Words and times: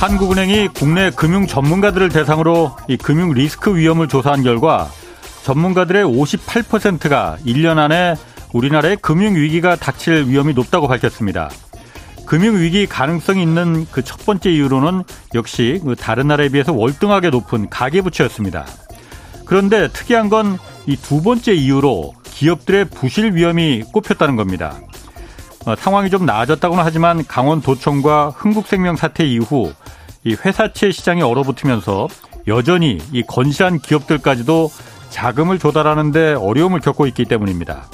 한국은행이 0.00 0.68
국내 0.68 1.10
금융 1.10 1.46
전문가들을 1.46 2.08
대상으로 2.08 2.74
이 2.88 2.96
금융 2.96 3.32
리스크 3.32 3.76
위험을 3.76 4.08
조사한 4.08 4.42
결과 4.42 4.88
전문가들의 5.42 6.02
58%가 6.04 7.36
1년 7.44 7.76
안에 7.76 8.14
우리나라에 8.54 8.96
금융 8.96 9.34
위기가 9.34 9.76
닥칠 9.76 10.24
위험이 10.26 10.54
높다고 10.54 10.88
밝혔습니다. 10.88 11.50
금융 12.24 12.56
위기 12.58 12.86
가능성이 12.86 13.42
있는 13.42 13.86
그 13.90 14.02
첫 14.02 14.24
번째 14.24 14.50
이유로는 14.50 15.04
역시 15.34 15.80
그 15.84 15.94
다른 15.96 16.28
나라에 16.28 16.48
비해서 16.48 16.72
월등하게 16.72 17.28
높은 17.28 17.68
가계 17.68 18.00
부채였습니다. 18.00 18.64
그런데 19.44 19.88
특이한 19.88 20.30
건 20.30 20.58
이 20.86 20.96
두 20.96 21.22
번째 21.22 21.52
이유로 21.52 22.14
기업들의 22.24 22.86
부실 22.86 23.34
위험이 23.34 23.82
꼽혔다는 23.92 24.34
겁니다. 24.36 24.80
어, 25.66 25.76
상황이 25.76 26.10
좀 26.10 26.24
나아졌다고는 26.24 26.82
하지만 26.82 27.26
강원도청과 27.26 28.30
흥국생명 28.36 28.96
사태 28.96 29.24
이후 29.24 29.72
이 30.24 30.34
회사채 30.34 30.90
시장이 30.90 31.22
얼어붙으면서 31.22 32.08
여전히 32.48 32.98
이 33.12 33.22
건실한 33.22 33.78
기업들까지도 33.78 34.70
자금을 35.10 35.58
조달하는데 35.58 36.34
어려움을 36.34 36.80
겪고 36.80 37.06
있기 37.08 37.24
때문입니다. 37.26 37.86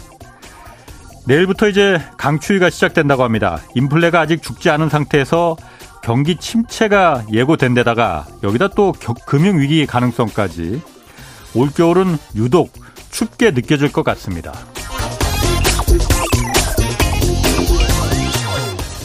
내일부터 1.26 1.68
이제 1.68 2.00
강추위가 2.16 2.70
시작된다고 2.70 3.24
합니다. 3.24 3.58
인플레가 3.74 4.20
아직 4.20 4.42
죽지 4.42 4.70
않은 4.70 4.88
상태에서 4.88 5.56
경기 6.02 6.36
침체가 6.36 7.24
예고된 7.32 7.74
데다가 7.74 8.26
여기다 8.44 8.68
또 8.68 8.92
금융위기 9.26 9.86
가능성까지 9.86 10.80
올겨울은 11.54 12.16
유독 12.36 12.72
춥게 13.10 13.50
느껴질 13.50 13.92
것 13.92 14.04
같습니다. 14.04 14.52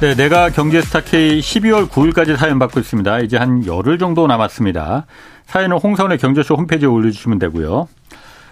네, 0.00 0.14
내가 0.14 0.50
경제스타 0.50 1.00
K 1.00 1.40
12월 1.40 1.88
9일까지 1.88 2.36
사연 2.36 2.58
받고 2.58 2.80
있습니다. 2.80 3.20
이제 3.20 3.38
한 3.38 3.64
열흘 3.64 3.98
정도 3.98 4.26
남았습니다. 4.26 5.06
사연은 5.46 5.78
홍사원의 5.78 6.18
경제쇼 6.18 6.54
홈페이지에 6.54 6.86
올려주시면 6.86 7.38
되고요. 7.38 7.88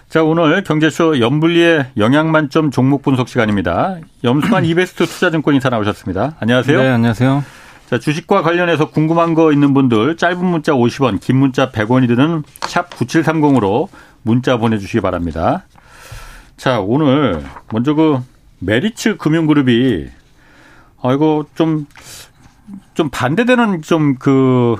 자, 0.08 0.22
오늘 0.22 0.64
경제쇼 0.64 1.20
염불리의 1.20 1.88
영양만점 1.98 2.70
종목 2.70 3.02
분석 3.02 3.28
시간입니다. 3.28 3.98
염수만 4.22 4.64
이베스트 4.66 5.04
투자증권 5.04 5.54
인사 5.54 5.68
나오셨습니다. 5.68 6.36
안녕하세요. 6.40 6.82
네, 6.82 6.88
안녕하세요. 6.88 7.44
자, 7.90 7.98
주식과 7.98 8.40
관련해서 8.40 8.88
궁금한 8.88 9.34
거 9.34 9.52
있는 9.52 9.74
분들 9.74 10.16
짧은 10.16 10.42
문자 10.42 10.72
50원, 10.72 11.20
긴 11.20 11.36
문자 11.36 11.70
100원이 11.70 12.08
드는 12.08 12.42
샵 12.62 12.88
9730으로 12.88 13.88
문자 14.22 14.56
보내주시기 14.56 15.02
바랍니다. 15.02 15.66
자, 16.56 16.80
오늘 16.80 17.44
먼저 17.70 17.92
그 17.92 18.18
메리츠 18.60 19.18
금융그룹이 19.18 20.08
아, 21.04 21.12
이거 21.12 21.44
좀, 21.54 21.86
좀 22.94 23.10
반대되는 23.10 23.82
좀 23.82 24.14
그, 24.14 24.76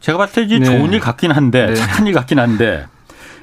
제가 0.00 0.18
봤을 0.18 0.46
때 0.46 0.58
네. 0.58 0.64
좋은 0.64 0.92
일 0.92 1.00
같긴 1.00 1.32
한데, 1.32 1.66
네. 1.68 1.74
착한 1.74 2.06
일 2.06 2.12
같긴 2.12 2.38
한데, 2.38 2.84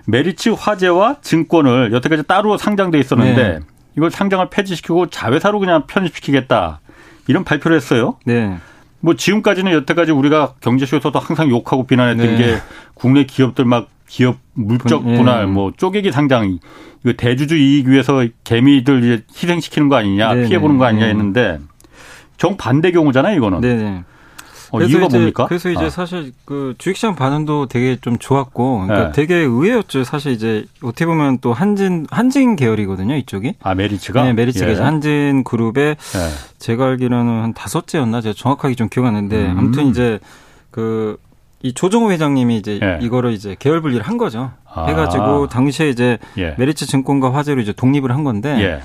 메리츠 0.05 0.49
화재와 0.49 1.17
증권을 1.21 1.91
여태까지 1.91 2.23
따로 2.27 2.55
상장돼 2.55 2.99
있었는데, 2.99 3.43
네. 3.43 3.59
이걸 3.97 4.11
상장을 4.11 4.47
폐지시키고 4.51 5.07
자회사로 5.09 5.59
그냥 5.59 5.87
편입시키겠다. 5.87 6.81
이런 7.27 7.43
발표를 7.43 7.77
했어요. 7.77 8.17
네. 8.25 8.57
뭐 8.99 9.15
지금까지는 9.15 9.71
여태까지 9.71 10.11
우리가 10.11 10.53
경제쇼에서도 10.61 11.17
항상 11.17 11.49
욕하고 11.49 11.87
비난했던 11.87 12.25
네. 12.25 12.37
게 12.37 12.57
국내 12.93 13.23
기업들 13.23 13.65
막 13.65 13.89
기업 14.07 14.37
물적 14.53 15.07
예. 15.07 15.17
분할, 15.17 15.47
뭐 15.47 15.71
쪼개기 15.75 16.11
상장, 16.11 16.59
이거 17.03 17.13
대주주 17.17 17.57
이익 17.57 17.87
위해서 17.87 18.23
개미들 18.43 19.03
이제 19.03 19.23
희생시키는 19.35 19.89
거 19.89 19.95
아니냐, 19.95 20.33
네, 20.35 20.47
피해 20.47 20.59
보는 20.59 20.77
거 20.77 20.85
아니냐 20.85 21.07
했는데 21.07 21.59
정반대 22.43 22.91
경우잖아요, 22.91 23.37
이거는. 23.37 23.61
네 23.61 24.03
어, 24.71 24.81
이유가 24.81 25.05
이제, 25.05 25.17
뭡니까? 25.17 25.45
그래서 25.47 25.69
이제 25.69 25.85
아. 25.85 25.89
사실 25.89 26.33
그 26.45 26.73
주식시장 26.79 27.15
반응도 27.15 27.67
되게 27.67 27.95
좀 28.01 28.17
좋았고, 28.17 28.87
그러니까 28.87 29.05
네. 29.05 29.11
되게 29.13 29.35
의외였죠. 29.35 30.03
사실 30.03 30.31
이제 30.31 30.65
어떻게 30.81 31.05
보면 31.05 31.37
또 31.41 31.53
한진 31.53 32.07
한진 32.09 32.55
계열이거든요, 32.55 33.15
이쪽이. 33.15 33.53
아 33.61 33.75
메리츠가? 33.75 34.23
네, 34.23 34.33
메리츠가 34.33 34.71
예. 34.71 34.75
한진 34.75 35.43
그룹의 35.43 35.89
예. 35.89 35.95
제가 36.57 36.87
알기로는 36.87 37.43
한 37.43 37.53
다섯째였나, 37.53 38.21
제가 38.21 38.33
정확하게 38.35 38.73
좀 38.73 38.89
기억 38.89 39.05
안 39.05 39.13
나는데, 39.13 39.45
음. 39.45 39.57
아무튼 39.57 39.87
이제 39.87 40.19
그. 40.71 41.17
이 41.65 41.71
조정호 41.73 42.11
회장님이 42.11 42.57
이제 42.57 42.77
예. 42.83 42.99
이거를 43.01 43.31
이제 43.31 43.55
계열 43.57 43.79
분리를 43.79 44.05
한 44.05 44.17
거죠. 44.17 44.51
아. 44.69 44.85
해가지고 44.87 45.47
당시에 45.47 45.87
이제 45.87 46.17
예. 46.37 46.55
메리츠 46.57 46.87
증권과 46.87 47.33
화재로 47.33 47.61
이제 47.61 47.71
독립을 47.71 48.11
한 48.11 48.25
건데 48.25 48.57
예. 48.59 48.81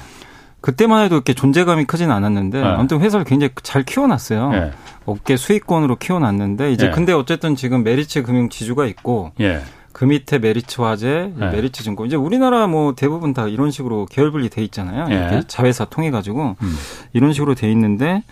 그때만 0.61 1.05
해도 1.05 1.17
이렇게 1.17 1.35
존재감이 1.35 1.85
크진 1.85 2.11
않았는데 2.11 2.61
네. 2.61 2.67
아무튼 2.67 3.01
회사를 3.01 3.25
굉장히 3.25 3.53
잘 3.63 3.85
키워놨어요. 3.85 4.51
네. 4.51 4.71
업계 5.07 5.37
수익권으로 5.37 5.97
키워놨는데 5.97 6.73
이제 6.73 6.87
네. 6.87 6.91
근데 6.91 7.13
어쨌든 7.13 7.55
지금 7.55 7.85
메리츠 7.85 8.23
금융 8.23 8.49
지주가 8.49 8.87
있고 8.87 9.33
예. 9.41 9.63
그 9.93 10.05
밑에 10.05 10.39
메리츠 10.39 10.81
화재, 10.81 11.33
네. 11.35 11.51
메리츠 11.51 11.83
증권 11.83 12.07
이제 12.07 12.17
우리나라 12.17 12.67
뭐 12.67 12.95
대부분 12.95 13.33
다 13.35 13.49
이런 13.49 13.71
식으로 13.71 14.07
계열 14.07 14.31
분리 14.31 14.49
돼 14.49 14.63
있잖아요. 14.65 15.07
자회사 15.49 15.85
통해 15.87 16.11
가지고 16.11 16.57
음. 16.61 16.77
이런 17.13 17.33
식으로 17.33 17.55
돼 17.55 17.71
있는데 17.73 18.23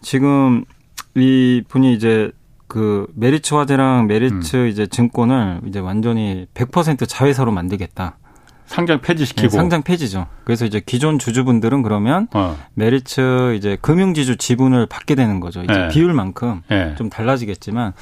지금 0.00 0.64
이 1.14 1.62
분이 1.68 1.92
이제 1.94 2.30
그 2.66 3.06
메리츠 3.14 3.54
화재랑 3.54 4.06
메리츠 4.06 4.56
음. 4.56 4.66
이제 4.68 4.86
증권을 4.86 5.60
이제 5.66 5.78
완전히 5.78 6.46
100% 6.54 7.06
자회사로 7.06 7.52
만들겠다. 7.52 8.16
상장 8.66 9.00
폐지시키고 9.00 9.48
네, 9.48 9.56
상장 9.56 9.82
폐지죠. 9.82 10.26
그래서 10.44 10.64
이제 10.64 10.80
기존 10.84 11.18
주주분들은 11.18 11.82
그러면 11.82 12.26
어. 12.32 12.56
메리츠 12.74 13.54
이제 13.56 13.76
금융지주 13.80 14.36
지분을 14.36 14.86
받게 14.86 15.14
되는 15.14 15.40
거죠. 15.40 15.62
이제 15.62 15.72
네. 15.72 15.88
비율만큼 15.88 16.62
네. 16.68 16.94
좀 16.96 17.10
달라지겠지만 17.10 17.92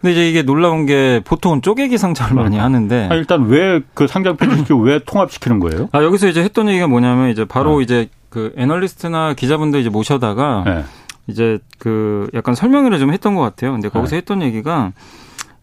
근데 0.00 0.12
이제 0.12 0.28
이게 0.28 0.42
놀라운 0.42 0.86
게 0.86 1.20
보통은 1.24 1.62
쪼개기 1.62 1.96
상장을 1.98 2.34
많이 2.34 2.58
하는데 2.58 3.08
아, 3.10 3.14
일단 3.14 3.46
왜 3.46 3.80
그 3.94 4.06
상장 4.06 4.36
폐지시키고 4.36 4.80
왜 4.80 5.00
통합시키는 5.04 5.60
거예요? 5.60 5.88
아 5.92 6.02
여기서 6.02 6.28
이제 6.28 6.42
했던 6.42 6.68
얘기가 6.68 6.86
뭐냐면 6.86 7.30
이제 7.30 7.44
바로 7.44 7.76
어. 7.76 7.80
이제 7.80 8.08
그 8.28 8.52
애널리스트나 8.56 9.34
기자분들 9.34 9.80
이제 9.80 9.88
모셔다가 9.88 10.62
네. 10.66 10.84
이제 11.26 11.58
그 11.78 12.28
약간 12.34 12.54
설명회를 12.54 12.98
좀 12.98 13.12
했던 13.12 13.34
것 13.34 13.40
같아요. 13.42 13.72
근데 13.72 13.88
거기서 13.88 14.10
네. 14.12 14.16
했던 14.18 14.42
얘기가 14.42 14.92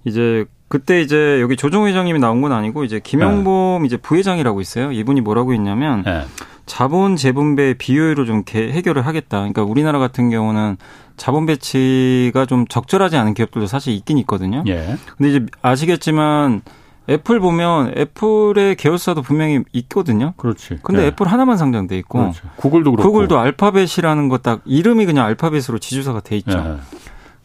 이제 0.05 0.45
그때 0.75 0.99
이제 0.99 1.39
여기 1.39 1.55
조정 1.55 1.87
회장님이 1.87 2.19
나온 2.19 2.41
건 2.41 2.51
아니고 2.51 2.83
이제 2.83 2.99
김영범 2.99 3.83
네. 3.83 3.85
이제 3.87 3.95
부회장이라고 3.95 4.59
있어요. 4.59 4.91
이분이 4.91 5.21
뭐라고 5.21 5.53
했냐면 5.53 6.03
네. 6.03 6.25
자본 6.65 7.15
재분배 7.15 7.75
비효율을 7.77 8.25
좀 8.25 8.43
해결을 8.53 9.05
하겠다. 9.05 9.37
그러니까 9.37 9.63
우리나라 9.63 9.99
같은 9.99 10.29
경우는 10.29 10.75
자본 11.15 11.45
배치가 11.45 12.45
좀 12.45 12.67
적절하지 12.67 13.15
않은 13.15 13.35
기업들도 13.35 13.67
사실 13.67 13.93
있긴 13.93 14.17
있거든요. 14.17 14.65
예. 14.67 14.97
근데 15.17 15.29
이제 15.29 15.45
아시겠지만 15.61 16.61
애플 17.09 17.39
보면 17.39 17.93
애플의 17.97 18.75
계열사도 18.75 19.21
분명히 19.21 19.61
있거든요. 19.71 20.33
그렇지. 20.35 20.79
근데 20.83 21.03
예. 21.03 21.07
애플 21.07 21.27
하나만 21.27 21.55
상장돼 21.55 21.97
있고 21.99 22.19
그렇지. 22.19 22.41
구글도 22.57 22.91
그렇고 22.91 23.09
구글도 23.11 23.39
알파벳이라는 23.39 24.27
거 24.27 24.39
딱 24.39 24.59
이름이 24.65 25.05
그냥 25.05 25.25
알파벳으로 25.25 25.79
지주사가 25.79 26.19
돼 26.19 26.35
있죠. 26.35 26.51
예. 26.51 26.75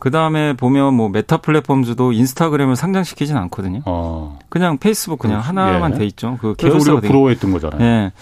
그 0.00 0.10
다음에 0.10 0.54
보면 0.54 0.94
뭐 0.94 1.10
메타 1.10 1.36
플랫폼즈도 1.36 2.12
인스타그램을 2.12 2.74
상장시키진 2.74 3.36
않거든요. 3.36 3.82
어. 3.84 4.38
그냥 4.48 4.78
페이스북 4.78 5.18
그냥 5.18 5.42
그렇지. 5.42 5.46
하나만 5.46 5.94
예. 5.94 5.98
돼 5.98 6.06
있죠. 6.06 6.38
그 6.40 6.54
그래서 6.58 6.76
우리가 6.78 7.06
부러워했던 7.06 7.52
거잖아요. 7.52 7.80
예. 7.82 8.12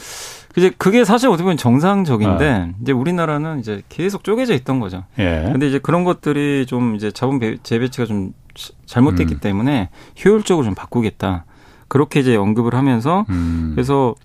이제 0.56 0.72
그게 0.76 1.04
사실 1.04 1.28
어떻게 1.28 1.44
보면 1.44 1.56
정상적인데 1.56 2.50
아. 2.50 2.68
이제 2.82 2.90
우리나라는 2.90 3.60
이제 3.60 3.82
계속 3.88 4.24
쪼개져 4.24 4.54
있던 4.54 4.80
거죠. 4.80 5.04
예. 5.20 5.48
근데 5.52 5.68
이제 5.68 5.78
그런 5.78 6.02
것들이 6.02 6.66
좀 6.66 6.96
이제 6.96 7.12
자본 7.12 7.40
재배치가 7.62 8.06
좀 8.06 8.32
잘못됐기 8.86 9.34
음. 9.34 9.40
때문에 9.40 9.88
효율적으로 10.24 10.64
좀 10.64 10.74
바꾸겠다. 10.74 11.44
그렇게 11.86 12.18
이제 12.18 12.34
언급을 12.34 12.74
하면서 12.74 13.24
음. 13.28 13.70
그래서 13.76 14.16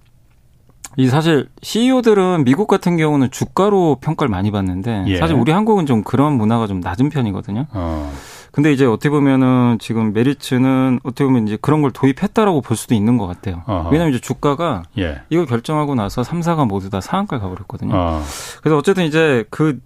이 0.98 1.08
사실 1.08 1.50
CEO들은 1.62 2.44
미국 2.44 2.68
같은 2.68 2.98
경우는 2.98 3.32
주가로 3.32 3.98
평가를 4.02 4.30
많이 4.30 4.52
받는데 4.52 5.06
예. 5.08 5.18
사실 5.18 5.36
우리 5.36 5.52
한국은 5.52 5.86
좀 5.86 6.04
그런 6.04 6.34
문화가 6.34 6.68
좀 6.68 6.80
낮은 6.80 7.10
편이거든요. 7.10 7.66
어. 7.72 8.12
근데 8.52 8.72
이제 8.72 8.86
어떻게 8.86 9.10
보면은 9.10 9.80
지금 9.80 10.14
메리츠는 10.14 11.00
어떻게 11.04 11.24
보면 11.24 11.48
이제 11.48 11.58
그런 11.60 11.82
걸 11.82 11.90
도입했다라고 11.90 12.62
볼 12.62 12.78
수도 12.78 12.94
있는 12.94 13.18
것 13.18 13.26
같아요. 13.26 13.64
어허. 13.66 13.90
왜냐하면 13.90 14.14
이제 14.14 14.20
주가가 14.20 14.84
예. 15.00 15.22
이걸 15.32 15.48
결정하고 15.48 15.96
나서 15.96 16.22
3사가 16.22 16.68
모두 16.68 16.92
다 16.92 17.02
상한가에 17.02 17.40
가버렸거든요. 17.40 17.94
어. 17.96 18.22
그래서 18.62 18.78
어쨌든 18.78 19.06
이제 19.06 19.44
그 19.50 19.80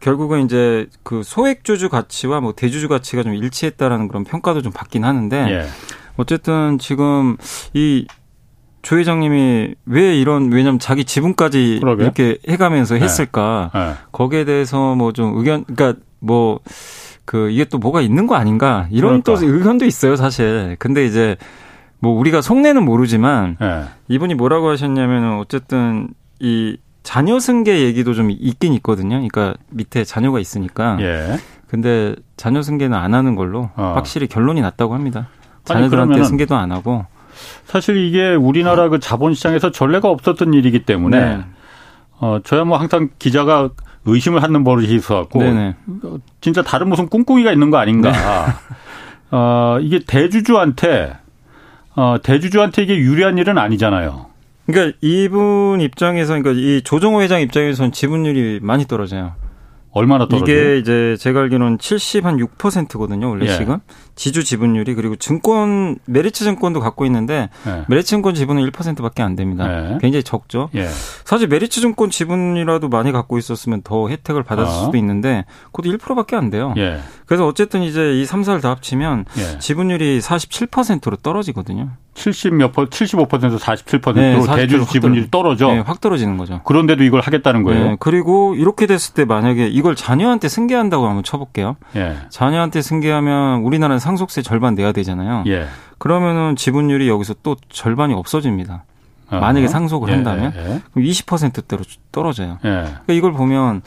결국은 0.00 0.44
이제 0.44 0.88
그 1.04 1.22
소액주주 1.22 1.88
가치와 1.88 2.40
뭐 2.40 2.54
대주주 2.54 2.88
가치가 2.88 3.22
좀 3.22 3.34
일치했다라는 3.34 4.08
그런 4.08 4.24
평가도 4.24 4.62
좀 4.62 4.72
받긴 4.72 5.04
하는데 5.04 5.36
예. 5.36 5.66
어쨌든 6.16 6.78
지금 6.78 7.36
이 7.72 8.06
조 8.82 8.98
회장님이 8.98 9.74
왜 9.86 10.16
이런 10.18 10.50
왜냐면 10.52 10.78
자기 10.78 11.04
지분까지 11.04 11.78
그러게. 11.80 12.02
이렇게 12.04 12.38
해가면서 12.48 12.94
네. 12.96 13.00
했을까 13.02 13.70
네. 13.72 13.80
네. 13.80 13.92
거기에 14.12 14.44
대해서 14.44 14.94
뭐 14.94 15.12
좀 15.12 15.36
의견 15.38 15.64
그러니까 15.64 16.00
뭐 16.20 16.60
그 17.24 17.50
이게 17.50 17.64
또 17.64 17.78
뭐가 17.78 18.00
있는 18.00 18.26
거 18.26 18.34
아닌가 18.34 18.88
이런 18.90 19.22
그러니까. 19.22 19.40
또 19.40 19.46
의견도 19.46 19.84
있어요 19.84 20.16
사실 20.16 20.76
근데 20.80 21.06
이제 21.06 21.36
뭐 22.00 22.18
우리가 22.18 22.42
속내는 22.42 22.84
모르지만 22.84 23.56
네. 23.60 23.84
이분이 24.08 24.34
뭐라고 24.34 24.68
하셨냐면은 24.70 25.38
어쨌든 25.38 26.08
이 26.40 26.76
자녀 27.04 27.38
승계 27.38 27.80
얘기도 27.82 28.12
좀 28.14 28.30
있긴 28.30 28.74
있거든요. 28.74 29.16
그러니까 29.16 29.54
밑에 29.70 30.04
자녀가 30.04 30.40
있으니까. 30.40 30.98
예. 31.00 31.38
근데 31.68 32.14
자녀 32.36 32.62
승계는 32.62 32.96
안 32.96 33.14
하는 33.14 33.34
걸로 33.36 33.70
어. 33.76 33.92
확실히 33.94 34.26
결론이 34.26 34.60
났다고 34.60 34.94
합니다. 34.94 35.28
자녀들한테 35.64 36.24
승계도 36.24 36.54
안 36.56 36.70
하고. 36.72 37.06
사실 37.64 37.96
이게 37.96 38.34
우리나라 38.34 38.88
그 38.88 38.98
자본시장에서 38.98 39.70
전례가 39.70 40.08
없었던 40.08 40.54
일이기 40.54 40.84
때문에 40.84 41.20
네. 41.20 41.44
어 42.18 42.38
저야 42.44 42.64
뭐 42.64 42.78
항상 42.78 43.10
기자가 43.18 43.70
의심을 44.04 44.42
하는 44.42 44.64
버릇이 44.64 44.94
있어갖고 44.94 45.38
네네. 45.40 45.76
진짜 46.40 46.62
다른 46.62 46.88
무슨 46.88 47.08
꿍꿍이가 47.08 47.52
있는 47.52 47.70
거 47.70 47.78
아닌가. 47.78 48.10
네. 48.12 48.16
어 49.36 49.78
이게 49.80 50.00
대주주한테 50.06 51.16
어 51.94 52.16
대주주한테 52.22 52.82
이게 52.82 52.96
유리한 52.96 53.38
일은 53.38 53.58
아니잖아요. 53.58 54.26
그러니까 54.66 54.96
이분 55.00 55.80
입장에서 55.80 56.34
그러니까 56.34 56.52
이 56.52 56.82
조정호 56.82 57.22
회장 57.22 57.40
입장에서는 57.40 57.92
지분율이 57.92 58.60
많이 58.62 58.86
떨어져요. 58.86 59.34
얼마나 59.92 60.26
떨어져요? 60.26 60.56
이게 60.56 60.78
이제 60.78 61.16
제가 61.18 61.40
알기로는 61.40 61.78
70 61.78 62.24
한 62.24 62.38
6%거든요. 62.38 63.28
원래 63.28 63.46
예. 63.46 63.56
지금 63.56 63.78
지주 64.14 64.42
지분율이 64.42 64.94
그리고 64.94 65.16
증권 65.16 65.98
메리츠 66.06 66.44
증권도 66.44 66.80
갖고 66.80 67.04
있는데 67.06 67.50
예. 67.66 67.84
메리츠 67.88 68.08
증권 68.08 68.34
지분은 68.34 68.64
1%밖에 68.70 69.22
안 69.22 69.36
됩니다. 69.36 69.92
예. 69.92 69.98
굉장히 70.00 70.22
적죠. 70.22 70.70
예. 70.74 70.86
사실 71.24 71.46
메리츠 71.48 71.80
증권 71.80 72.10
지분이라도 72.10 72.88
많이 72.88 73.12
갖고 73.12 73.38
있었으면 73.38 73.82
더 73.82 74.08
혜택을 74.08 74.42
받았을 74.42 74.72
어. 74.72 74.84
수도 74.86 74.96
있는데 74.96 75.44
그것도 75.72 75.94
1%밖에 75.96 76.36
안 76.36 76.50
돼요. 76.50 76.74
예. 77.32 77.32
그래서 77.32 77.46
어쨌든 77.46 77.82
이제 77.82 78.12
이 78.12 78.24
3사를 78.24 78.60
다 78.60 78.68
합치면 78.70 79.24
예. 79.38 79.58
지분율이 79.58 80.20
47%로 80.20 81.16
떨어지거든요. 81.16 81.88
70몇 82.14 82.72
퍼, 82.74 82.84
75% 82.84 83.58
47%로 83.58 84.12
네, 84.12 84.56
대주 84.56 84.84
지분율이 84.86 85.30
떨어져. 85.30 85.68
네, 85.68 85.78
확 85.78 86.02
떨어지는 86.02 86.36
거죠. 86.36 86.60
그런데도 86.64 87.04
이걸 87.04 87.22
하겠다는 87.22 87.62
거예요. 87.62 87.84
네, 87.84 87.96
그리고 88.00 88.54
이렇게 88.54 88.86
됐을 88.86 89.14
때 89.14 89.24
만약에 89.24 89.66
이걸 89.68 89.96
자녀한테 89.96 90.48
승계한다고 90.48 91.06
한번 91.06 91.24
쳐볼게요. 91.24 91.76
예. 91.96 92.18
자녀한테 92.28 92.82
승계하면 92.82 93.62
우리나라는 93.62 93.98
상속세 93.98 94.42
절반 94.42 94.74
내야 94.74 94.92
되잖아요. 94.92 95.44
예. 95.46 95.66
그러면은 95.96 96.54
지분율이 96.54 97.08
여기서 97.08 97.36
또 97.42 97.56
절반이 97.70 98.12
없어집니다. 98.12 98.84
어. 99.30 99.40
만약에 99.40 99.66
상속을 99.66 100.10
예, 100.10 100.14
한다면 100.14 100.52
예, 100.54 100.60
예. 100.60 100.82
그럼 100.92 101.06
20%대로 101.06 101.82
떨어져요. 102.12 102.58
예. 102.64 102.68
그러니까 102.68 103.12
이걸 103.14 103.32
보면 103.32 103.80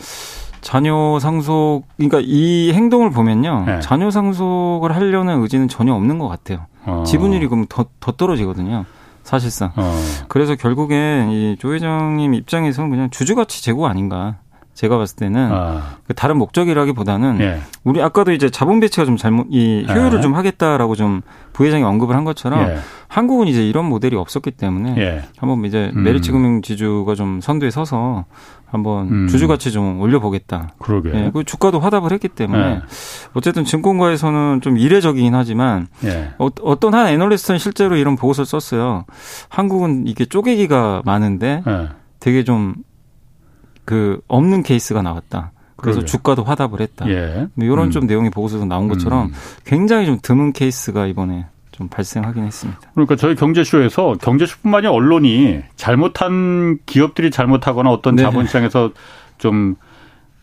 자녀 0.66 1.20
상속 1.20 1.84
그러니까 1.98 2.20
이 2.24 2.72
행동을 2.74 3.12
보면요. 3.12 3.64
네. 3.68 3.80
자녀 3.82 4.10
상속을 4.10 4.96
하려는 4.96 5.42
의지는 5.44 5.68
전혀 5.68 5.94
없는 5.94 6.18
것 6.18 6.28
같아요. 6.28 6.66
어. 6.86 7.04
지분율이 7.06 7.48
그럼 7.48 7.68
더, 7.70 7.86
더 8.00 8.12
떨어지거든요. 8.14 8.86
사실상. 9.24 9.72
어. 9.76 9.96
그래서 10.28 10.56
결국엔 10.56 11.30
이 11.32 11.56
조 11.60 11.74
회장님 11.74 12.34
입장에서는 12.34 12.90
그냥 12.90 13.10
주주가치 13.12 13.64
제고 13.64 13.86
아닌가. 13.88 14.38
제가 14.76 14.98
봤을 14.98 15.16
때는 15.16 15.50
아. 15.52 15.98
그 16.06 16.14
다른 16.14 16.38
목적이라기보다는 16.38 17.40
예. 17.40 17.62
우리 17.86 18.02
아까도 18.02 18.34
이제 18.34 18.50
자본 18.50 18.82
배치가 18.82 19.06
좀 19.06 19.16
잘못 19.16 19.48
이 19.50 19.86
효율을 19.90 20.18
예. 20.18 20.22
좀 20.22 20.36
하겠다라고 20.36 20.96
좀 20.96 21.22
부회장이 21.54 21.84
언급을 21.84 22.16
한 22.16 22.26
것처럼 22.26 22.68
예. 22.68 22.78
한국은 23.08 23.48
이제 23.48 23.66
이런 23.66 23.86
모델이 23.86 24.18
없었기 24.18 24.52
때문에 24.52 24.96
예. 24.98 25.24
한번 25.38 25.64
이제 25.64 25.92
음. 25.96 26.04
메리츠 26.04 26.34
금융 26.34 26.62
지주가 26.62 27.16
좀 27.16 27.40
선두에 27.40 27.72
서서 27.72 28.26
한번 28.66 29.08
음. 29.08 29.28
주주 29.30 29.48
가치 29.48 29.72
좀 29.72 30.02
올려보겠다. 30.02 30.74
그러게. 30.80 31.12
예, 31.14 31.32
그 31.34 31.46
주가도 31.46 31.80
화답을 31.80 32.12
했기 32.12 32.28
때문에 32.28 32.62
예. 32.62 32.82
어쨌든 33.34 33.64
증권가에서는 33.64 34.60
좀 34.60 34.78
이례적이긴 34.78 35.34
하지만 35.34 35.88
예. 36.04 36.34
어, 36.38 36.50
어떤 36.64 36.94
한 36.94 37.08
애널리스트는 37.08 37.60
실제로 37.60 37.96
이런 37.96 38.18
보고서를 38.18 38.46
썼어요. 38.46 39.06
한국은 39.48 40.08
이게 40.08 40.26
쪼개기가 40.26 41.04
많은데 41.06 41.64
예. 41.66 41.90
되게 42.20 42.44
좀 42.44 42.76
그 43.86 44.20
없는 44.28 44.64
케이스가 44.64 45.02
나왔다. 45.02 45.52
그래서 45.78 46.00
그러게. 46.00 46.12
주가도 46.12 46.44
화답을 46.44 46.82
했다. 46.82 47.08
예. 47.10 47.48
이런 47.58 47.88
음. 47.88 47.92
좀 47.92 48.08
내용이 48.08 48.30
보고서도 48.30 48.66
나온 48.66 48.88
것처럼 48.88 49.28
음. 49.28 49.34
굉장히 49.66 50.06
좀 50.06 50.20
드문 50.22 50.54
케이스가 50.54 51.06
이번에 51.06 51.46
좀 51.72 51.90
발생하긴 51.90 52.46
했습니다. 52.46 52.80
그러니까 52.94 53.16
저희 53.18 53.36
경제쇼에서 53.36 54.16
경제쇼뿐만이 54.22 54.88
언론이 54.88 55.62
잘못한 55.76 56.80
기업들이 56.86 57.30
잘못하거나 57.30 57.90
어떤 57.90 58.16
네. 58.16 58.24
자본시장에서 58.24 58.92
좀, 59.38 59.76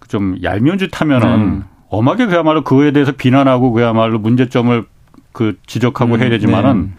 좀 0.09 0.37
얄미운 0.43 0.79
짓 0.79 1.01
하면은 1.01 1.29
음. 1.29 1.65
엄하게 1.89 2.27
그야말로 2.27 2.63
그에 2.63 2.93
대해서 2.93 3.13
비난하고 3.13 3.73
그야말로 3.73 4.19
문제점을 4.19 4.85
그 5.33 5.59
지적하고 5.67 6.15
음, 6.15 6.21
해야 6.21 6.29
되지만은 6.29 6.83
네. 6.83 6.93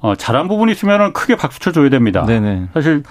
어, 0.00 0.14
잘한 0.16 0.48
부분이 0.48 0.72
있으면은 0.72 1.12
크게 1.12 1.36
박수 1.36 1.60
쳐줘야 1.60 1.88
됩니다. 1.88 2.26
네네. 2.26 2.68
사실 2.74 3.04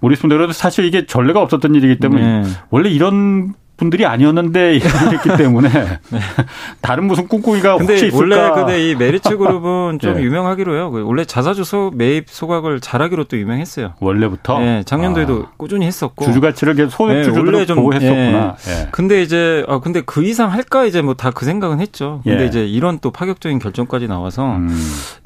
모리슨 0.00 0.28
대로 0.28 0.50
사실 0.52 0.84
이게 0.84 1.06
전례가 1.06 1.40
없었던 1.40 1.74
일이기 1.74 1.98
때문에 1.98 2.42
네. 2.42 2.48
원래 2.70 2.88
이런 2.88 3.54
분들이 3.78 4.04
아니었는데 4.04 4.74
이랬기 5.08 5.36
때문에 5.38 5.68
네. 6.10 6.18
다른 6.82 7.04
무슨 7.06 7.26
꿍꿍이가 7.28 7.78
근데 7.78 7.94
혹시 7.94 8.06
있을까? 8.08 8.18
원래 8.18 8.50
근데 8.50 8.90
이 8.90 8.94
메리츠 8.94 9.36
그룹은 9.38 9.98
좀 10.00 10.14
네. 10.16 10.22
유명하기로요. 10.22 10.90
그 10.90 11.02
원래 11.06 11.24
자사주 11.24 11.90
매입 11.94 12.28
소각을 12.28 12.80
잘하기로 12.80 13.24
또 13.24 13.38
유명했어요. 13.38 13.94
원래부터. 14.00 14.58
네, 14.58 14.82
작년도에도 14.84 15.44
아. 15.48 15.52
꾸준히 15.56 15.86
했었고 15.86 16.24
주주 16.26 16.40
가치를 16.40 16.74
계속 16.74 16.90
소액 16.90 17.24
주주로 17.24 17.64
네, 17.64 17.66
보고 17.74 17.94
했었구나. 17.94 18.56
네. 18.58 18.88
근데 18.90 19.22
이제 19.22 19.64
아 19.68 19.78
근데 19.80 20.02
그 20.04 20.24
이상 20.24 20.52
할까 20.52 20.84
이제 20.84 21.00
뭐 21.00 21.14
다 21.14 21.30
그 21.30 21.44
생각은 21.44 21.78
했죠. 21.78 22.20
근데 22.24 22.42
예. 22.42 22.46
이제 22.46 22.66
이런 22.66 22.98
또 23.00 23.10
파격적인 23.12 23.60
결정까지 23.60 24.08
나와서 24.08 24.56
음. 24.56 24.76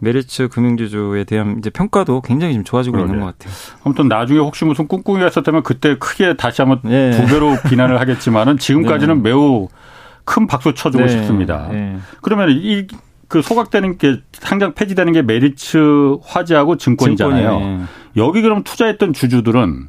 메리츠 0.02 0.48
금융지주에 0.48 1.24
대한 1.24 1.56
이제 1.58 1.70
평가도 1.70 2.20
굉장히 2.20 2.52
좀 2.54 2.64
좋아지고 2.64 2.96
그러게. 2.98 3.12
있는 3.12 3.24
것 3.24 3.38
같아요. 3.38 3.54
아무튼 3.84 4.08
나중에 4.08 4.38
혹시 4.40 4.64
무슨 4.66 4.88
꿍꿍이가 4.88 5.28
있었다면 5.28 5.62
그때 5.62 5.96
크게 5.98 6.34
다시 6.36 6.60
한번 6.60 6.80
예. 6.92 7.12
두 7.12 7.26
배로 7.26 7.56
비난을 7.68 7.98
하겠지만. 8.00 8.41
있지만은 8.42 8.58
지금까지는 8.58 9.16
네. 9.22 9.30
매우 9.30 9.68
큰 10.24 10.46
박수 10.46 10.74
쳐주고 10.74 11.04
네. 11.04 11.10
싶습니다. 11.10 11.68
네. 11.70 11.96
그러면 12.20 12.50
이 12.50 12.86
그 13.32 13.40
소각되는 13.40 13.96
게 13.96 14.20
상장 14.34 14.74
폐지되는 14.74 15.10
게 15.14 15.22
메리츠 15.22 16.18
화재하고 16.22 16.76
증권이잖아요. 16.76 17.86
여기 18.18 18.42
그럼 18.42 18.62
투자했던 18.62 19.14
주주들은 19.14 19.88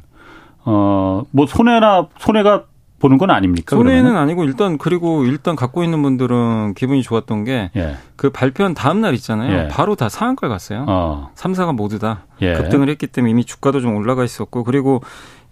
어 0.64 0.91
뭐 0.91 1.46
손해나 1.46 2.08
손해가 2.18 2.64
보는 3.00 3.18
건 3.18 3.28
아닙니까? 3.28 3.76
손해는 3.76 4.02
그러면은? 4.04 4.18
아니고 4.18 4.44
일단 4.44 4.78
그리고 4.78 5.26
일단 5.26 5.56
갖고 5.56 5.84
있는 5.84 6.00
분들은 6.00 6.72
기분이 6.72 7.02
좋았던 7.02 7.44
게 7.44 7.54
그 7.54 7.70
예. 7.76 7.96
그 8.16 8.30
발표한 8.30 8.72
다음 8.72 9.02
날 9.02 9.12
있잖아요. 9.12 9.64
예. 9.64 9.68
바로 9.68 9.94
다 9.94 10.08
상한가 10.08 10.48
갔어요. 10.48 10.86
어. 10.88 11.28
3사가 11.34 11.74
모두 11.74 11.98
다 11.98 12.24
예. 12.40 12.54
급등을 12.54 12.88
했기 12.88 13.08
때문에 13.08 13.30
이미 13.30 13.44
주가도 13.44 13.82
좀 13.82 13.94
올라가 13.94 14.24
있었고 14.24 14.64
그리고 14.64 15.02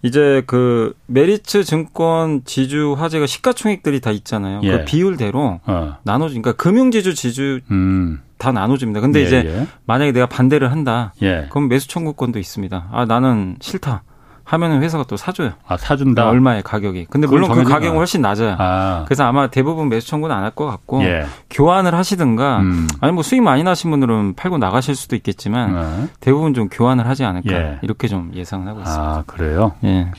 이제 0.03 0.43
그 0.45 0.93
메리츠 1.07 1.63
증권 1.63 2.43
지주 2.43 2.95
화재가 2.97 3.25
시가총액들이 3.25 4.01
다 4.01 4.11
있잖아요. 4.11 4.59
그 4.59 4.67
예. 4.67 4.71
그 4.71 4.85
비율대로 4.85 5.61
어. 5.65 5.97
나눠지 6.03 6.39
그러니까 6.39 6.61
금융지주 6.61 7.15
지주 7.15 7.61
음. 7.71 8.21
다 8.37 8.51
나눠집니다. 8.51 8.99
근데 8.99 9.21
예, 9.21 9.23
이제 9.23 9.43
예. 9.45 9.67
만약에 9.85 10.11
내가 10.11 10.25
반대를 10.25 10.71
한다. 10.71 11.13
예. 11.21 11.47
그럼 11.49 11.69
매수 11.69 11.87
청구권도 11.87 12.37
있습니다. 12.37 12.89
아 12.91 13.05
나는 13.05 13.55
싫다. 13.61 14.03
하면은 14.45 14.81
회사가 14.83 15.05
또 15.07 15.15
사줘요. 15.17 15.51
아 15.67 15.77
사준다. 15.77 16.27
얼마의 16.27 16.63
가격이. 16.63 17.07
근데 17.09 17.27
물론 17.27 17.49
그 17.51 17.63
가격은 17.63 17.97
훨씬 17.97 18.21
낮아요. 18.21 18.55
아. 18.59 19.03
그래서 19.05 19.23
아마 19.25 19.47
대부분 19.47 19.87
매수 19.89 20.07
청구는 20.07 20.35
안 20.35 20.43
할 20.43 20.51
것 20.51 20.65
같고 20.65 21.01
예. 21.03 21.25
교환을 21.49 21.95
하시든가 21.95 22.59
음. 22.59 22.87
아니 23.01 23.13
뭐 23.13 23.23
수익 23.23 23.41
많이 23.41 23.63
나신 23.63 23.89
분들은 23.89 24.33
팔고 24.35 24.57
나가실 24.57 24.95
수도 24.95 25.15
있겠지만 25.15 25.73
네. 25.73 26.07
대부분 26.19 26.53
좀 26.53 26.67
교환을 26.69 27.07
하지 27.07 27.23
않을까 27.23 27.53
예. 27.53 27.79
이렇게 27.81 28.07
좀 28.07 28.31
예상을 28.35 28.67
하고 28.67 28.81
있습니다. 28.81 29.03
아 29.03 29.23
그래요? 29.25 29.73
예. 29.85 30.11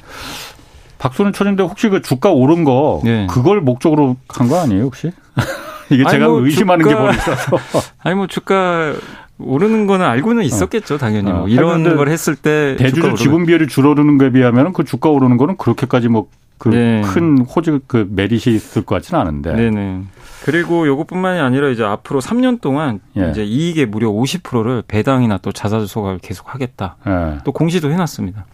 박수는 0.98 1.32
쳤는데 1.34 1.62
혹시 1.62 1.88
그 1.90 2.00
주가 2.00 2.30
오른 2.30 2.64
거 2.64 3.02
예. 3.04 3.26
그걸 3.28 3.60
목적으로 3.60 4.16
한 4.28 4.48
거 4.48 4.60
아니에요 4.60 4.84
혹시? 4.84 5.12
이게 5.90 6.02
제가 6.08 6.28
뭐 6.28 6.40
의심하는 6.40 6.82
주가, 6.84 6.94
게 6.96 7.00
뭐 7.02 7.21
있어서 7.21 7.58
아니 8.02 8.14
뭐 8.16 8.26
주가 8.26 8.94
오르는 9.38 9.86
거는 9.86 10.06
알고는 10.06 10.42
어. 10.42 10.44
있었겠죠, 10.44 10.98
당연히. 10.98 11.30
뭐 11.32 11.44
어. 11.44 11.48
이런 11.48 11.96
걸 11.96 12.08
했을 12.08 12.36
때 12.36 12.76
대주주 12.78 13.14
지분 13.16 13.46
비율이 13.46 13.66
줄어드는 13.66 14.18
거에 14.18 14.30
비하면 14.30 14.72
그 14.72 14.84
주가 14.84 15.08
오르는 15.10 15.36
거는 15.36 15.56
그렇게까지 15.56 16.08
뭐 16.08 16.28
그 16.58 16.91
큰 16.91 17.34
네. 17.34 17.44
호재 17.44 17.80
그 17.86 18.08
메릿이 18.10 18.50
있을 18.50 18.82
것 18.82 18.96
같지는 18.96 19.20
않은데. 19.20 19.54
네네. 19.54 20.02
그리고 20.44 20.86
요것뿐만이 20.86 21.40
아니라 21.40 21.68
이제 21.68 21.82
앞으로 21.82 22.20
3년 22.20 22.60
동안 22.60 23.00
예. 23.16 23.30
이제 23.30 23.44
이익의 23.44 23.86
무려 23.86 24.10
50%를 24.10 24.82
배당이나 24.86 25.38
또 25.38 25.52
자사주 25.52 25.86
계속 26.22 26.54
하겠다. 26.54 26.96
예. 27.06 27.38
또 27.44 27.52
공시도 27.52 27.90
해놨습니다. 27.90 28.44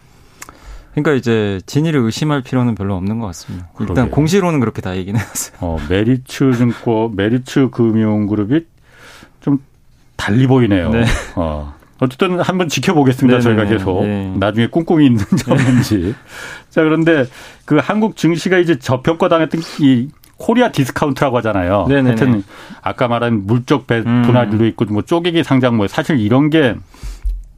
그러니까 0.92 1.12
이제 1.12 1.60
진위를 1.66 2.00
의심할 2.00 2.42
필요는 2.42 2.74
별로 2.74 2.96
없는 2.96 3.18
것 3.18 3.26
같습니다. 3.26 3.68
일단 3.80 3.94
그러게요. 3.94 4.10
공시로는 4.14 4.60
그렇게 4.60 4.82
다 4.82 4.96
얘기는 4.96 5.18
해놨어요. 5.18 5.56
어, 5.60 5.78
메리츠 5.88 6.52
증권, 6.52 7.16
메리츠 7.16 7.70
금융그룹이 7.70 8.66
좀 9.40 9.58
달리 10.20 10.46
보이네요. 10.46 10.90
네. 10.90 11.04
어. 11.34 11.74
어쨌든 11.98 12.40
한번 12.40 12.68
지켜보겠습니다. 12.68 13.38
네네네. 13.38 13.56
저희가 13.56 13.70
계속 13.70 14.04
네. 14.04 14.34
나중에 14.36 14.66
꿍꿍이 14.68 15.06
있는 15.06 15.24
점인지. 15.24 16.14
자 16.68 16.82
그런데 16.82 17.24
그 17.64 17.78
한국 17.78 18.16
증시가 18.16 18.58
이제 18.58 18.78
저평가당했던 18.78 19.60
이 19.80 20.08
코리아 20.36 20.70
디스카운트라고 20.72 21.36
하잖아요. 21.38 21.86
네네네. 21.88 22.08
하여튼 22.08 22.44
아까 22.82 23.08
말한 23.08 23.46
물적 23.46 23.86
배 23.86 23.98
음. 23.98 24.22
분할도 24.22 24.64
있고 24.66 24.86
뭐 24.86 25.02
쪼개기 25.02 25.42
상장 25.42 25.76
뭐 25.76 25.88
사실 25.88 26.20
이런 26.20 26.48
게 26.50 26.74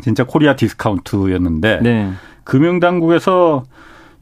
진짜 0.01 0.25
코리아 0.25 0.57
디스카운트였는데 0.57 1.81
네. 1.83 2.13
금융당국에서 2.45 3.65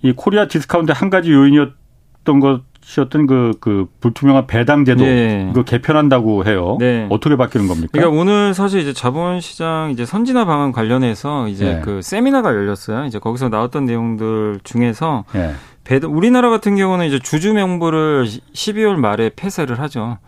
이 0.03 0.13
코리아 0.13 0.49
디스카운트 0.49 0.93
한 0.93 1.09
가지 1.09 1.33
요인이었던 1.33 2.41
것 2.41 2.63
이었던 2.83 3.27
그, 3.27 3.53
그 3.61 3.87
불투명한 4.01 4.47
배당 4.47 4.85
제도 4.85 5.05
네. 5.05 5.49
이거 5.51 5.63
개편한다고 5.63 6.45
해요. 6.47 6.77
네. 6.81 7.07
어떻게 7.11 7.37
바뀌는 7.37 7.69
겁니까? 7.69 7.91
그러니까 7.93 8.19
오늘 8.19 8.55
사실 8.55 8.81
이제 8.81 8.93
자본시장 8.93 9.91
이제 9.93 10.05
선진화 10.05 10.45
방안 10.45 10.73
관련해서 10.73 11.49
이제 11.49 11.75
네. 11.75 11.81
그 11.83 12.03
세미나가 12.03 12.51
열렸어요. 12.51 13.05
이제 13.05 13.19
거기서 13.19 13.49
나왔던 13.49 13.85
내용들 13.85 14.61
중에서 14.65 15.25
네. 15.33 15.53
배당, 15.85 16.17
우리나라 16.17 16.51
같은 16.51 16.77
경우는 16.77 17.07
이제 17.07 17.19
주주 17.19 17.53
명부를 17.53 18.27
12월 18.27 18.97
말에 18.97 19.31
폐쇄를 19.35 19.79
하죠. 19.81 20.19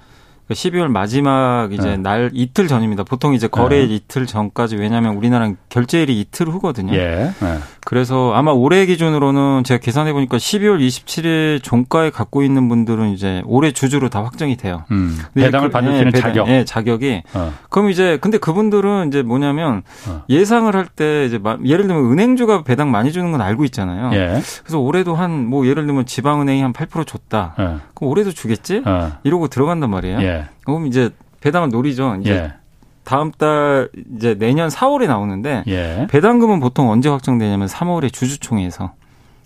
12월 0.53 0.71
그러니까 0.73 1.01
마지막 1.01 1.69
이제 1.73 1.91
네. 1.91 1.97
날 1.97 2.31
이틀 2.33 2.67
전입니다. 2.69 3.05
보통 3.05 3.35
이제 3.35 3.47
거래 3.49 3.87
네. 3.87 3.95
이틀 3.95 4.27
전까지 4.27 4.77
왜냐하면 4.77 5.17
우리나라는 5.17 5.57
결제일이 5.69 6.19
이틀 6.21 6.49
후거든요. 6.49 6.95
예. 6.95 7.33
네. 7.41 7.59
그래서 7.85 8.33
아마 8.35 8.53
올해 8.53 8.87
기준으로는 8.87 9.65
제가 9.65 9.81
계산해 9.81 10.13
보니까 10.13 10.37
12월 10.37 10.79
27일 10.87 11.63
종가에 11.63 12.11
갖고 12.11 12.43
있는 12.43 12.69
분들은 12.69 13.11
이제 13.11 13.43
올해 13.45 13.73
주주로 13.73 14.09
다 14.09 14.23
확정이 14.23 14.57
돼요. 14.57 14.85
음. 14.93 15.19
배당을 15.35 15.69
그, 15.69 15.73
받을 15.73 15.93
수 15.93 15.99
있는 15.99 16.13
자격. 16.13 16.49
예, 16.49 16.65
자격이. 16.65 17.23
어. 17.35 17.53
그럼 17.71 17.91
이제 17.91 18.19
근데 18.21 18.39
그분들은 18.39 19.09
이제 19.09 19.23
뭐냐면 19.23 19.83
어. 20.09 20.23
예상을 20.29 20.75
할 20.75 20.87
때 20.95 21.25
이제 21.25 21.41
예를 21.65 21.87
들면 21.87 22.13
은행주가 22.13 22.65
배당 22.65 22.91
많이 22.91 23.13
주는 23.13 23.33
건 23.33 23.41
알고 23.41 23.65
있잖아요. 23.65 24.11
예. 24.15 24.43
그래서 24.63 24.79
올해도 24.79 25.15
한 25.17 25.33
뭐 25.53 25.67
예를 25.67 25.87
들면 25.87 26.07
지방은행이 26.07 26.63
한 26.63 26.73
8% 26.73 27.07
줬다. 27.07 27.55
예. 27.59 27.65
그럼 27.95 28.11
올해도 28.11 28.31
주겠지? 28.33 28.83
어. 28.85 29.13
이러고 29.25 29.49
들어간단 29.49 29.91
말이에요. 29.91 30.21
예. 30.23 30.42
그럼 30.65 30.87
이제 30.87 31.11
배당을 31.41 31.71
노리죠. 31.71 32.17
이제 32.21 32.31
예. 32.33 32.53
다음 33.05 33.33
달 33.33 33.89
이제 34.17 34.35
내년 34.39 34.69
4월에 34.69 35.07
나오는데 35.07 35.65
예. 35.67 36.07
배당금은 36.11 36.61
보통 36.61 36.91
언제 36.91 37.09
확정되냐면 37.09 37.67
3월에 37.69 38.13
주주총회에서 38.13 38.93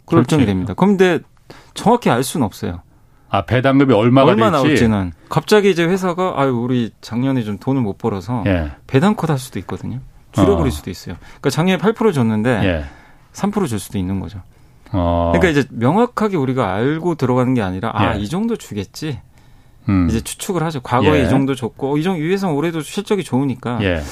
그렇지. 0.05 0.27
결정이 0.29 0.47
됩니다. 0.47 0.75
그런데 0.77 1.21
정확히 1.75 2.11
알 2.11 2.23
수는 2.23 2.45
없어요. 2.45 2.81
아 3.29 3.43
배당금이 3.45 3.93
얼마가 3.93 4.31
얼마 4.31 4.51
될지. 4.51 4.65
나올지는 4.67 5.13
갑자기 5.29 5.71
이제 5.71 5.85
회사가 5.85 6.35
아유 6.37 6.57
우리 6.57 6.91
작년에 7.01 7.43
좀 7.43 7.59
돈을 7.59 7.81
못 7.83 7.99
벌어서 7.99 8.45
예. 8.47 8.73
배당컷 8.87 9.31
할 9.31 9.39
수도 9.39 9.59
있거든요. 9.61 10.01
줄여버릴 10.33 10.69
어. 10.69 10.71
수도 10.71 10.91
있어요. 10.91 11.17
그러니까 11.41 11.51
작년에 11.51 11.83
8% 11.83 12.13
줬는데 12.13 12.51
예. 12.65 12.85
3%줄 13.33 13.79
수도 13.79 13.99
있는 13.99 14.21
거죠. 14.21 14.43
어. 14.93 15.33
그러니까 15.35 15.49
이제 15.59 15.67
명확하게 15.71 16.37
우리가 16.37 16.73
알고 16.75 17.17
들어가는 17.17 17.53
게 17.55 17.63
아니라 17.63 17.91
아이 17.95 18.23
예. 18.23 18.27
정도 18.27 18.57
주겠지. 18.57 19.21
음. 19.89 20.09
이제 20.09 20.21
추측을 20.21 20.63
하죠. 20.65 20.81
과거에 20.81 21.21
예. 21.21 21.25
이 21.25 21.29
정도 21.29 21.55
줬고 21.55 21.99
이 21.99 22.03
정도 22.03 22.21
위에서 22.21 22.51
올해도 22.51 22.81
실적이 22.81 23.25
좋으니까. 23.25 23.79
예. 23.83 24.03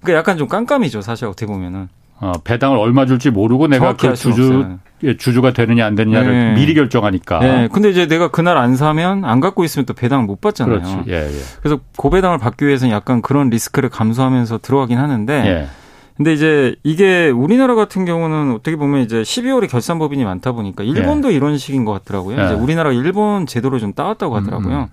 그러니까 0.00 0.18
약간 0.18 0.38
좀 0.38 0.48
깜깜이죠. 0.48 1.00
사실 1.02 1.26
어떻게 1.26 1.46
보면은. 1.46 1.88
어, 2.20 2.32
배당을 2.44 2.78
얼마 2.78 3.06
줄지 3.06 3.30
모르고 3.30 3.66
내가 3.66 3.96
그 3.96 4.14
주주 4.14 4.78
예, 5.02 5.16
주주가 5.16 5.52
되느냐 5.52 5.84
안 5.84 5.94
되느냐를 5.94 6.32
네. 6.32 6.54
미리 6.54 6.74
결정하니까. 6.74 7.40
네. 7.40 7.68
근데 7.70 7.90
이제 7.90 8.06
내가 8.06 8.30
그날 8.30 8.56
안 8.56 8.76
사면 8.76 9.24
안 9.24 9.40
갖고 9.40 9.64
있으면 9.64 9.84
또 9.84 9.92
배당을 9.92 10.24
못 10.24 10.40
받잖아요. 10.40 10.80
그렇지. 10.80 11.02
예, 11.08 11.26
예. 11.26 11.40
그래서 11.60 11.80
고배당을 11.96 12.38
받기 12.38 12.66
위해서는 12.66 12.94
약간 12.94 13.20
그런 13.20 13.50
리스크를 13.50 13.90
감수하면서 13.90 14.58
들어가긴 14.58 14.98
하는데 14.98 15.32
예. 15.46 15.68
근데 16.16 16.32
이제 16.32 16.76
이게 16.84 17.28
우리나라 17.30 17.74
같은 17.74 18.04
경우는 18.04 18.52
어떻게 18.52 18.76
보면 18.76 19.02
이제 19.02 19.22
12월에 19.22 19.68
결산 19.68 19.98
법인이 19.98 20.24
많다 20.24 20.52
보니까 20.52 20.84
일본도 20.84 21.32
예. 21.32 21.36
이런 21.36 21.58
식인 21.58 21.84
것 21.84 21.92
같더라고요. 21.92 22.38
예. 22.38 22.44
이제 22.44 22.54
우리나라 22.54 22.92
일본 22.92 23.46
제도를 23.46 23.80
좀 23.80 23.92
따왔다고 23.92 24.36
하더라고요. 24.36 24.74
음. 24.74 24.82
음. 24.82 24.86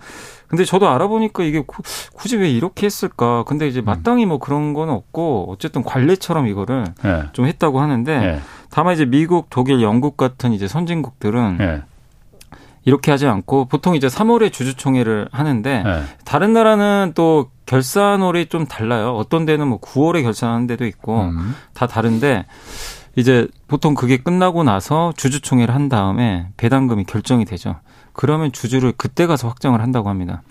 근데 0.48 0.66
저도 0.66 0.90
알아보니까 0.90 1.44
이게 1.44 1.64
굳이 2.14 2.36
왜 2.38 2.50
이렇게 2.50 2.86
했을까? 2.86 3.44
근데 3.48 3.68
이제 3.68 3.80
음. 3.80 3.86
마땅히 3.86 4.26
뭐 4.26 4.38
그런 4.38 4.74
건 4.74 4.90
없고 4.90 5.48
어쨌든 5.50 5.84
관례처럼 5.84 6.48
이거를 6.48 6.86
예. 7.06 7.24
좀 7.34 7.46
했다고 7.46 7.80
하는데 7.80 8.12
예. 8.12 8.40
다만 8.70 8.96
이제 8.96 9.06
미국, 9.06 9.48
독일, 9.50 9.82
영국 9.82 10.18
같은 10.18 10.54
이제 10.54 10.68
선진국들은 10.68 11.58
예. 11.62 11.82
이렇게 12.84 13.12
하지 13.12 13.28
않고 13.28 13.66
보통 13.66 13.96
이제 13.96 14.08
3월에 14.08 14.52
주주총회를 14.52 15.30
하는데 15.32 15.84
네. 15.84 16.04
다른 16.26 16.54
나라는 16.54 17.14
또 17.16 17.52
결산월이 17.66 18.48
좀 18.48 18.66
달라요. 18.66 19.16
어떤 19.16 19.46
데는 19.46 19.68
뭐 19.68 19.80
9월에 19.80 20.24
결산하는 20.24 20.68
데도 20.68 20.86
있고 20.86 21.22
음. 21.22 21.56
다 21.74 21.88
다른데 21.88 22.46
이제 23.16 23.48
보통 23.68 23.94
그게 23.94 24.18
끝나고 24.18 24.64
나서 24.64 25.14
주주총회를 25.16 25.74
한 25.74 25.90
다음에 25.90 26.48
배당금이 26.58 27.06
결정이 27.06 27.46
되죠. 27.46 27.76
그러면 28.14 28.52
주주를 28.52 28.94
그때 28.98 29.26
가서 29.26 29.48
확정을 29.48 29.82
한다고 29.82 30.10
합니다. 30.10 30.42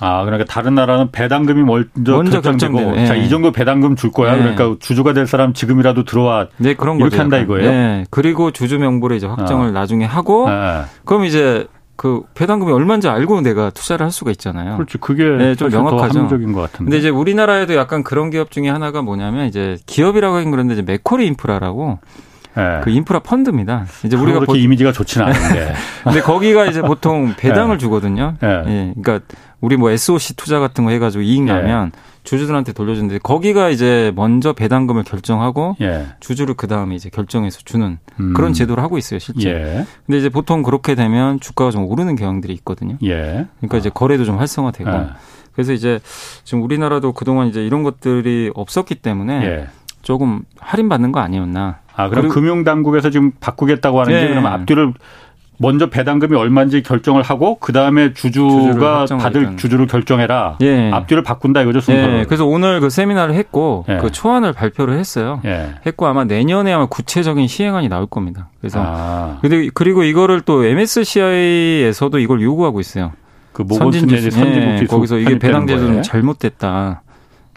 아, 0.00 0.24
그러니까 0.24 0.50
다른 0.50 0.74
나라는 0.74 1.10
배당금이 1.10 1.62
먼저, 1.62 2.12
먼저 2.12 2.40
결정되고 2.40 2.92
네. 2.92 3.06
자, 3.06 3.14
이 3.14 3.28
정도 3.28 3.52
배당금 3.52 3.96
줄 3.96 4.10
거야. 4.10 4.34
네. 4.34 4.38
그러니까 4.38 4.76
주주가 4.80 5.12
될 5.12 5.26
사람 5.26 5.52
지금이라도 5.52 6.04
들어와. 6.04 6.48
네, 6.56 6.74
그런 6.74 6.96
이렇게 6.96 7.10
거죠. 7.10 7.22
한다 7.22 7.38
이거예요. 7.38 7.70
네. 7.70 8.04
그리고 8.10 8.50
주주 8.50 8.78
명부를 8.78 9.16
이제 9.16 9.26
확정을 9.26 9.68
아. 9.68 9.72
나중에 9.72 10.04
하고 10.04 10.48
아. 10.48 10.86
그럼 11.04 11.24
이제 11.24 11.66
그 11.96 12.22
배당금이 12.34 12.72
얼마인지 12.72 13.10
알고 13.10 13.42
내가 13.42 13.68
투자를 13.68 14.04
할 14.04 14.10
수가 14.10 14.30
있잖아요. 14.30 14.76
그렇죠. 14.76 14.98
그게 14.98 15.24
네, 15.24 15.54
좀 15.54 15.68
명확하죠. 15.68 16.28
적인 16.28 16.54
것 16.54 16.62
같은데. 16.62 16.84
근데 16.84 16.96
이제 16.96 17.10
우리나라에도 17.10 17.74
약간 17.74 18.02
그런 18.02 18.30
기업 18.30 18.50
중에 18.50 18.70
하나가 18.70 19.02
뭐냐면 19.02 19.46
이제 19.46 19.76
기업이라고 19.84 20.36
하긴 20.36 20.50
그런데 20.50 20.72
이제 20.72 20.82
메코리 20.82 21.26
인프라라고 21.26 21.98
네. 22.56 22.80
그 22.82 22.90
인프라 22.90 23.20
펀드입니다. 23.20 23.86
이제 24.04 24.16
우리가 24.16 24.40
그렇게 24.40 24.52
보... 24.52 24.56
이미지가 24.56 24.92
좋지는 24.92 25.26
않은데. 25.26 25.72
근데 26.04 26.20
거기가 26.20 26.66
이제 26.66 26.82
보통 26.82 27.34
배당을 27.36 27.76
네. 27.76 27.78
주거든요. 27.78 28.34
네. 28.40 28.48
예. 28.66 28.94
그러니까 29.00 29.20
우리 29.60 29.76
뭐 29.76 29.90
SOC 29.90 30.36
투자 30.36 30.58
같은 30.58 30.84
거 30.84 30.90
해가지고 30.90 31.22
이익 31.22 31.42
네. 31.44 31.52
나면 31.52 31.92
주주들한테 32.24 32.72
돌려주는데 32.72 33.18
거기가 33.18 33.70
이제 33.70 34.12
먼저 34.14 34.52
배당금을 34.52 35.04
결정하고 35.04 35.76
예. 35.80 36.06
주주를 36.20 36.54
그 36.54 36.66
다음에 36.66 36.94
이제 36.94 37.08
결정해서 37.08 37.60
주는 37.64 37.98
음. 38.18 38.34
그런 38.34 38.52
제도를 38.52 38.82
하고 38.82 38.98
있어요 38.98 39.18
실제. 39.18 39.50
예. 39.50 39.86
근데 40.06 40.18
이제 40.18 40.28
보통 40.28 40.62
그렇게 40.62 40.94
되면 40.94 41.40
주가가 41.40 41.70
좀 41.70 41.86
오르는 41.86 42.16
경향들이 42.16 42.52
있거든요. 42.54 42.96
예. 43.02 43.46
그러니까 43.58 43.78
이제 43.78 43.90
거래도 43.92 44.24
좀 44.24 44.38
활성화되고. 44.38 44.90
예. 44.90 45.06
그래서 45.52 45.72
이제 45.72 45.98
지금 46.44 46.62
우리나라도 46.62 47.12
그동안 47.12 47.48
이제 47.48 47.64
이런 47.64 47.82
것들이 47.82 48.50
없었기 48.54 48.96
때문에 48.96 49.44
예. 49.44 49.66
조금 50.02 50.42
할인받는 50.58 51.12
거 51.12 51.20
아니었나. 51.20 51.80
아, 52.04 52.08
그럼 52.08 52.28
금융당국에서 52.28 53.10
지금 53.10 53.32
바꾸겠다고 53.40 54.00
하는 54.00 54.12
게 54.12 54.22
예. 54.22 54.28
그러면 54.28 54.52
앞뒤를 54.52 54.92
먼저 55.62 55.90
배당금이 55.90 56.34
얼마인지 56.34 56.82
결정을 56.82 57.22
하고 57.22 57.58
그 57.60 57.74
다음에 57.74 58.14
주주가 58.14 59.04
받을 59.20 59.58
주주를 59.58 59.86
결정해라. 59.86 60.56
예. 60.62 60.90
앞뒤를 60.90 61.22
바꾼다 61.22 61.60
이거죠 61.60 61.80
순서를. 61.80 62.20
예. 62.20 62.24
그래서 62.24 62.46
오늘 62.46 62.80
그 62.80 62.88
세미나를 62.88 63.34
했고 63.34 63.84
예. 63.90 63.98
그 63.98 64.10
초안을 64.10 64.54
발표를 64.54 64.98
했어요. 64.98 65.42
예. 65.44 65.74
했고 65.84 66.06
아마 66.06 66.24
내년에 66.24 66.72
아마 66.72 66.86
구체적인 66.86 67.46
시행안이 67.46 67.90
나올 67.90 68.06
겁니다. 68.06 68.48
그래서 68.58 68.82
아. 68.82 69.38
근데 69.42 69.68
그리고 69.74 70.02
이거를 70.02 70.40
또 70.40 70.64
MSCI에서도 70.64 72.18
이걸 72.18 72.40
요구하고 72.40 72.80
있어요. 72.80 73.12
그 73.52 73.62
선진지 73.68 74.30
선진국 74.30 74.80
예. 74.80 74.86
거기서 74.86 75.18
이게 75.18 75.38
배당 75.38 75.66
제도는 75.66 76.02
잘못됐다. 76.02 77.02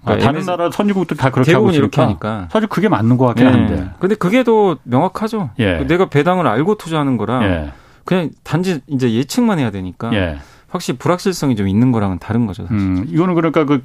아, 0.03 0.15
그러니까 0.15 0.31
다른. 0.31 0.45
나라 0.45 0.69
선진국들 0.71 1.17
다 1.17 1.29
그렇게 1.29 1.53
하고 1.53 1.71
이렇게 1.71 2.01
하니까 2.01 2.47
사실 2.51 2.67
그게 2.67 2.89
맞는 2.89 3.17
것 3.17 3.25
같긴 3.27 3.45
예. 3.45 3.49
한데. 3.49 3.89
근데 3.99 4.15
그게 4.15 4.43
더 4.43 4.77
명확하죠. 4.83 5.51
예. 5.59 5.83
내가 5.85 6.07
배당을 6.09 6.47
알고 6.47 6.75
투자하는 6.75 7.17
거라. 7.17 7.43
예. 7.43 7.71
그냥 8.05 8.29
단지 8.43 8.81
이제 8.87 9.13
예측만 9.13 9.59
해야 9.59 9.71
되니까 9.71 10.13
예. 10.13 10.37
확실히 10.69 10.97
불확실성이 10.97 11.55
좀 11.55 11.67
있는 11.67 11.91
거랑은 11.91 12.19
다른 12.19 12.45
거죠. 12.47 12.63
사실. 12.63 12.77
음, 12.77 13.05
이거는 13.07 13.35
그러니까 13.35 13.63
그 13.65 13.83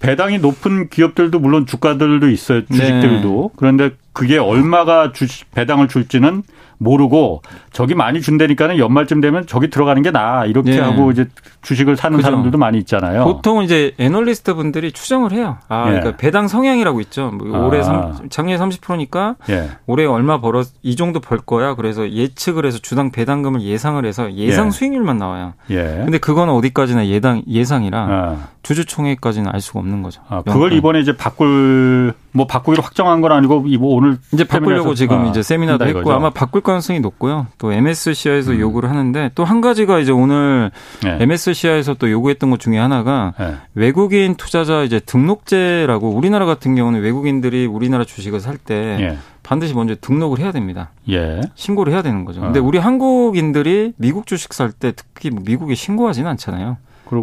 배당이 0.00 0.38
높은 0.38 0.88
기업들도 0.90 1.38
물론 1.38 1.64
주가들도 1.64 2.28
있어요. 2.28 2.66
주식들도. 2.66 3.50
네. 3.52 3.56
그런데 3.56 3.90
그게 4.12 4.36
얼마가 4.38 5.12
주식 5.12 5.50
배당을 5.52 5.88
줄지는 5.88 6.42
모르고 6.78 7.42
저기 7.72 7.94
많이 7.94 8.20
준다니까는 8.20 8.78
연말쯤 8.78 9.20
되면 9.20 9.46
저기 9.46 9.70
들어가는 9.70 10.02
게 10.02 10.10
나아 10.10 10.46
이렇게 10.46 10.72
네. 10.72 10.80
하고 10.80 11.10
이제 11.10 11.26
주식을 11.62 11.96
사는 11.96 12.16
그죠. 12.16 12.26
사람들도 12.26 12.58
많이 12.58 12.78
있잖아요. 12.78 13.24
보통은 13.24 13.64
이제 13.64 13.94
애널리스트 13.98 14.54
분들이 14.54 14.92
추정을 14.92 15.32
해요. 15.32 15.58
아, 15.68 15.86
예. 15.86 15.92
그러니까 15.92 16.16
배당 16.16 16.48
성향이라고 16.48 17.00
있죠. 17.02 17.30
뭐 17.30 17.66
올해 17.66 17.80
아. 17.80 17.82
3, 17.82 18.28
작년 18.30 18.58
30%니까 18.58 19.36
예. 19.50 19.70
올해 19.86 20.04
얼마 20.04 20.40
벌어 20.40 20.62
이 20.82 20.96
정도 20.96 21.20
벌 21.20 21.38
거야. 21.38 21.74
그래서 21.74 22.10
예측을 22.10 22.66
해서 22.66 22.78
주당 22.78 23.10
배당금을 23.10 23.62
예상을 23.62 24.04
해서 24.04 24.32
예상 24.34 24.66
예. 24.66 24.70
수익률만 24.70 25.16
나와요. 25.18 25.54
예. 25.70 25.82
근데 26.04 26.18
그건 26.18 26.48
어디까지나 26.50 27.06
예당 27.06 27.42
예상이라 27.48 27.98
아. 27.98 28.48
주주 28.62 28.86
총회까지는 28.86 29.50
알 29.52 29.60
수가 29.60 29.80
없는 29.80 30.02
거죠. 30.02 30.22
아, 30.28 30.42
그걸 30.42 30.72
이번에 30.72 31.00
이제 31.00 31.16
바꿀 31.16 32.14
뭐 32.32 32.46
바꾸기로 32.46 32.82
확정한 32.82 33.20
건 33.20 33.32
아니고 33.32 33.60
뭐 33.78 33.94
오늘 33.94 34.16
이제 34.32 34.44
바꾸려고 34.44 34.94
지금 34.94 35.26
아, 35.26 35.28
이제 35.28 35.42
세미나도 35.42 35.86
했고 35.86 36.00
이거죠? 36.00 36.16
아마 36.16 36.30
바꿀 36.30 36.62
가능성이 36.64 36.98
높고요. 37.00 37.46
또 37.58 37.72
MSCI에서 37.72 38.50
음. 38.52 38.58
요구를 38.60 38.90
하는데 38.90 39.30
또 39.36 39.44
한 39.44 39.60
가지가 39.60 40.00
이제 40.00 40.10
오늘 40.10 40.72
네. 41.02 41.18
MSCI에서 41.20 41.94
또 41.94 42.10
요구했던 42.10 42.50
것 42.50 42.58
중에 42.58 42.78
하나가 42.78 43.34
네. 43.38 43.54
외국인 43.74 44.34
투자자 44.34 44.82
이제 44.82 44.98
등록제라고 45.00 46.08
우리나라 46.10 46.46
같은 46.46 46.74
경우는 46.74 47.00
외국인들이 47.02 47.66
우리나라 47.66 48.04
주식을 48.04 48.40
살때 48.40 48.96
네. 48.98 49.18
반드시 49.42 49.74
먼저 49.74 49.94
등록을 50.00 50.38
해야 50.40 50.50
됩니다. 50.52 50.90
예. 51.10 51.40
신고를 51.54 51.92
해야 51.92 52.00
되는 52.02 52.24
거죠. 52.24 52.40
근데 52.40 52.58
어. 52.60 52.62
우리 52.62 52.78
한국인들이 52.78 53.92
미국 53.96 54.26
주식 54.26 54.52
살 54.54 54.72
때 54.72 54.92
특히 54.96 55.30
뭐 55.30 55.42
미국에 55.46 55.74
신고하지는 55.74 56.28
않잖아요. 56.30 56.78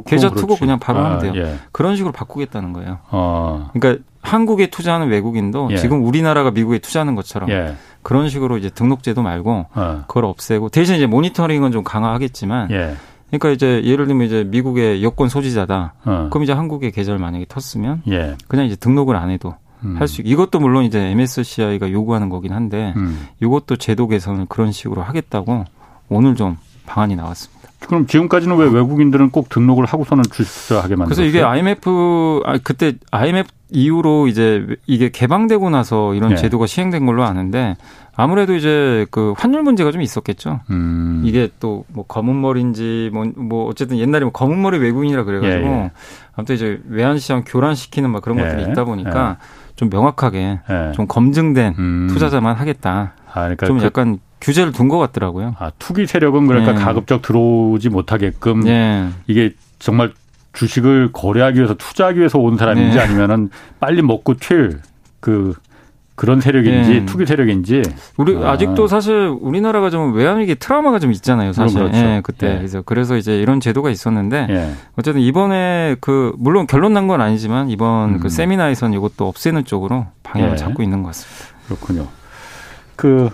계좌 0.05 0.29
그렇지. 0.29 0.39
투고 0.41 0.55
그냥 0.57 0.79
바로 0.79 0.99
아, 0.99 1.05
하면 1.05 1.19
돼요. 1.19 1.33
예. 1.35 1.55
그런 1.71 1.95
식으로 1.97 2.13
바꾸겠다는 2.13 2.71
거예요. 2.71 2.99
어. 3.09 3.69
그러니까 3.73 4.03
한국에 4.21 4.67
투자하는 4.67 5.09
외국인도 5.09 5.69
예. 5.71 5.77
지금 5.77 6.05
우리나라가 6.05 6.51
미국에 6.51 6.79
투자하는 6.79 7.15
것처럼 7.15 7.49
예. 7.49 7.75
그런 8.01 8.29
식으로 8.29 8.57
이제 8.57 8.69
등록제도 8.69 9.21
말고 9.21 9.65
어. 9.73 10.03
그걸 10.07 10.25
없애고 10.25 10.69
대신 10.69 10.95
이제 10.95 11.05
모니터링은 11.05 11.71
좀 11.71 11.83
강화하겠지만 11.83 12.71
예. 12.71 12.95
그러니까 13.27 13.49
이제 13.51 13.81
예를 13.83 14.07
들면 14.07 14.27
이제 14.27 14.43
미국의 14.43 15.03
여권 15.03 15.29
소지자다. 15.29 15.93
어. 16.05 16.27
그럼 16.29 16.43
이제 16.43 16.53
한국에 16.53 16.91
계좌를 16.91 17.19
만약에 17.19 17.45
텄으면 17.45 18.01
예. 18.09 18.35
그냥 18.47 18.65
이제 18.65 18.75
등록을 18.75 19.15
안 19.15 19.29
해도 19.29 19.55
음. 19.83 19.95
할수 19.97 20.21
이것도 20.23 20.59
물론 20.59 20.83
이제 20.83 20.99
MSCI가 20.99 21.91
요구하는 21.91 22.29
거긴 22.29 22.53
한데 22.53 22.93
음. 22.97 23.27
이것도 23.41 23.77
제도 23.77 24.07
개선을 24.07 24.45
그런 24.47 24.71
식으로 24.71 25.01
하겠다고 25.01 25.65
오늘 26.09 26.35
좀 26.35 26.57
방안이 26.85 27.15
나왔습니다. 27.15 27.60
그럼 27.87 28.05
지금까지는 28.07 28.55
왜 28.57 28.65
외국인들은 28.69 29.31
꼭 29.31 29.49
등록을 29.49 29.85
하고서는 29.85 30.23
출사하게 30.31 30.95
만들었어요? 30.95 31.07
그래서 31.07 31.23
이게 31.23 31.41
IMF 31.43 32.41
아 32.45 32.57
그때 32.63 32.93
IMF 33.11 33.49
이후로 33.71 34.27
이제 34.27 34.65
이게 34.85 35.09
개방되고 35.09 35.69
나서 35.69 36.13
이런 36.13 36.31
네. 36.31 36.35
제도가 36.35 36.67
시행된 36.67 37.05
걸로 37.05 37.23
아는데 37.23 37.77
아무래도 38.15 38.53
이제 38.55 39.05
그 39.11 39.33
환율 39.37 39.63
문제가 39.63 39.91
좀 39.91 40.01
있었겠죠. 40.01 40.59
음. 40.69 41.21
이게 41.25 41.49
또 41.59 41.85
뭐 41.93 42.05
검은 42.05 42.39
머리인지 42.39 43.09
뭐, 43.13 43.25
뭐 43.35 43.67
어쨌든 43.67 43.97
옛날에 43.97 44.23
뭐 44.23 44.31
검은 44.31 44.61
머리 44.61 44.77
외국인이라 44.77 45.23
그래가지고 45.23 45.65
예, 45.67 45.71
예. 45.71 45.91
아무튼 46.35 46.55
이제 46.55 46.79
외환 46.87 47.17
시장 47.17 47.43
교란시키는 47.45 48.09
막 48.09 48.21
그런 48.21 48.37
예. 48.37 48.43
것들이 48.43 48.63
있다 48.71 48.83
보니까 48.85 49.37
예. 49.41 49.71
좀 49.75 49.89
명확하게 49.89 50.59
예. 50.69 50.91
좀 50.93 51.07
검증된 51.07 51.75
음. 51.77 52.07
투자자만 52.11 52.55
하겠다. 52.55 53.13
아, 53.33 53.33
그러니까 53.41 53.65
좀 53.67 53.79
그 53.79 53.85
약간 53.85 54.19
규제를 54.41 54.71
둔 54.71 54.87
것 54.89 54.97
같더라고요. 54.97 55.55
아, 55.59 55.71
투기 55.79 56.07
세력은 56.07 56.47
그러니까 56.47 56.73
네. 56.73 56.79
가급적 56.83 57.21
들어오지 57.21 57.89
못하게끔 57.89 58.61
네. 58.61 59.07
이게 59.27 59.53
정말 59.79 60.11
주식을 60.53 61.11
거래하기 61.13 61.57
위해서 61.57 61.75
투자하기 61.75 62.19
위해서 62.19 62.37
온 62.39 62.57
사람인지 62.57 62.97
네. 62.97 63.03
아니면은 63.03 63.49
빨리 63.79 64.01
먹고 64.01 64.33
튈그 64.33 65.53
그런 66.15 66.39
세력인지 66.41 66.89
네. 66.91 67.05
투기 67.05 67.25
세력인지 67.25 67.81
우리 68.17 68.35
아. 68.43 68.57
직도 68.57 68.87
사실 68.87 69.33
우리나라가 69.41 69.89
좀 69.89 70.13
외환위기 70.13 70.55
트라우마가 70.55 70.99
좀 70.99 71.11
있잖아요 71.13 71.51
사실 71.53 71.79
그렇죠. 71.79 71.97
예, 71.97 72.21
그때 72.23 72.47
예. 72.47 72.57
그래서 72.57 72.81
그래서 72.83 73.17
이제 73.17 73.39
이런 73.39 73.59
제도가 73.59 73.89
있었는데 73.89 74.47
예. 74.49 74.71
어쨌든 74.97 75.21
이번에 75.21 75.95
그 76.01 76.33
물론 76.37 76.67
결론 76.67 76.93
난 76.93 77.07
건 77.07 77.21
아니지만 77.21 77.69
이번 77.71 78.09
그 78.11 78.15
음. 78.15 78.19
그 78.19 78.29
세미나에서는 78.29 78.95
이것도 78.97 79.27
없애는 79.27 79.65
쪽으로 79.65 80.05
방향을 80.21 80.53
예. 80.53 80.57
잡고 80.57 80.83
있는 80.83 81.01
것 81.01 81.07
같습니다. 81.07 81.55
그렇군요. 81.65 82.07
그 82.95 83.29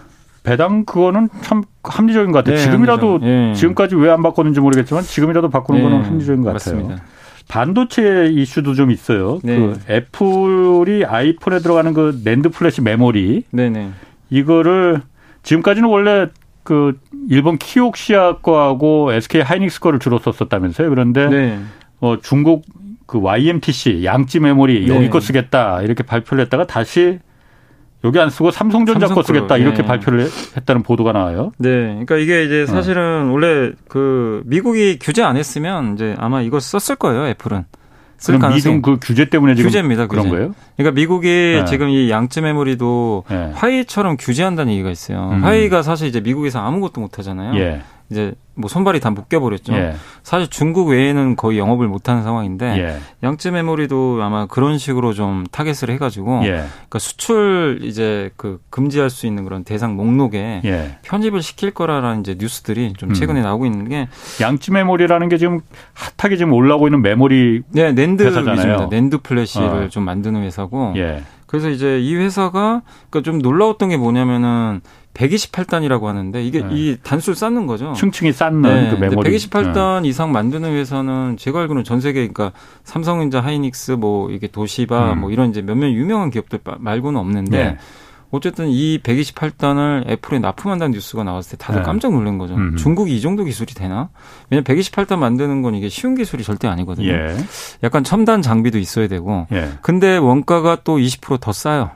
배당 0.48 0.86
그거는 0.86 1.28
참 1.42 1.64
합리적인 1.84 2.32
것 2.32 2.40
같아요. 2.40 2.56
네, 2.56 2.62
지금이라도 2.64 3.20
예. 3.24 3.54
지금까지 3.54 3.96
왜 3.96 4.10
안 4.10 4.24
바꿨는지 4.24 4.62
모르겠지만 4.62 5.04
지금이라도 5.04 5.50
바꾸는 5.50 5.80
예. 5.82 5.84
거는 5.84 6.04
합리적인 6.04 6.42
것 6.44 6.54
같아요. 6.54 6.76
맞습니다. 6.78 7.04
반도체 7.50 8.28
이슈도 8.34 8.74
좀 8.74 8.90
있어요. 8.92 9.40
네. 9.44 9.58
그 9.58 9.78
애플이 9.90 11.04
아이폰에 11.06 11.60
들어가는 11.60 11.94
그 11.94 12.22
낸드 12.24 12.50
플래시 12.50 12.82
메모리 12.82 13.44
네네. 13.52 13.90
이거를 14.30 15.02
지금까지는 15.44 15.90
원래 15.90 16.28
그 16.64 16.98
일본 17.30 17.58
키옥시아 17.58 18.38
거하고 18.38 19.12
SK 19.14 19.42
하이닉스 19.42 19.82
거를 19.82 20.00
주로 20.00 20.18
썼었다면서요. 20.20 20.90
그런데 20.90 21.28
네. 21.28 21.60
어 22.00 22.18
중국 22.22 22.64
그 23.06 23.20
YMTC 23.22 24.04
양지 24.06 24.40
메모리 24.40 24.88
여기 24.90 25.00
네. 25.02 25.10
거 25.10 25.20
쓰겠다 25.20 25.82
이렇게 25.82 26.04
발표를 26.04 26.44
했다가 26.46 26.68
다시 26.68 27.20
여기 28.04 28.20
안 28.20 28.30
쓰고 28.30 28.52
삼성전자 28.52 29.08
거 29.08 29.24
쓰겠다 29.24 29.58
이렇게 29.58 29.82
네. 29.82 29.88
발표를 29.88 30.30
했다는 30.56 30.84
보도가 30.84 31.14
나와요. 31.14 31.52
네, 31.58 31.70
그러니까 31.70 32.18
이게 32.18 32.46
이제 32.46 32.64
어. 32.64 32.66
사실은 32.68 33.30
어. 33.30 33.32
원래 33.32 33.72
그 33.88 34.44
미국이 34.46 35.00
규제 35.00 35.24
안 35.24 35.36
했으면 35.36 35.96
이제 35.96 36.16
아마 36.20 36.42
이거 36.42 36.60
썼을 36.60 36.98
거예요 36.98 37.28
애플은. 37.28 37.66
쓸 38.20 38.40
가능성이 38.40 38.82
그 38.82 38.98
규제 39.00 39.26
때문에 39.26 39.54
지금 39.54 39.70
규제입니다. 39.70 40.08
그런 40.08 40.30
거예요? 40.30 40.56
그러니까 40.76 40.96
미국이 40.96 41.28
네. 41.28 41.66
지금 41.66 41.90
이 41.90 42.10
양쯔 42.10 42.42
메모리도 42.44 43.26
네. 43.30 43.52
화웨이처럼 43.54 44.18
규제한다는 44.18 44.74
얘기가 44.74 44.90
있어요. 44.90 45.30
음. 45.34 45.44
화웨이가 45.44 45.84
사실 45.84 46.08
이제 46.08 46.20
미국에서 46.20 46.60
아무것도 46.60 47.00
못 47.00 47.20
하잖아요. 47.20 47.60
예. 47.60 47.82
이제 48.10 48.34
뭐 48.56 48.70
손발이 48.70 49.00
다 49.00 49.12
묶여 49.12 49.40
버렸죠. 49.40 49.74
예. 49.74 49.94
사실 50.24 50.50
중국 50.50 50.88
외에는 50.88 51.36
거의 51.36 51.60
영업을 51.60 51.88
못 51.88 52.10
하는 52.10 52.24
상황인데 52.24 52.80
예. 52.80 52.98
양쯔 53.22 53.52
메모리도 53.52 54.20
아마 54.24 54.48
그런 54.48 54.78
식으로 54.78 55.14
좀 55.14 55.46
타겟을 55.52 55.94
해 55.94 55.98
가지고 55.98 56.42
예. 56.44 56.66
그러니까 56.70 57.00
수출 57.00 57.80
이제 57.84 58.32
그 58.36 58.60
금지할 58.70 59.10
수 59.10 59.28
있는 59.28 59.44
그런 59.44 59.64
대상 59.64 59.96
목록에 59.96 60.62
예. 60.66 60.98
편입을 61.04 61.42
시킬 61.42 61.72
거라라는 61.72 62.22
이제 62.22 62.36
뉴스들이 62.40 62.94
좀 62.98 63.14
최근에 63.14 63.42
음. 63.42 63.44
나오고 63.44 63.66
있는 63.66 63.90
게 63.90 64.08
양쯔 64.42 64.74
메모리라는 64.74 65.30
게 65.30 65.38
지금 65.38 65.60
핫하게 65.94 66.38
지금 66.38 66.54
올라오고 66.54 66.88
있는 66.88 67.02
메모리 67.02 67.62
네 67.70 67.92
낸드 67.92 68.24
회사잖아요. 68.24 68.88
낸드 68.90 69.20
플래시를 69.20 69.68
어. 69.68 69.90
좀 69.90 70.04
만드는 70.04 70.42
회사고. 70.44 70.94
예. 70.96 71.24
그래서 71.46 71.70
이제 71.70 72.00
이 72.00 72.16
회사가 72.16 72.82
그러니까 73.10 73.32
좀 73.32 73.40
놀라웠던 73.40 73.90
게 73.90 73.98
뭐냐면은 73.98 74.82
128단이라고 75.18 76.04
하는데 76.04 76.44
이게 76.44 76.62
네. 76.62 76.70
이 76.72 76.98
단수를 77.02 77.36
쌓는 77.36 77.68
거죠. 77.68 77.94
층층이 77.94 78.32
쌓는 78.32 78.62
네. 78.62 78.90
그 78.92 78.96
메모리. 78.96 79.30
128단 79.30 80.04
네. 80.04 80.10
이상 80.10 80.32
만드는 80.32 80.72
회사는 80.74 81.38
제가 81.38 81.62
알기로는 81.62 81.84
전 81.84 82.00
세계 82.00 82.28
그러니까 82.28 82.58
삼성전자, 82.84 83.42
하이닉스 83.42 83.94
뭐 83.94 84.30
이게 84.32 84.48
도시바 84.48 85.14
음. 85.14 85.22
뭐 85.22 85.32
이런 85.32 85.50
이제 85.50 85.62
몇몇 85.62 85.88
유명한 85.88 86.30
기업들 86.30 86.60
말고는 86.80 87.20
없는데 87.20 87.58
네. 87.58 87.78
어쨌든 88.30 88.68
이 88.68 89.00
128단을 89.04 90.10
애플에 90.10 90.40
납품한다는 90.40 90.92
뉴스가 90.92 91.24
나왔을 91.24 91.58
때 91.58 91.64
다들 91.64 91.82
네. 91.82 91.86
깜짝 91.86 92.12
놀란 92.12 92.38
거죠. 92.38 92.56
음. 92.56 92.76
중국이 92.76 93.16
이 93.16 93.22
정도 93.22 93.44
기술이 93.44 93.74
되나? 93.74 94.10
왜냐면 94.50 94.66
128단 94.66 95.18
만드는 95.18 95.62
건 95.62 95.76
이게 95.76 95.88
쉬운 95.88 96.16
기술이 96.16 96.44
절대 96.44 96.68
아니거든요. 96.68 97.08
예. 97.08 97.38
약간 97.84 98.04
첨단 98.04 98.42
장비도 98.42 98.80
있어야 98.80 99.08
되고. 99.08 99.48
예. 99.54 99.70
근데 99.82 100.18
원가가 100.18 100.78
또 100.84 100.98
20%더 100.98 101.54
싸요. 101.54 101.92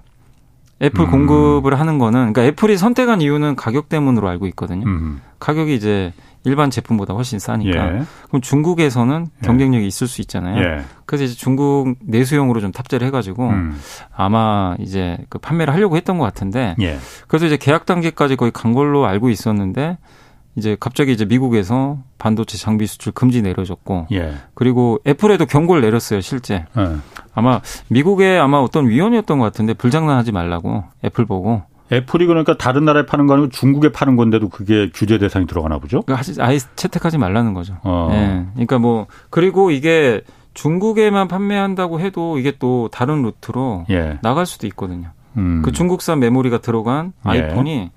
애플 0.82 1.06
음. 1.06 1.12
공급을 1.12 1.80
하는 1.80 2.00
거는 2.00 2.34
그러니까 2.34 2.44
애플이 2.44 2.78
선택한 2.78 3.22
이유는 3.22 3.56
가격 3.56 3.90
때문으로 3.90 4.28
알고 4.28 4.48
있거든요. 4.48 4.86
음. 4.88 5.22
가격이 5.40 5.76
이제 5.76 6.14
일반 6.44 6.72
제품보다 6.72 7.14
훨씬 7.14 7.38
싸니까. 7.38 7.96
예. 7.96 8.04
그럼 8.28 8.42
중국에서는 8.42 9.28
예. 9.44 9.46
경쟁력이 9.46 9.84
예. 9.84 9.88
있을 9.88 10.08
수 10.08 10.22
있잖아요. 10.22 10.60
예. 10.60 10.84
그래서 11.06 11.26
이제 11.26 11.36
중국 11.36 11.94
내수용으로 12.02 12.62
좀 12.62 12.72
탑재를 12.72 13.06
해가지고 13.08 13.50
음. 13.50 13.80
아마 14.16 14.76
이제 14.80 15.20
그 15.30 15.38
판매를 15.38 15.74
하려고 15.74 15.98
했던 15.98 16.18
것 16.18 16.24
같은데. 16.24 16.76
예. 16.82 16.98
그래서 17.28 17.46
이제 17.46 17.58
계약 17.58 17.86
단계까지 17.86 18.36
거의 18.36 18.52
간 18.52 18.74
걸로 18.74 19.06
알고 19.06 19.30
있었는데 19.30 20.00
이제 20.56 20.76
갑자기 20.80 21.14
이제 21.14 21.26
미국에서 21.26 22.00
반도체 22.18 22.58
장비 22.58 22.86
수출 22.86 23.14
금지 23.14 23.42
내려졌고 23.42 24.08
예. 24.12 24.34
그리고 24.54 25.00
애플에도 25.08 25.46
경고를 25.46 25.82
내렸어요 25.82 26.22
실제 26.22 26.66
예. 26.78 26.88
아마 27.34 27.62
미국의 27.88 28.40
아마 28.40 28.58
어떤 28.58 28.88
위원이었던 28.88 29.40
것 29.40 29.46
같은데 29.46 29.74
불장난하지 29.74 30.32
말라고 30.32 30.84
애플 31.06 31.26
보고 31.26 31.64
애플이 31.92 32.26
그러니까 32.26 32.58
다른 32.58 32.86
나라에 32.86 33.06
파는 33.06 33.28
거 33.28 33.34
아니고 33.34 33.50
중국에 33.50 33.92
파는 33.92 34.16
건데도 34.16 34.50
그게 34.50 34.90
규제 34.94 35.18
대상이 35.18 35.46
들어가나 35.46 35.78
보죠? 35.78 36.02
그러니까 36.04 36.46
아예 36.46 36.58
채택하지 36.76 37.18
말라는 37.18 37.54
거죠. 37.54 37.78
어. 37.84 38.10
예. 38.12 38.46
그러니까 38.54 38.80
뭐 38.80 39.08
그리고 39.30 39.72
이게 39.72 40.22
중국에만 40.54 41.28
판매한다고 41.28 42.00
해도 42.00 42.38
이게 42.38 42.54
또 42.60 42.90
다른 42.92 43.22
루트로 43.24 43.86
예. 43.90 44.20
나갈 44.22 44.46
수도 44.46 44.68
있거든요. 44.68 45.10
음. 45.38 45.62
그 45.64 45.72
중국산 45.72 46.20
메모리가 46.20 46.60
들어간 46.60 47.14
예. 47.26 47.30
아이폰이 47.30 47.92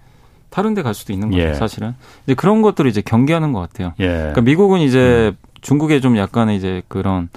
다른 0.55 0.73
데 0.75 0.83
갈 0.83 0.95
수도 0.95 1.13
있는 1.13 1.31
거죠, 1.33 1.43
예. 1.43 1.55
사실은. 1.55 1.97
이제 2.25 2.35
그런 2.35 2.63
것들을 2.63 2.89
이제 2.89 3.01
경계하는 3.03 3.53
것 3.53 3.59
같아요. 3.59 3.93
예. 3.99 4.07
그러니까 4.07 4.41
미국은 4.43 4.79
이제 4.79 5.33
음. 5.35 5.37
중국에 5.63 5.99
좀 5.99 6.17
약간의 6.17 6.57
이제 6.57 6.83
그런 6.87 7.29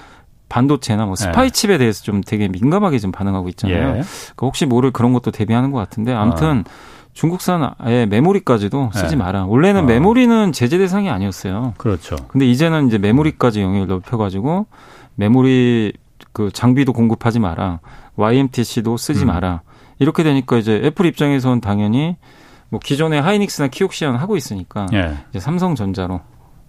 반도체나 0.50 1.08
뭐 1.08 1.16
스파이 1.16 1.50
칩에 1.50 1.74
예. 1.74 1.78
대해서 1.80 2.04
좀 2.04 2.22
되게 2.22 2.48
민감하게 2.48 3.00
좀 3.00 3.12
반응하고 3.12 3.50
있잖아요. 3.50 3.78
예. 3.80 3.84
그러니까 3.86 4.06
혹시 4.42 4.68
모를 4.68 4.92
그런 4.92 5.14
것도 5.14 5.32
대비하는 5.32 5.72
것 5.72 5.80
같은데 5.80 6.14
아무튼 6.14 6.60
어. 6.60 6.72
중국산 7.14 7.72
아예 7.80 8.06
메모리까지도 8.06 8.92
쓰지 8.94 9.16
네. 9.16 9.16
마라. 9.16 9.46
원래는 9.46 9.82
어. 9.82 9.86
메모리는 9.86 10.52
제재 10.52 10.78
대상이 10.78 11.10
아니었어요. 11.10 11.74
그렇죠. 11.78 12.16
근데 12.28 12.46
이제는 12.46 12.86
이제 12.88 13.00
메모리까지 13.00 13.62
영역을 13.64 13.88
넓혀가지고 13.88 14.68
메모리 15.16 15.94
그 16.34 16.52
장비도 16.54 16.94
공급하지 16.94 17.40
마라. 17.40 17.80
YMTC도 18.16 18.98
쓰지 18.98 19.24
음. 19.24 19.28
마라. 19.30 19.62
이렇게 19.98 20.22
되니까 20.22 20.58
이제 20.58 20.80
애플 20.84 21.08
입장에서는 21.08 21.62
당연히 21.62 22.16
뭐 22.70 22.80
기존에 22.84 23.20
하이닉스나 23.20 23.70
키옥시아 23.70 24.16
하고 24.16 24.36
있으니까 24.38 24.88
예. 24.94 25.18
이제 25.30 25.40
삼성전자로 25.40 26.22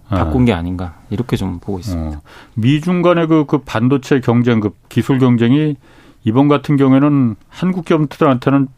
바꾼 0.09 0.45
게 0.45 0.53
아닌가 0.53 0.95
이렇게 1.11 1.37
좀 1.37 1.59
보고 1.59 1.79
있습니다. 1.79 2.19
어. 2.19 2.21
미중 2.55 3.03
간의 3.03 3.27
그, 3.27 3.45
그 3.47 3.59
반도체 3.59 4.21
경쟁, 4.21 4.61
그 4.61 4.71
기술 4.89 5.19
경쟁이 5.19 5.77
이번 6.25 6.49
같은 6.49 6.77
경우에는 6.77 7.37
한국 7.49 7.85
기업들한테는 7.85 8.69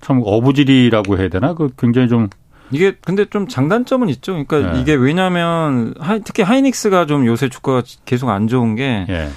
참 0.00 0.22
어부질이라고 0.24 1.18
해야 1.18 1.28
되나? 1.28 1.54
그 1.54 1.70
굉장히 1.78 2.08
좀 2.08 2.28
이게 2.70 2.96
근데 3.00 3.24
좀 3.26 3.48
장단점은 3.48 4.08
있죠. 4.10 4.32
그러니까 4.32 4.72
네. 4.72 4.80
이게 4.80 4.94
왜냐하면 4.94 5.94
특히 6.24 6.42
하이닉스가 6.42 7.06
좀 7.06 7.26
요새 7.26 7.48
주가가 7.48 7.82
계속 8.04 8.30
안 8.30 8.48
좋은 8.48 8.74
게 8.74 9.06
네. 9.08 9.28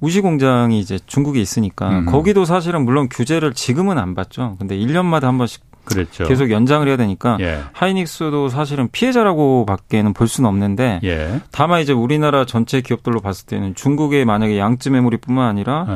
우시 0.00 0.20
공장이 0.20 0.78
이제 0.78 0.98
중국에 1.06 1.40
있으니까 1.40 1.88
음. 1.90 2.06
거기도 2.06 2.44
사실은 2.44 2.84
물론 2.84 3.08
규제를 3.08 3.54
지금은 3.54 3.98
안 3.98 4.14
받죠. 4.14 4.56
근데 4.58 4.76
1년마다 4.76 5.22
한 5.22 5.38
번씩 5.38 5.62
그랬죠. 5.86 6.26
계속 6.26 6.50
연장을 6.50 6.86
해야 6.86 6.96
되니까 6.98 7.38
예. 7.40 7.60
하이닉스도 7.72 8.50
사실은 8.50 8.88
피해자라고밖에는 8.90 10.12
볼 10.12 10.28
수는 10.28 10.48
없는데 10.48 11.00
예. 11.04 11.40
다만 11.50 11.80
이제 11.80 11.94
우리나라 11.94 12.44
전체 12.44 12.82
기업들로 12.82 13.20
봤을 13.20 13.46
때는 13.46 13.74
중국의 13.74 14.26
만약에 14.26 14.58
양쯔 14.58 14.92
메모리뿐만 14.92 15.48
아니라 15.48 15.86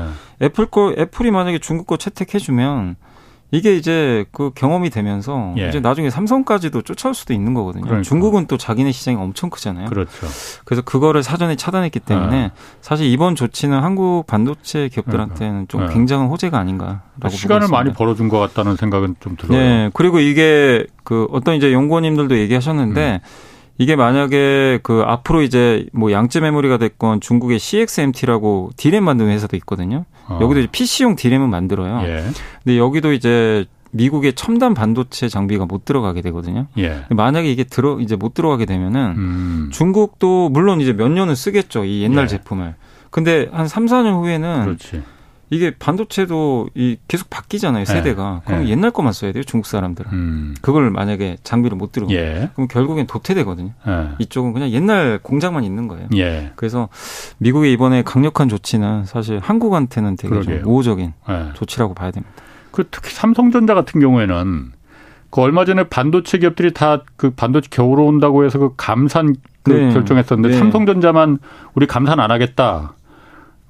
예. 0.41 0.47
애플 0.47 0.67
거 0.67 0.95
애플이 0.97 1.31
만약에 1.31 1.59
중국 1.59 1.87
거 1.87 1.99
채택해 1.99 2.39
주면 2.39 2.97
이게 3.53 3.75
이제 3.77 4.25
그 4.33 4.51
경험이 4.55 4.91
되면서 4.91 5.55
예. 5.59 5.69
이제 5.69 5.81
나중에 5.81 6.09
삼성까지도 6.09 6.83
쫓아올 6.83 7.15
수도 7.15 7.33
있는 7.33 7.53
거거든요. 7.55 7.85
그러니까. 7.85 8.03
중국은 8.03 8.47
또 8.47 8.57
자기네 8.57 8.93
시장이 8.93 9.17
엄청 9.17 9.51
크잖아요. 9.51 9.89
그렇죠. 9.89 10.27
그래서 10.65 10.83
그거를 10.83 11.23
사전에 11.23 11.57
차단했기 11.57 12.01
때문에 12.01 12.31
네. 12.31 12.51
사실 12.81 13.07
이번 13.07 13.35
조치는 13.35 13.83
한국 13.83 14.27
반도체 14.27 14.89
기업들한테는 14.89 15.67
좀 15.69 15.87
네. 15.87 15.93
굉장한 15.93 16.29
호재가 16.29 16.59
아닌가라고 16.59 17.29
시간을 17.31 17.69
많이 17.69 17.93
벌어준 17.93 18.29
것 18.29 18.39
같다는 18.39 18.77
생각은 18.77 19.17
좀 19.21 19.37
들어요. 19.37 19.59
네. 19.59 19.91
그리고 19.95 20.21
이게 20.21 20.87
그 21.03 21.27
어떤 21.33 21.57
이제 21.57 21.73
연구원님들도 21.73 22.39
얘기하셨는데 22.39 23.21
음. 23.23 23.50
이게 23.81 23.97
만약에 23.97 24.81
그 24.83 25.03
앞으로 25.07 25.41
이제 25.41 25.87
뭐 25.95 26.13
양쯔 26.13 26.43
메모리가 26.43 26.77
됐건 26.77 27.23
중국의 27.23 27.59
CXMT라고 27.59 28.73
디램 28.77 29.05
만드는 29.05 29.33
회사도 29.33 29.57
있거든요. 29.57 30.05
어. 30.29 30.39
여기도 30.43 30.61
이제 30.61 30.69
PC용 30.71 31.17
디램은 31.17 31.49
만들어요. 31.49 32.03
예. 32.07 32.27
근데 32.63 32.77
여기도 32.77 33.15
이제 33.15 33.65
미국의 33.93 34.35
첨단 34.35 34.75
반도체 34.75 35.31
장비가 35.31 35.65
못 35.65 35.87
들어가게 35.87 36.21
되거든요. 36.21 36.67
예. 36.77 37.07
만약에 37.09 37.51
이게 37.51 37.65
들어 37.65 37.99
이제 38.01 38.17
못 38.17 38.35
들어가게 38.35 38.67
되면은 38.67 39.15
음. 39.17 39.71
중국도 39.73 40.51
물론 40.51 40.83
이제 40.83 40.93
몇 40.93 41.09
년은 41.09 41.35
쓰겠죠. 41.35 41.87
이 41.87 42.03
옛날 42.03 42.25
예. 42.25 42.29
제품을. 42.29 42.75
근데 43.09 43.49
한 43.51 43.67
3, 43.67 43.87
4년 43.87 44.21
후에는 44.21 44.65
그렇지. 44.65 45.03
이게 45.51 45.73
반도체도 45.77 46.71
이 46.75 46.97
계속 47.09 47.29
바뀌잖아요 47.29 47.85
세대가. 47.85 48.41
네. 48.41 48.41
그럼 48.47 48.65
네. 48.65 48.71
옛날 48.71 48.91
것만 48.93 49.13
써야 49.13 49.33
돼요 49.33 49.43
중국 49.45 49.67
사람들은. 49.67 50.13
음. 50.13 50.55
그걸 50.63 50.91
만약에 50.91 51.39
장비를 51.43 51.77
못 51.77 51.93
들고 51.93 52.13
예. 52.13 52.51
그럼 52.55 52.69
결국엔 52.69 53.07
도태되거든요. 53.07 53.73
예. 53.87 54.09
이쪽은 54.21 54.53
그냥 54.53 54.71
옛날 54.71 55.19
공장만 55.23 55.65
있는 55.65 55.89
거예요. 55.89 56.09
예. 56.17 56.53
그래서 56.57 56.89
미국의 57.39 57.73
이번에 57.73 58.03
강력한 58.03 58.49
조치는 58.49 59.05
사실 59.05 59.41
한국한테는 59.41 60.17
되게 60.17 60.41
좀 60.41 60.63
우호적인 60.65 61.13
예. 61.29 61.53
조치라고 61.55 61.95
봐야 61.95 62.11
됩니다. 62.11 62.33
그 62.71 62.87
특히 62.91 63.11
삼성전자 63.11 63.75
같은 63.75 64.01
경우에는 64.01 64.73
그 65.31 65.41
얼마 65.41 65.65
전에 65.65 65.85
반도체 65.85 66.39
기업들이 66.39 66.73
다 66.73 67.03
그 67.17 67.31
반도체 67.31 67.69
겨울 67.71 68.01
온다고 68.01 68.45
해서 68.45 68.59
그 68.59 68.73
감산 68.77 69.35
그 69.63 69.73
네. 69.73 69.93
결정했었는데 69.93 70.55
네. 70.55 70.59
삼성전자만 70.59 71.39
우리 71.75 71.87
감산 71.87 72.19
안 72.19 72.31
하겠다. 72.31 72.95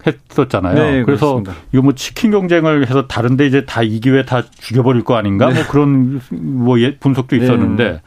했었잖아요. 0.06 0.74
네, 0.74 1.02
그래서 1.04 1.34
그렇습니다. 1.34 1.52
이거 1.72 1.82
뭐 1.82 1.92
치킨 1.94 2.30
경쟁을 2.30 2.88
해서 2.88 3.06
다른데 3.06 3.46
이제 3.46 3.64
다 3.64 3.82
이 3.82 4.00
기회 4.00 4.24
다 4.24 4.42
죽여버릴 4.58 5.04
거 5.04 5.16
아닌가? 5.16 5.48
네. 5.48 5.54
뭐 5.54 5.64
그런 5.68 6.20
뭐 6.30 6.80
예, 6.80 6.96
분석도 6.98 7.36
네. 7.36 7.42
있었는데 7.42 7.84
네. 7.92 8.00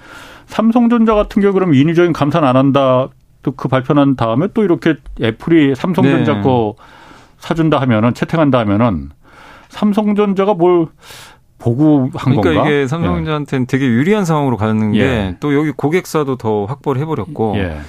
삼성전자 0.47 1.13
같은 1.15 1.41
경우 1.41 1.53
그럼 1.53 1.73
인위적인 1.73 2.13
감산 2.13 2.43
안 2.43 2.55
한다. 2.55 3.07
또 3.43 3.51
그 3.57 3.67
발표난 3.67 4.15
다음에 4.15 4.47
또 4.53 4.63
이렇게 4.63 4.95
애플이 5.21 5.75
삼성전자 5.75 6.35
네. 6.35 6.41
거 6.41 6.75
사준다 7.39 7.81
하면은 7.81 8.13
채택한다 8.13 8.59
하면은 8.59 9.09
삼성전자가 9.67 10.53
뭘 10.53 10.87
보고 11.59 12.09
한 12.13 12.35
그러니까 12.35 12.35
건가? 12.35 12.41
그러니까 12.41 12.69
이게 12.69 12.87
삼성전자한테는 12.87 13.65
되게 13.67 13.85
유리한 13.85 14.23
상황으로 14.23 14.55
가는 14.55 14.95
예. 14.95 15.35
게또 15.39 15.53
여기 15.55 15.71
고객사도 15.71 16.37
더 16.37 16.65
확보를 16.65 17.01
해버렸고. 17.01 17.55
예. 17.57 17.79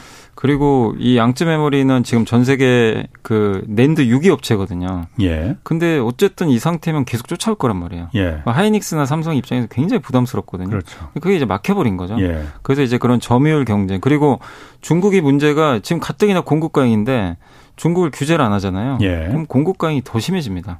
그리고 0.44 0.94
이 0.98 1.16
양쯔 1.16 1.46
메모리는 1.46 2.04
지금 2.04 2.26
전 2.26 2.44
세계 2.44 3.06
그 3.22 3.64
낸드 3.66 4.02
유기 4.08 4.28
업체거든요. 4.28 5.06
예. 5.22 5.56
근데 5.62 5.98
어쨌든 5.98 6.50
이 6.50 6.58
상태면 6.58 7.06
계속 7.06 7.28
쫓아올 7.28 7.56
거란 7.56 7.78
말이에요. 7.78 8.10
예. 8.14 8.42
뭐 8.44 8.52
하이닉스나 8.52 9.06
삼성 9.06 9.36
입장에서 9.36 9.68
굉장히 9.70 10.02
부담스럽거든요. 10.02 10.68
그렇죠. 10.68 11.08
그게 11.18 11.36
이제 11.36 11.46
막혀버린 11.46 11.96
거죠. 11.96 12.20
예. 12.20 12.42
그래서 12.60 12.82
이제 12.82 12.98
그런 12.98 13.20
점유율 13.20 13.64
경쟁 13.64 14.02
그리고 14.02 14.38
중국이 14.82 15.22
문제가 15.22 15.78
지금 15.78 15.98
가뜩이나 15.98 16.42
공급 16.42 16.74
과잉인데 16.74 17.38
중국을 17.76 18.10
규제를 18.10 18.44
안 18.44 18.52
하잖아요. 18.52 18.98
예. 19.00 19.28
그럼 19.28 19.46
공급 19.46 19.78
과잉이 19.78 20.02
더 20.04 20.20
심해집니다. 20.20 20.78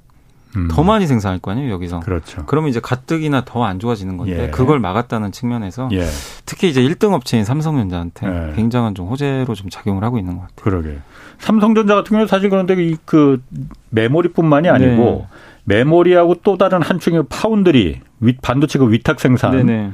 음. 0.56 0.68
더 0.70 0.82
많이 0.82 1.06
생산할 1.06 1.38
거 1.40 1.50
아니에요 1.50 1.70
여기서. 1.72 2.00
그렇죠. 2.00 2.44
그러면 2.46 2.70
이제 2.70 2.80
가뜩이나 2.80 3.44
더 3.44 3.64
안 3.64 3.78
좋아지는 3.78 4.16
건데 4.18 4.44
예. 4.44 4.50
그걸 4.50 4.78
막았다는 4.78 5.32
측면에서 5.32 5.88
예. 5.92 6.04
특히 6.44 6.68
이제 6.68 6.82
1등 6.82 7.12
업체인 7.12 7.44
삼성전자한테 7.44 8.26
예. 8.26 8.52
굉장한 8.54 8.94
좀 8.94 9.06
호재로 9.08 9.54
좀 9.54 9.70
작용을 9.70 10.04
하고 10.04 10.18
있는 10.18 10.34
것 10.34 10.42
같아요. 10.42 10.56
그러게. 10.62 10.98
삼성전자 11.38 11.94
같은 11.94 12.10
경우는 12.10 12.26
사실 12.28 12.50
그런데 12.50 12.76
그 13.04 13.42
메모리뿐만이 13.90 14.68
아니고 14.68 15.26
네. 15.64 15.76
메모리하고 15.78 16.36
또 16.42 16.56
다른 16.58 16.82
한 16.82 16.98
축의 16.98 17.24
파운드리 17.28 18.00
반도체 18.42 18.78
그 18.78 18.90
위탁 18.92 19.18
생산. 19.20 19.52
네네. 19.56 19.92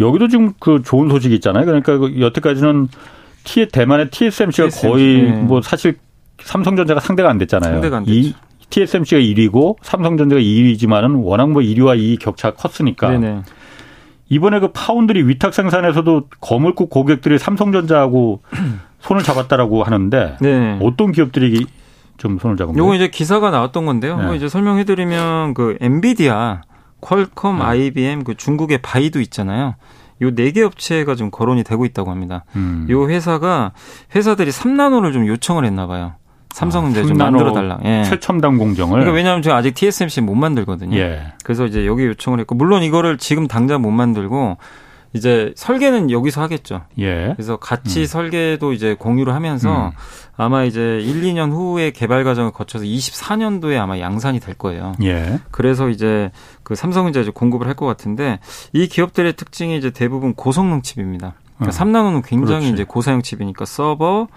여기도 0.00 0.26
지금 0.28 0.52
그 0.58 0.82
좋은 0.84 1.08
소식이 1.08 1.34
있잖아요. 1.36 1.64
그러니까 1.64 1.96
그 1.98 2.20
여태까지는 2.20 2.88
T 3.44 3.68
대만의 3.68 4.10
TSMC가 4.10 4.68
TSMC, 4.68 4.86
거의 4.88 5.22
네. 5.22 5.30
뭐 5.42 5.62
사실 5.62 5.96
삼성전자가 6.42 7.00
상대가 7.00 7.30
안 7.30 7.38
됐잖아요. 7.38 7.72
상대가 7.74 7.98
안 7.98 8.04
됐죠. 8.04 8.36
TSMC가 8.72 9.20
1위고 9.20 9.76
삼성전자가 9.82 10.40
2위지만은 10.40 11.22
워낙 11.24 11.50
뭐 11.50 11.62
1위와 11.62 11.98
2위 11.98 12.18
격차가 12.18 12.56
컸으니까. 12.56 13.10
네네. 13.10 13.42
이번에 14.30 14.60
그 14.60 14.72
파운드리 14.72 15.28
위탁 15.28 15.52
생산에서도 15.52 16.28
거물국 16.40 16.88
고객들이 16.88 17.38
삼성전자하고 17.38 18.42
손을 19.00 19.22
잡았다라고 19.22 19.82
하는데 19.82 20.36
네. 20.40 20.78
어떤 20.80 21.12
기업들이 21.12 21.66
좀 22.16 22.38
손을 22.38 22.56
잡은 22.56 22.72
거예요? 22.72 22.82
요거 22.82 22.94
이제 22.94 23.08
기사가 23.08 23.50
나왔던 23.50 23.84
건데요. 23.84 24.16
네. 24.16 24.36
이제 24.36 24.48
설명해드리면 24.48 25.54
그 25.54 25.76
엔비디아, 25.80 26.62
퀄컴, 27.02 27.58
네. 27.58 27.64
IBM, 27.64 28.24
그 28.24 28.36
중국의 28.36 28.80
바이두 28.80 29.20
있잖아요. 29.20 29.74
요네개 30.22 30.62
업체가 30.62 31.14
좀 31.14 31.30
거론이 31.30 31.64
되고 31.64 31.84
있다고 31.84 32.10
합니다. 32.10 32.44
음. 32.56 32.86
요 32.88 33.08
회사가 33.10 33.72
회사들이 34.14 34.50
3나노를 34.50 35.12
좀 35.12 35.26
요청을 35.26 35.64
했나 35.64 35.86
봐요. 35.86 36.14
삼성은 36.52 36.90
이제 36.92 37.00
아, 37.00 37.04
좀 37.06 37.16
만들어 37.16 37.52
달라. 37.52 37.78
예. 37.84 38.04
최첨단 38.04 38.58
공정을. 38.58 38.92
그러니까 38.92 39.12
왜냐하면 39.14 39.42
제가 39.42 39.56
아직 39.56 39.74
TSMC 39.74 40.20
못 40.20 40.34
만들거든요. 40.34 40.96
예. 40.96 41.32
그래서 41.44 41.64
이제 41.66 41.86
여기 41.86 42.04
요청을 42.06 42.40
했고 42.40 42.54
물론 42.54 42.82
이거를 42.82 43.18
지금 43.18 43.46
당장 43.48 43.80
못 43.82 43.90
만들고 43.90 44.58
이제 45.14 45.52
설계는 45.56 46.10
여기서 46.10 46.40
하겠죠. 46.42 46.82
예. 46.98 47.32
그래서 47.36 47.56
같이 47.56 48.00
음. 48.00 48.06
설계도 48.06 48.72
이제 48.72 48.94
공유를 48.98 49.34
하면서 49.34 49.88
음. 49.88 49.90
아마 50.36 50.64
이제 50.64 50.98
1, 51.02 51.22
2년 51.22 51.52
후에 51.52 51.90
개발 51.90 52.24
과정을 52.24 52.50
거쳐서 52.52 52.84
24년도에 52.84 53.78
아마 53.78 53.98
양산이 53.98 54.40
될 54.40 54.54
거예요. 54.54 54.94
예. 55.02 55.38
그래서 55.50 55.88
이제 55.90 56.30
그 56.62 56.74
삼성은 56.74 57.10
이제 57.10 57.30
공급을 57.32 57.66
할 57.66 57.74
것 57.74 57.84
같은데 57.86 58.38
이 58.74 58.86
기업들의 58.86 59.32
특징이 59.34 59.76
이제 59.76 59.90
대부분 59.90 60.34
고성능 60.34 60.82
칩입니다. 60.82 61.34
그러니까 61.58 61.82
어. 61.82 61.84
3나노는 61.86 62.22
굉장히 62.26 62.60
그렇지. 62.66 62.72
이제 62.74 62.84
고사양 62.84 63.22
칩이니까 63.22 63.64
서버 63.66 64.28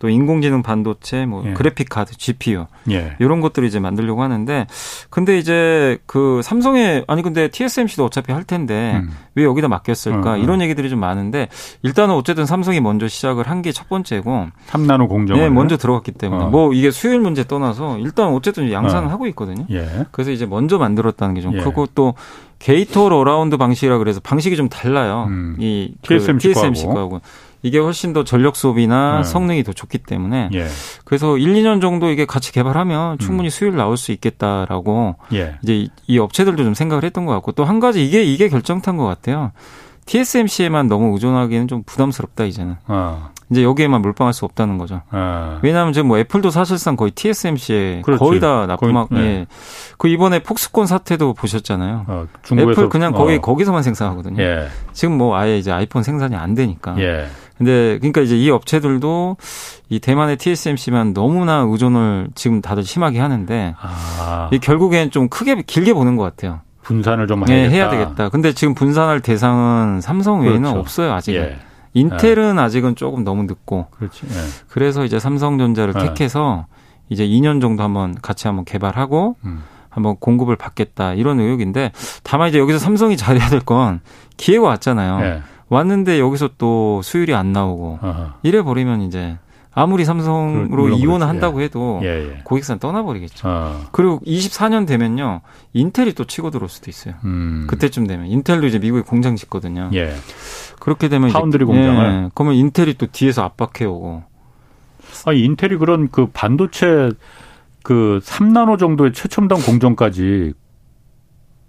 또 0.00 0.08
인공지능 0.08 0.62
반도체, 0.62 1.26
뭐 1.26 1.44
예. 1.46 1.52
그래픽 1.52 1.88
카드, 1.88 2.16
GPU 2.16 2.66
예. 2.90 3.14
이런 3.20 3.40
것들을 3.40 3.68
이제 3.68 3.78
만들려고 3.78 4.22
하는데 4.24 4.66
근데 5.10 5.38
이제 5.38 5.98
그 6.06 6.40
삼성에 6.42 7.04
아니 7.06 7.22
근데 7.22 7.46
TSMC도 7.48 8.04
어차피 8.04 8.32
할 8.32 8.42
텐데 8.42 8.94
음. 8.96 9.10
왜 9.36 9.44
여기다 9.44 9.68
맡겼을까 9.68 10.30
어, 10.30 10.34
어. 10.34 10.36
이런 10.38 10.60
얘기들이 10.62 10.90
좀 10.90 10.98
많은데 10.98 11.48
일단은 11.82 12.14
어쨌든 12.14 12.46
삼성이 12.46 12.80
먼저 12.80 13.06
시작을 13.06 13.48
한 13.48 13.60
게 13.62 13.70
첫 13.72 13.88
번째고 13.90 14.46
3나노 14.70 15.08
공정 15.08 15.36
네, 15.36 15.48
먼저 15.50 15.76
들어갔기 15.76 16.12
때문에 16.12 16.44
어. 16.44 16.48
뭐 16.48 16.72
이게 16.72 16.90
수요일 16.90 17.20
문제 17.20 17.46
떠나서 17.46 17.98
일단 17.98 18.28
어쨌든 18.28 18.72
양산을 18.72 19.08
어. 19.08 19.10
하고 19.10 19.26
있거든요. 19.28 19.66
예. 19.70 20.06
그래서 20.10 20.30
이제 20.30 20.46
먼저 20.46 20.78
만들었다는 20.78 21.34
게좀 21.34 21.56
예. 21.56 21.60
크고 21.60 21.88
또 21.94 22.14
gate 22.58 23.06
all 23.06 23.23
around 23.23 23.56
방식이라 23.58 23.98
그래서 23.98 24.20
방식이 24.20 24.56
좀 24.56 24.68
달라요. 24.70 25.26
음. 25.28 25.56
이 25.58 25.94
TSMC, 26.02 26.48
그 26.48 26.54
TSMC 26.54 26.86
거하고. 26.86 27.20
이게 27.62 27.78
훨씬 27.78 28.12
더 28.12 28.24
전력 28.24 28.56
소비나 28.56 29.18
네. 29.18 29.24
성능이 29.24 29.64
더 29.64 29.72
좋기 29.72 29.98
때문에 29.98 30.50
예. 30.54 30.66
그래서 31.04 31.36
1, 31.36 31.52
2년 31.54 31.80
정도 31.80 32.10
이게 32.10 32.24
같이 32.24 32.52
개발하면 32.52 33.12
음. 33.12 33.18
충분히 33.18 33.48
음. 33.48 33.50
수율 33.50 33.76
나올 33.76 33.96
수 33.96 34.12
있겠다라고 34.12 35.16
예. 35.34 35.56
이제 35.62 35.88
이 36.06 36.18
업체들도 36.18 36.64
좀 36.64 36.74
생각을 36.74 37.04
했던 37.04 37.26
것 37.26 37.32
같고 37.34 37.52
또 37.52 37.64
한 37.64 37.78
가지 37.80 38.04
이게 38.04 38.22
이게 38.24 38.48
결정타인 38.48 38.96
것 38.96 39.04
같아요. 39.06 39.52
TSMC에만 40.06 40.88
너무 40.88 41.12
의존하기는 41.14 41.68
좀 41.68 41.82
부담스럽다 41.84 42.44
이제는. 42.44 42.76
어. 42.88 43.30
이제 43.50 43.62
여기에만 43.64 44.00
몰빵할 44.02 44.32
수 44.32 44.44
없다는 44.44 44.78
거죠. 44.78 45.02
아. 45.10 45.58
왜냐하면 45.62 45.92
지금 45.92 46.08
뭐 46.08 46.18
애플도 46.18 46.50
사실상 46.50 46.94
거의 46.96 47.10
TSMC에 47.12 48.02
그렇지. 48.04 48.18
거의 48.18 48.40
다 48.40 48.66
납품하고 48.66 49.14
네. 49.16 49.20
예. 49.20 49.46
그 49.98 50.08
이번에 50.08 50.40
폭스콘 50.42 50.86
사태도 50.86 51.34
보셨잖아요. 51.34 52.04
어, 52.08 52.26
애플 52.52 52.88
그냥 52.88 53.12
거기 53.12 53.36
어. 53.36 53.40
거기서만 53.40 53.82
생산하거든요. 53.82 54.40
예. 54.42 54.68
지금 54.92 55.18
뭐 55.18 55.36
아예 55.36 55.58
이제 55.58 55.70
아이폰 55.72 56.02
생산이 56.02 56.34
안 56.36 56.54
되니까. 56.54 56.94
예. 56.98 57.26
근데 57.60 57.98
그러니까 57.98 58.22
이제 58.22 58.38
이 58.38 58.48
업체들도 58.48 59.36
이 59.90 60.00
대만의 60.00 60.38
TSMC만 60.38 61.12
너무나 61.12 61.66
의존을 61.68 62.28
지금 62.34 62.62
다들 62.62 62.84
심하게 62.84 63.20
하는데 63.20 63.74
아. 63.78 64.48
이 64.50 64.58
결국엔 64.58 65.10
좀 65.10 65.28
크게 65.28 65.60
길게 65.66 65.92
보는 65.92 66.16
것 66.16 66.22
같아요. 66.22 66.60
분산을 66.80 67.26
좀 67.26 67.44
네, 67.44 67.68
해야 67.68 67.90
되겠다. 67.90 68.30
근데 68.30 68.54
지금 68.54 68.72
분산할 68.74 69.20
대상은 69.20 70.00
삼성 70.00 70.40
외에는 70.40 70.62
그렇죠. 70.62 70.78
없어요 70.78 71.12
아직. 71.12 71.34
예. 71.34 71.58
인텔은 71.92 72.56
네. 72.56 72.62
아직은 72.62 72.96
조금 72.96 73.24
너무 73.24 73.42
늦고. 73.42 73.88
그렇지. 73.90 74.26
네. 74.26 74.34
그래서 74.68 75.04
이제 75.04 75.18
삼성전자를 75.18 75.92
네. 75.92 76.04
택해서 76.06 76.64
이제 77.10 77.26
2년 77.26 77.60
정도 77.60 77.82
한번 77.82 78.14
같이 78.22 78.46
한번 78.46 78.64
개발하고 78.64 79.36
음. 79.44 79.62
한번 79.90 80.16
공급을 80.18 80.56
받겠다 80.56 81.12
이런 81.12 81.40
의욕인데 81.40 81.92
다만 82.22 82.48
이제 82.48 82.58
여기서 82.58 82.78
삼성이 82.78 83.18
잘해야 83.18 83.50
될 83.50 83.60
건 83.60 84.00
기회가 84.38 84.66
왔잖아요. 84.66 85.42
네. 85.70 85.76
왔는데 85.76 86.18
여기서 86.18 86.50
또 86.58 87.00
수율이 87.02 87.34
안 87.34 87.52
나오고 87.52 87.98
어허. 88.02 88.32
이래 88.42 88.62
버리면 88.62 89.02
이제 89.02 89.38
아무리 89.72 90.04
삼성으로 90.04 90.88
이혼을 90.90 91.28
한다고 91.28 91.60
예. 91.60 91.64
해도 91.64 92.00
예, 92.02 92.08
예. 92.08 92.40
고객사는 92.42 92.80
떠나버리겠죠. 92.80 93.48
어. 93.48 93.80
그리고 93.92 94.20
24년 94.26 94.86
되면요 94.86 95.42
인텔이 95.72 96.14
또 96.14 96.24
치고 96.24 96.50
들어올 96.50 96.68
수도 96.68 96.90
있어요. 96.90 97.14
음. 97.24 97.66
그때쯤 97.68 98.06
되면 98.06 98.26
인텔도 98.26 98.66
이제 98.66 98.78
미국에 98.78 99.02
공장 99.02 99.36
짓거든요. 99.36 99.90
예. 99.94 100.12
그렇게 100.80 101.08
되면 101.08 101.30
파운드리 101.30 101.64
이제, 101.64 101.72
공장을 101.72 102.24
예, 102.24 102.30
그러면 102.34 102.56
인텔이 102.56 102.94
또 102.94 103.06
뒤에서 103.06 103.44
압박해 103.44 103.84
오고. 103.84 104.24
아 105.26 105.32
인텔이 105.32 105.76
그런 105.76 106.08
그 106.10 106.26
반도체 106.32 107.10
그 107.82 108.20
3나노 108.24 108.78
정도의 108.78 109.12
최첨단 109.12 109.60
공정까지 109.60 110.52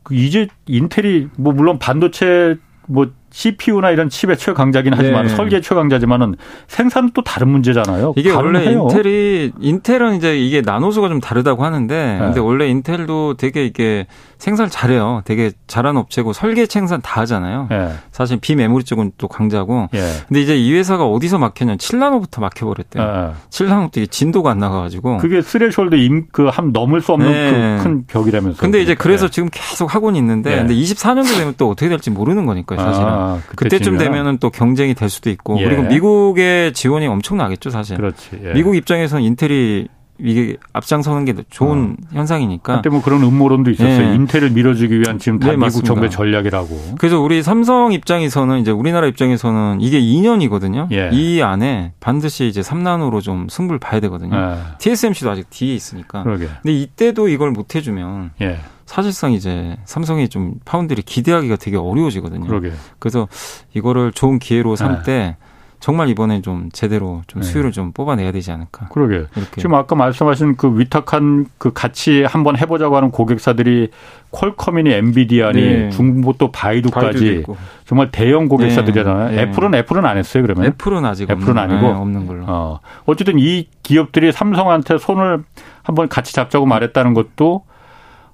그 0.03 0.15
이제 0.15 0.47
인텔이 0.65 1.29
뭐 1.37 1.53
물론 1.53 1.77
반도체 1.77 2.57
뭐 2.87 3.11
CPU나 3.31 3.91
이런 3.91 4.09
칩의 4.09 4.37
최강자긴 4.37 4.93
하지만 4.95 5.25
네. 5.25 5.35
설계 5.35 5.61
최강자지만은 5.61 6.35
생산은 6.67 7.11
또 7.13 7.23
다른 7.23 7.49
문제잖아요. 7.49 8.13
이게 8.17 8.31
원래 8.31 8.59
해요. 8.59 8.87
인텔이 8.89 9.53
인텔은 9.59 10.15
이제 10.15 10.37
이게 10.37 10.61
나노수가 10.61 11.07
좀 11.07 11.19
다르다고 11.19 11.63
하는데 11.63 11.95
네. 11.95 12.19
근데 12.19 12.39
원래 12.39 12.67
인텔도 12.67 13.35
되게 13.37 13.65
이게 13.65 14.05
생산 14.37 14.69
잘해요. 14.69 15.21
되게 15.23 15.51
잘하는 15.67 15.99
업체고 16.01 16.33
설계 16.33 16.65
생산 16.65 17.01
다 17.01 17.21
하잖아요. 17.21 17.67
네. 17.69 17.93
사실 18.11 18.37
비메모리 18.39 18.83
쪽은 18.83 19.13
또 19.17 19.27
강자고. 19.27 19.89
네. 19.91 19.99
근데 20.27 20.41
이제 20.41 20.57
이 20.57 20.73
회사가 20.73 21.05
어디서 21.05 21.37
막혔냐? 21.37 21.75
7나노부터 21.75 22.41
막혀 22.41 22.65
버렸대요. 22.65 23.03
네. 23.03 23.31
7나노 23.49 23.91
때 23.91 24.05
진도가 24.05 24.51
안 24.51 24.59
나가 24.59 24.81
가지고. 24.81 25.17
그게 25.17 25.39
threshold 25.39 25.93
임계한 25.93 26.71
넘을 26.73 27.01
수 27.01 27.13
없는 27.13 27.31
네. 27.31 27.77
그 27.77 27.89
큰 27.89 28.05
벽이라면서. 28.07 28.59
근데 28.59 28.81
이제 28.81 28.95
그래서 28.95 29.27
네. 29.27 29.31
지금 29.31 29.49
계속 29.51 29.93
하고는 29.93 30.19
있는데 30.19 30.55
근데 30.57 30.73
24년도 30.73 31.37
되면 31.37 31.53
또 31.57 31.69
어떻게 31.69 31.87
될지 31.87 32.09
모르는 32.09 32.45
거니까요, 32.45 32.79
사실은. 32.79 33.07
아. 33.07 33.20
아, 33.21 33.41
그때쯤 33.55 33.97
되면은 33.97 34.37
또 34.39 34.49
경쟁이 34.49 34.93
될 34.93 35.09
수도 35.09 35.29
있고 35.29 35.59
예. 35.59 35.63
그리고 35.63 35.83
미국의 35.83 36.73
지원이 36.73 37.07
엄청나겠죠 37.07 37.69
사실. 37.69 37.97
그렇지. 37.97 38.41
예. 38.43 38.53
미국 38.53 38.75
입장에서는 38.75 39.23
인텔이 39.23 39.87
이게 40.23 40.57
앞장서는 40.73 41.25
게 41.25 41.33
좋은 41.49 41.97
어. 41.99 42.15
현상이니까. 42.15 42.73
한때 42.75 42.89
뭐 42.89 43.01
그런 43.01 43.23
음모론도 43.23 43.71
있었어요. 43.71 44.09
네. 44.09 44.15
인텔을 44.15 44.51
밀어주기 44.51 44.99
위한 44.99 45.19
지금 45.19 45.39
다 45.39 45.49
네, 45.49 45.57
미국. 45.57 45.83
정부의 45.83 46.09
전략이라고. 46.11 46.95
그래서 46.99 47.19
우리 47.19 47.41
삼성 47.43 47.91
입장에서는 47.93 48.59
이제 48.59 48.71
우리나라 48.71 49.07
입장에서는 49.07 49.81
이게 49.81 49.99
2년이거든요. 49.99 50.91
예. 50.91 51.09
이 51.11 51.41
안에 51.41 51.93
반드시 51.99 52.47
이제 52.47 52.61
3난으로 52.61 53.21
좀 53.21 53.47
승부를 53.49 53.79
봐야 53.79 53.99
되거든요. 54.01 54.35
예. 54.35 54.57
TSMC도 54.77 55.29
아직 55.29 55.49
뒤에 55.49 55.73
있으니까. 55.73 56.23
그러게. 56.23 56.47
근데 56.61 56.73
이때도 56.73 57.27
이걸 57.27 57.51
못 57.51 57.75
해주면 57.75 58.31
예. 58.41 58.59
사실상 58.85 59.31
이제 59.31 59.77
삼성이 59.85 60.27
좀 60.27 60.55
파운드리 60.65 61.01
기대하기가 61.01 61.55
되게 61.55 61.77
어려워지거든요. 61.77 62.45
그러게. 62.45 62.73
그래서 62.99 63.27
이거를 63.73 64.11
좋은 64.11 64.37
기회로 64.37 64.75
삼때 64.75 65.11
네. 65.11 65.37
정말 65.81 66.09
이번에 66.09 66.41
좀 66.41 66.69
제대로 66.71 67.23
좀 67.25 67.41
네. 67.41 67.47
수요를 67.47 67.71
좀 67.71 67.91
뽑아내야 67.91 68.31
되지 68.31 68.51
않을까. 68.51 68.87
그러게. 68.89 69.25
이렇게. 69.35 69.59
지금 69.59 69.73
아까 69.73 69.95
말씀하신 69.95 70.55
그 70.55 70.79
위탁한 70.79 71.47
그 71.57 71.73
같이 71.73 72.23
한번 72.23 72.55
해보자고 72.55 72.95
하는 72.95 73.09
고객사들이 73.09 73.89
퀄컴이니 74.29 74.91
엔비디아니 74.91 75.61
네. 75.61 75.89
중국 75.89 76.37
또 76.37 76.51
바이두까지 76.51 77.43
정말 77.85 78.11
대형 78.11 78.47
고객사들이잖아요. 78.47 79.31
네. 79.31 79.41
애플은 79.41 79.73
애플은 79.73 80.05
안 80.05 80.17
했어요 80.17 80.43
그러면? 80.43 80.65
애플은 80.65 81.03
아직 81.03 81.23
애플은 81.23 81.49
없는, 81.49 81.57
아니고 81.57 81.81
네, 81.81 81.93
없는 81.93 82.27
걸로. 82.27 82.45
어. 82.47 82.79
어쨌든 83.05 83.39
이 83.39 83.67
기업들이 83.81 84.31
삼성한테 84.31 84.99
손을 84.99 85.43
한번 85.81 86.07
같이 86.07 86.31
잡자고 86.31 86.67
말했다는 86.67 87.15
것도 87.15 87.63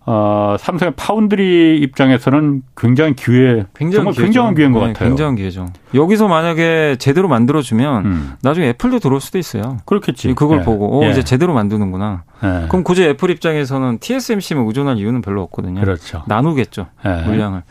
어, 0.09 0.55
삼성의 0.57 0.93
파운드리 0.95 1.79
입장에서는 1.81 2.63
굉장히 2.77 3.13
기회, 3.13 3.65
굉장히 3.75 3.95
정말 3.95 4.13
기회죠. 4.13 4.23
굉장한 4.23 4.55
기회인 4.55 4.71
것 4.71 4.79
네, 4.79 4.93
같아요. 4.93 5.09
굉장한 5.09 5.35
기회죠. 5.35 5.65
여기서 5.93 6.29
만약에 6.29 6.95
제대로 6.97 7.27
만들어주면 7.27 8.05
음. 8.05 8.33
나중에 8.41 8.69
애플도 8.69 8.99
들어올 8.99 9.19
수도 9.19 9.37
있어요. 9.37 9.79
그렇겠지. 9.85 10.33
그걸 10.33 10.61
예. 10.61 10.63
보고 10.63 11.01
어, 11.01 11.05
예. 11.05 11.11
이제 11.11 11.23
제대로 11.23 11.53
만드는구나. 11.53 12.23
예. 12.41 12.67
그럼 12.69 12.85
굳이 12.85 13.03
애플 13.03 13.29
입장에서는 13.31 13.99
TSMC만 13.99 14.65
의존할 14.65 14.97
이유는 14.97 15.21
별로 15.21 15.41
없거든요. 15.43 15.81
그렇죠. 15.81 16.23
나누겠죠 16.25 16.87
예. 17.05 17.23
물량을. 17.25 17.63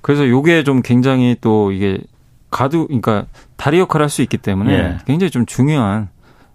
그래서 0.00 0.26
요게 0.26 0.64
좀 0.64 0.80
굉장히 0.80 1.36
또 1.42 1.70
이게 1.70 1.98
가드, 2.50 2.86
그러니까 2.86 3.26
다리 3.56 3.78
역할을 3.78 4.04
할 4.04 4.08
수 4.08 4.22
있기 4.22 4.38
때문에 4.38 4.72
예. 4.72 4.96
굉장히 5.06 5.30
좀 5.30 5.44
중요한 5.44 6.08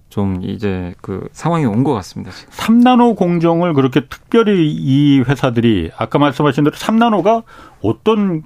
좀 0.09 0.41
이제 0.43 0.93
그 1.01 1.27
상황이 1.31 1.65
온 1.65 1.83
것 1.83 1.93
같습니다. 1.93 2.31
지금. 2.31 2.51
3나노 2.51 3.15
공정을 3.15 3.73
그렇게 3.73 4.01
특별히 4.07 4.71
이 4.71 5.21
회사들이 5.21 5.91
아까 5.97 6.17
말씀하신 6.19 6.63
대로 6.63 6.75
3나노가 6.75 7.43
어떤 7.81 8.43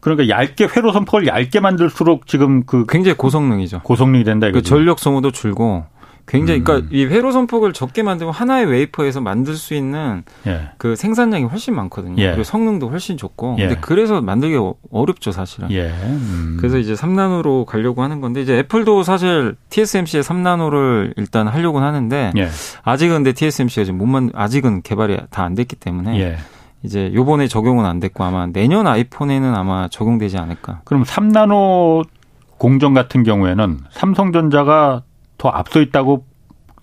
그러니까 0.00 0.28
얇게 0.28 0.68
회로 0.76 0.92
선폭을 0.92 1.26
얇게 1.26 1.60
만들수록 1.60 2.26
지금 2.26 2.64
그 2.64 2.86
굉장히 2.88 3.16
고성능이죠. 3.16 3.80
고성능이 3.82 4.24
된다 4.24 4.48
이거죠. 4.48 4.62
그 4.62 4.68
전력 4.68 4.98
소모도 4.98 5.30
줄고 5.30 5.84
굉장히 6.26 6.60
음. 6.60 6.64
그러니까 6.64 6.88
이 6.92 7.04
회로 7.04 7.32
선폭을 7.32 7.72
적게 7.72 8.02
만들면 8.02 8.32
하나의 8.32 8.66
웨이퍼에서 8.66 9.20
만들 9.20 9.54
수 9.54 9.74
있는 9.74 10.22
예. 10.46 10.70
그 10.78 10.96
생산량이 10.96 11.44
훨씬 11.44 11.74
많거든요. 11.74 12.14
예. 12.22 12.28
그리고 12.28 12.44
성능도 12.44 12.88
훨씬 12.88 13.16
좋고. 13.16 13.56
예. 13.58 13.66
근데 13.68 13.80
그래서 13.80 14.20
만들기 14.20 14.56
어렵죠, 14.90 15.32
사실은. 15.32 15.70
예. 15.72 15.88
음. 15.88 16.56
그래서 16.58 16.78
이제 16.78 16.94
3나노로 16.94 17.66
가려고 17.66 18.02
하는 18.02 18.20
건데 18.20 18.40
이제 18.42 18.58
애플도 18.58 19.02
사실 19.02 19.56
TSMC의 19.70 20.22
3나노를 20.22 21.12
일단 21.16 21.46
하려고는 21.48 21.86
하는데 21.86 22.32
예. 22.36 22.48
아직은 22.82 23.16
근데 23.16 23.32
TSMC가 23.32 23.84
지금 23.84 23.98
못만 23.98 24.30
아직은 24.34 24.82
개발이 24.82 25.18
다 25.30 25.42
안 25.42 25.54
됐기 25.56 25.74
때문에 25.76 26.18
예. 26.20 26.36
이제 26.84 27.10
요번에 27.14 27.46
적용은 27.48 27.84
안 27.84 28.00
됐고 28.00 28.22
아마 28.24 28.46
내년 28.46 28.86
아이폰에는 28.86 29.54
아마 29.54 29.88
적용되지 29.88 30.38
않을까. 30.38 30.80
그럼 30.84 31.04
3나노 31.04 32.04
공정 32.58 32.94
같은 32.94 33.22
경우에는 33.24 33.80
삼성전자가 33.90 35.02
더 35.42 35.48
앞서 35.48 35.80
있다고 35.80 36.24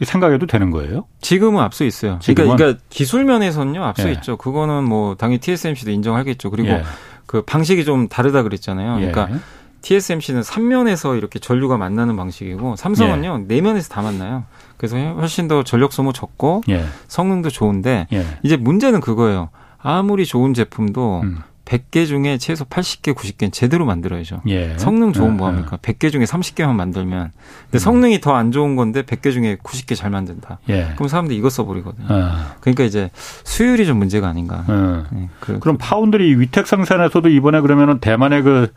생각해도 0.02 0.46
되는 0.46 0.70
거예요? 0.70 1.06
지금은 1.22 1.64
앞서 1.64 1.86
있어요. 1.86 2.20
그러니까 2.22 2.44
지금은? 2.44 2.56
그러니까, 2.58 2.84
기술 2.90 3.24
면에서는요 3.24 3.82
앞서 3.86 4.10
예. 4.10 4.14
있죠. 4.14 4.36
그거는 4.36 4.84
뭐 4.84 5.16
당연히 5.16 5.40
TSMC도 5.40 5.92
인정하겠죠. 5.92 6.50
그리고 6.50 6.68
예. 6.68 6.84
그 7.26 7.42
방식이 7.42 7.86
좀 7.86 8.10
다르다 8.10 8.44
그랬잖아요. 8.44 9.02
예. 9.02 9.12
그러니까 9.12 9.40
TSMC는 9.82 10.42
3면에서 10.42 11.18
이렇게 11.18 11.40
전류가 11.40 11.78
만나는 11.78 12.18
방식이고 12.18 12.76
삼성은요 12.76 13.46
예. 13.50 13.62
4면에서 13.62 13.90
다 13.90 14.02
만나요. 14.02 14.44
그래서 14.76 14.98
훨씬 14.98 15.48
더 15.48 15.64
전력 15.64 15.94
소모 15.94 16.12
적고 16.12 16.64
예. 16.68 16.84
성능도 17.08 17.52
좋은데 17.52 18.08
예. 18.12 18.26
이제 18.44 18.58
문제는 18.58 19.00
그거예요. 19.00 19.52
아무리 19.78 20.26
좋은 20.26 20.54
제품도 20.54 21.22
음. 21.24 21.38
100개 21.70 22.08
중에 22.08 22.40
최소 22.40 22.66
80개, 22.66 23.14
90개는 23.14 23.54
제대로 23.54 23.86
만들어야죠. 23.86 24.42
예. 24.48 24.76
성능 24.78 25.14
좋은 25.14 25.38
뭐 25.38 25.48
합니까? 25.48 25.78
예. 25.78 25.94
100개 25.94 26.12
중에 26.12 26.24
30개만 26.24 26.74
만들면. 26.74 27.32
근데 27.66 27.78
음. 27.78 27.80
성능이 27.80 28.22
더 28.22 28.34
안 28.40 28.52
좋은 28.52 28.76
건데 28.76 29.04
100개 29.04 29.32
중에 29.32 29.58
90개 29.58 29.96
잘 29.96 30.10
만든다. 30.10 30.60
예. 30.70 30.94
그럼 30.96 31.08
사람들이 31.10 31.38
이거 31.38 31.50
써버리거든요. 31.50 32.08
아. 32.10 32.56
그러니까 32.62 32.84
이제 32.86 33.12
수율이 33.44 33.86
좀 33.86 33.98
문제가 33.98 34.28
아닌가. 34.28 34.66
예. 34.68 35.16
네, 35.16 35.30
그, 35.40 35.60
럼 35.64 35.78
파운드리 35.78 36.40
위택 36.40 36.66
생산에서도 36.68 37.28
이번에 37.30 37.62
그러면은 37.62 38.00
대만의 38.00 38.42
그 38.44 38.74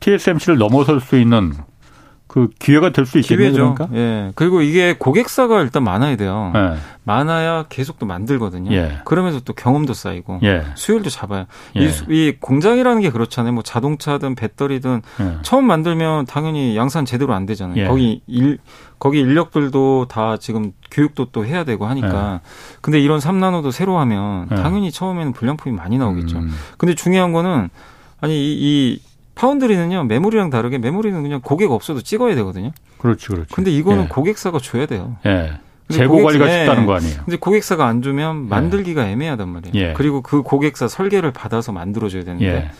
TSMC를 0.00 0.58
넘어설 0.58 1.00
수 1.00 1.16
있는 1.16 1.54
그 2.34 2.48
기회가 2.58 2.90
될 2.90 3.06
수 3.06 3.18
있겠네요. 3.20 3.52
그러니까? 3.76 3.88
예. 3.94 4.32
그리고 4.34 4.60
이게 4.60 4.96
고객사가 4.98 5.60
일단 5.62 5.84
많아야 5.84 6.16
돼요. 6.16 6.52
예. 6.56 6.74
많아야 7.04 7.66
계속 7.68 8.00
또 8.00 8.06
만들거든요. 8.06 8.72
예. 8.72 8.98
그러면서 9.04 9.38
또 9.38 9.52
경험도 9.52 9.94
쌓이고 9.94 10.40
예. 10.42 10.64
수율도 10.74 11.10
잡아요. 11.10 11.44
이, 11.76 11.84
예. 11.84 11.90
이, 12.08 12.32
공장이라는 12.40 13.02
게 13.02 13.10
그렇잖아요. 13.10 13.52
뭐 13.52 13.62
자동차든 13.62 14.34
배터리든 14.34 15.02
예. 15.20 15.38
처음 15.42 15.64
만들면 15.68 16.26
당연히 16.26 16.76
양산 16.76 17.04
제대로 17.04 17.34
안 17.34 17.46
되잖아요. 17.46 17.80
예. 17.84 17.86
거기 17.86 18.20
일 18.26 18.58
거기 18.98 19.20
인력들도 19.20 20.06
다 20.08 20.36
지금 20.36 20.72
교육도 20.90 21.26
또 21.30 21.46
해야 21.46 21.62
되고 21.62 21.86
하니까. 21.86 22.40
근데 22.80 22.98
이런 22.98 23.20
3나노도 23.20 23.70
새로 23.70 23.96
하면 24.00 24.48
당연히 24.48 24.90
처음에는 24.90 25.32
불량품이 25.34 25.76
많이 25.76 25.98
나오겠죠. 25.98 26.38
음. 26.38 26.50
근데 26.78 26.96
중요한 26.96 27.32
거는 27.32 27.68
아니 28.20 28.34
이, 28.34 28.58
이 28.60 29.00
파운드리는요 29.34 30.04
메모리랑 30.04 30.50
다르게 30.50 30.78
메모리는 30.78 31.20
그냥 31.22 31.40
고객 31.42 31.70
없어도 31.70 32.02
찍어야 32.02 32.34
되거든요. 32.36 32.72
그렇지, 32.98 33.28
그렇지. 33.28 33.54
근데 33.54 33.70
이거는 33.70 34.04
예. 34.04 34.08
고객사가 34.08 34.58
줘야 34.60 34.86
돼요. 34.86 35.16
예. 35.26 35.52
재고 35.90 36.22
관리가 36.22 36.48
쉽다는 36.48 36.86
거 36.86 36.94
아니에요? 36.94 37.16
근데 37.24 37.36
고객사가 37.36 37.86
안 37.86 38.00
주면 38.00 38.44
예. 38.44 38.48
만들기가 38.48 39.06
예. 39.06 39.12
애매하단 39.12 39.48
말이에요. 39.48 39.74
예. 39.74 39.92
그리고 39.94 40.22
그 40.22 40.42
고객사 40.42 40.88
설계를 40.88 41.32
받아서 41.32 41.72
만들어줘야 41.72 42.24
되는데 42.24 42.46
예. 42.46 42.70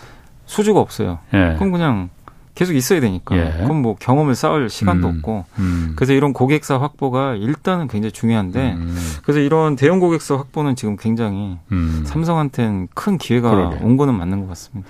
수주가 0.47 0.81
없어요. 0.81 1.19
예. 1.35 1.55
그럼 1.59 1.73
그냥 1.73 2.09
계속 2.55 2.75
있어야 2.75 3.01
되니까. 3.01 3.35
그럼 3.35 3.83
뭐 3.83 3.97
경험을 3.99 4.37
쌓을 4.37 4.71
시간도 4.71 5.09
음. 5.09 5.17
없고. 5.17 5.45
음. 5.59 5.93
그래서 5.97 6.13
이런 6.13 6.33
고객사 6.33 6.81
확보가 6.81 7.35
일단은 7.35 7.89
굉장히 7.89 8.13
중요한데. 8.13 8.75
음. 8.75 8.97
그래서 9.23 9.41
이런 9.41 9.75
대형 9.75 9.99
고객사 9.99 10.37
확보는 10.37 10.77
지금 10.77 10.97
굉장히 10.97 11.59
음. 11.73 12.05
삼성한테는 12.07 12.89
큰 12.95 13.19
기회가 13.19 13.51
그러게. 13.51 13.79
온 13.83 13.97
거는 13.97 14.15
맞는 14.15 14.43
것 14.43 14.49
같습니다. 14.51 14.89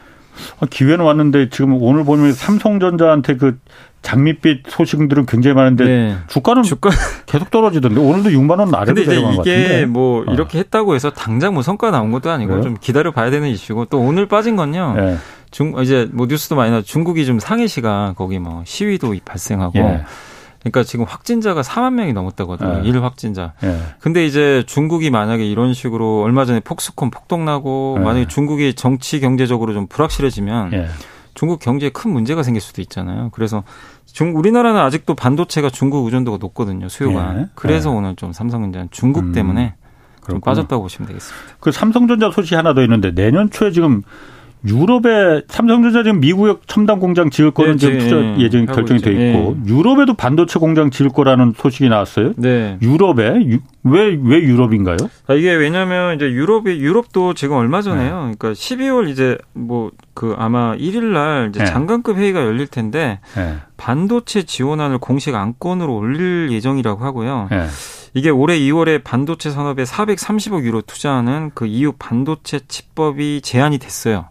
아, 0.60 0.66
기회는 0.68 1.04
왔는데 1.04 1.48
지금 1.50 1.80
오늘 1.82 2.04
보면 2.04 2.32
삼성전자한테 2.32 3.36
그 3.36 3.58
장밋빛 4.02 4.64
소식들은 4.68 5.26
굉장히 5.26 5.54
많은데 5.54 5.84
네. 5.84 6.16
주가는 6.28 6.62
주가 6.62 6.90
계속 7.26 7.50
떨어지던데 7.50 8.00
오늘도 8.00 8.30
6만 8.30 8.58
원 8.58 8.74
아래로 8.74 8.94
내려간 8.94 9.36
것 9.36 9.38
같은데. 9.38 9.64
이게 9.64 9.86
뭐 9.86 10.20
어. 10.26 10.32
이렇게 10.32 10.58
했다고 10.58 10.94
해서 10.94 11.10
당장 11.10 11.54
뭐 11.54 11.62
성과 11.62 11.90
나온 11.90 12.12
것도 12.12 12.30
아니고 12.30 12.50
그래요? 12.50 12.62
좀 12.62 12.76
기다려 12.78 13.10
봐야 13.12 13.30
되는 13.30 13.48
이슈고 13.48 13.86
또 13.86 13.98
오늘 14.00 14.26
빠진 14.26 14.56
건요. 14.56 14.94
네. 14.96 15.16
중 15.50 15.74
이제 15.80 16.08
뭐 16.12 16.26
뉴스도 16.26 16.56
많이 16.56 16.70
나 16.70 16.82
중국이 16.82 17.24
좀 17.24 17.38
상해 17.38 17.66
시가 17.66 18.14
거기 18.16 18.38
뭐 18.38 18.62
시위도 18.66 19.14
발생하고 19.24 19.78
네. 19.78 20.04
그러니까 20.64 20.82
지금 20.82 21.04
확진자가 21.04 21.60
4만 21.60 21.92
명이 21.92 22.14
넘었다거든요. 22.14 22.82
네. 22.82 22.88
일 22.88 23.02
확진자. 23.02 23.52
네. 23.60 23.78
근데 24.00 24.24
이제 24.24 24.64
중국이 24.66 25.10
만약에 25.10 25.44
이런 25.44 25.74
식으로 25.74 26.22
얼마 26.22 26.46
전에 26.46 26.60
폭스콘 26.60 27.10
폭동 27.10 27.44
나고 27.44 27.96
네. 27.98 28.04
만약에 28.04 28.28
중국이 28.28 28.74
정치 28.74 29.20
경제적으로 29.20 29.74
좀 29.74 29.86
불확실해지면 29.86 30.70
네. 30.70 30.86
중국 31.34 31.60
경제에 31.60 31.90
큰 31.90 32.12
문제가 32.12 32.42
생길 32.42 32.62
수도 32.62 32.80
있잖아요. 32.80 33.28
그래서 33.32 33.62
중 34.06 34.36
우리나라는 34.36 34.80
아직도 34.80 35.14
반도체가 35.14 35.68
중국 35.68 36.06
의존도가 36.06 36.38
높거든요. 36.40 36.88
수요가. 36.88 37.32
네. 37.34 37.46
그래서 37.54 37.90
네. 37.90 37.96
오늘 37.96 38.16
좀 38.16 38.32
삼성전자는 38.32 38.88
중국 38.90 39.24
음. 39.24 39.32
때문에 39.32 39.74
좀 40.26 40.40
빠졌다고 40.40 40.82
보시면 40.82 41.08
되겠습니다. 41.08 41.56
그 41.60 41.72
삼성전자 41.72 42.30
소식이 42.30 42.54
하나 42.54 42.72
더 42.72 42.82
있는데 42.82 43.10
내년 43.10 43.50
초에 43.50 43.70
지금 43.70 44.02
유럽에 44.66 45.42
삼성전자 45.48 46.02
지금 46.02 46.20
미국에 46.20 46.54
첨단 46.66 46.98
공장 46.98 47.30
지을 47.30 47.50
거는 47.50 47.72
네, 47.72 47.76
지금 47.78 47.98
투자 47.98 48.16
예, 48.16 48.36
예정이 48.38 48.66
결정이 48.66 49.00
돼 49.00 49.10
있고 49.10 49.56
네. 49.62 49.66
유럽에도 49.66 50.14
반도체 50.14 50.58
공장 50.58 50.90
지을 50.90 51.10
거라는 51.10 51.54
소식이 51.56 51.88
나왔어요. 51.88 52.32
네. 52.36 52.78
유럽에 52.80 53.58
왜왜 53.84 54.18
왜 54.22 54.42
유럽인가요? 54.42 54.96
아, 55.26 55.34
이게 55.34 55.52
왜냐하면 55.54 56.16
이제 56.16 56.24
유럽이 56.24 56.78
유럽도 56.78 57.34
지금 57.34 57.56
얼마 57.56 57.82
전에요. 57.82 58.26
네. 58.28 58.34
그러니까 58.38 58.52
12월 58.52 59.08
이제 59.08 59.38
뭐 59.52 59.90
그 60.14 60.34
아마 60.38 60.74
1일 60.76 61.02
날 61.12 61.48
이제 61.50 61.58
네. 61.58 61.66
장관급 61.66 62.16
회의가 62.16 62.40
열릴 62.40 62.68
텐데 62.68 63.18
네. 63.34 63.56
반도체 63.76 64.44
지원안을 64.44 64.98
공식 64.98 65.34
안건으로 65.34 65.94
올릴 65.94 66.50
예정이라고 66.52 67.04
하고요. 67.04 67.48
이게 68.14 68.30
올해 68.30 68.58
2월에 68.58 69.02
반도체 69.02 69.50
산업에 69.50 69.82
430억 69.82 70.64
유로 70.64 70.80
투자하는 70.82 71.50
그 71.54 71.66
EU 71.66 71.92
반도체 71.98 72.60
칩법이 72.68 73.40
제안이 73.42 73.78
됐어요. 73.78 74.28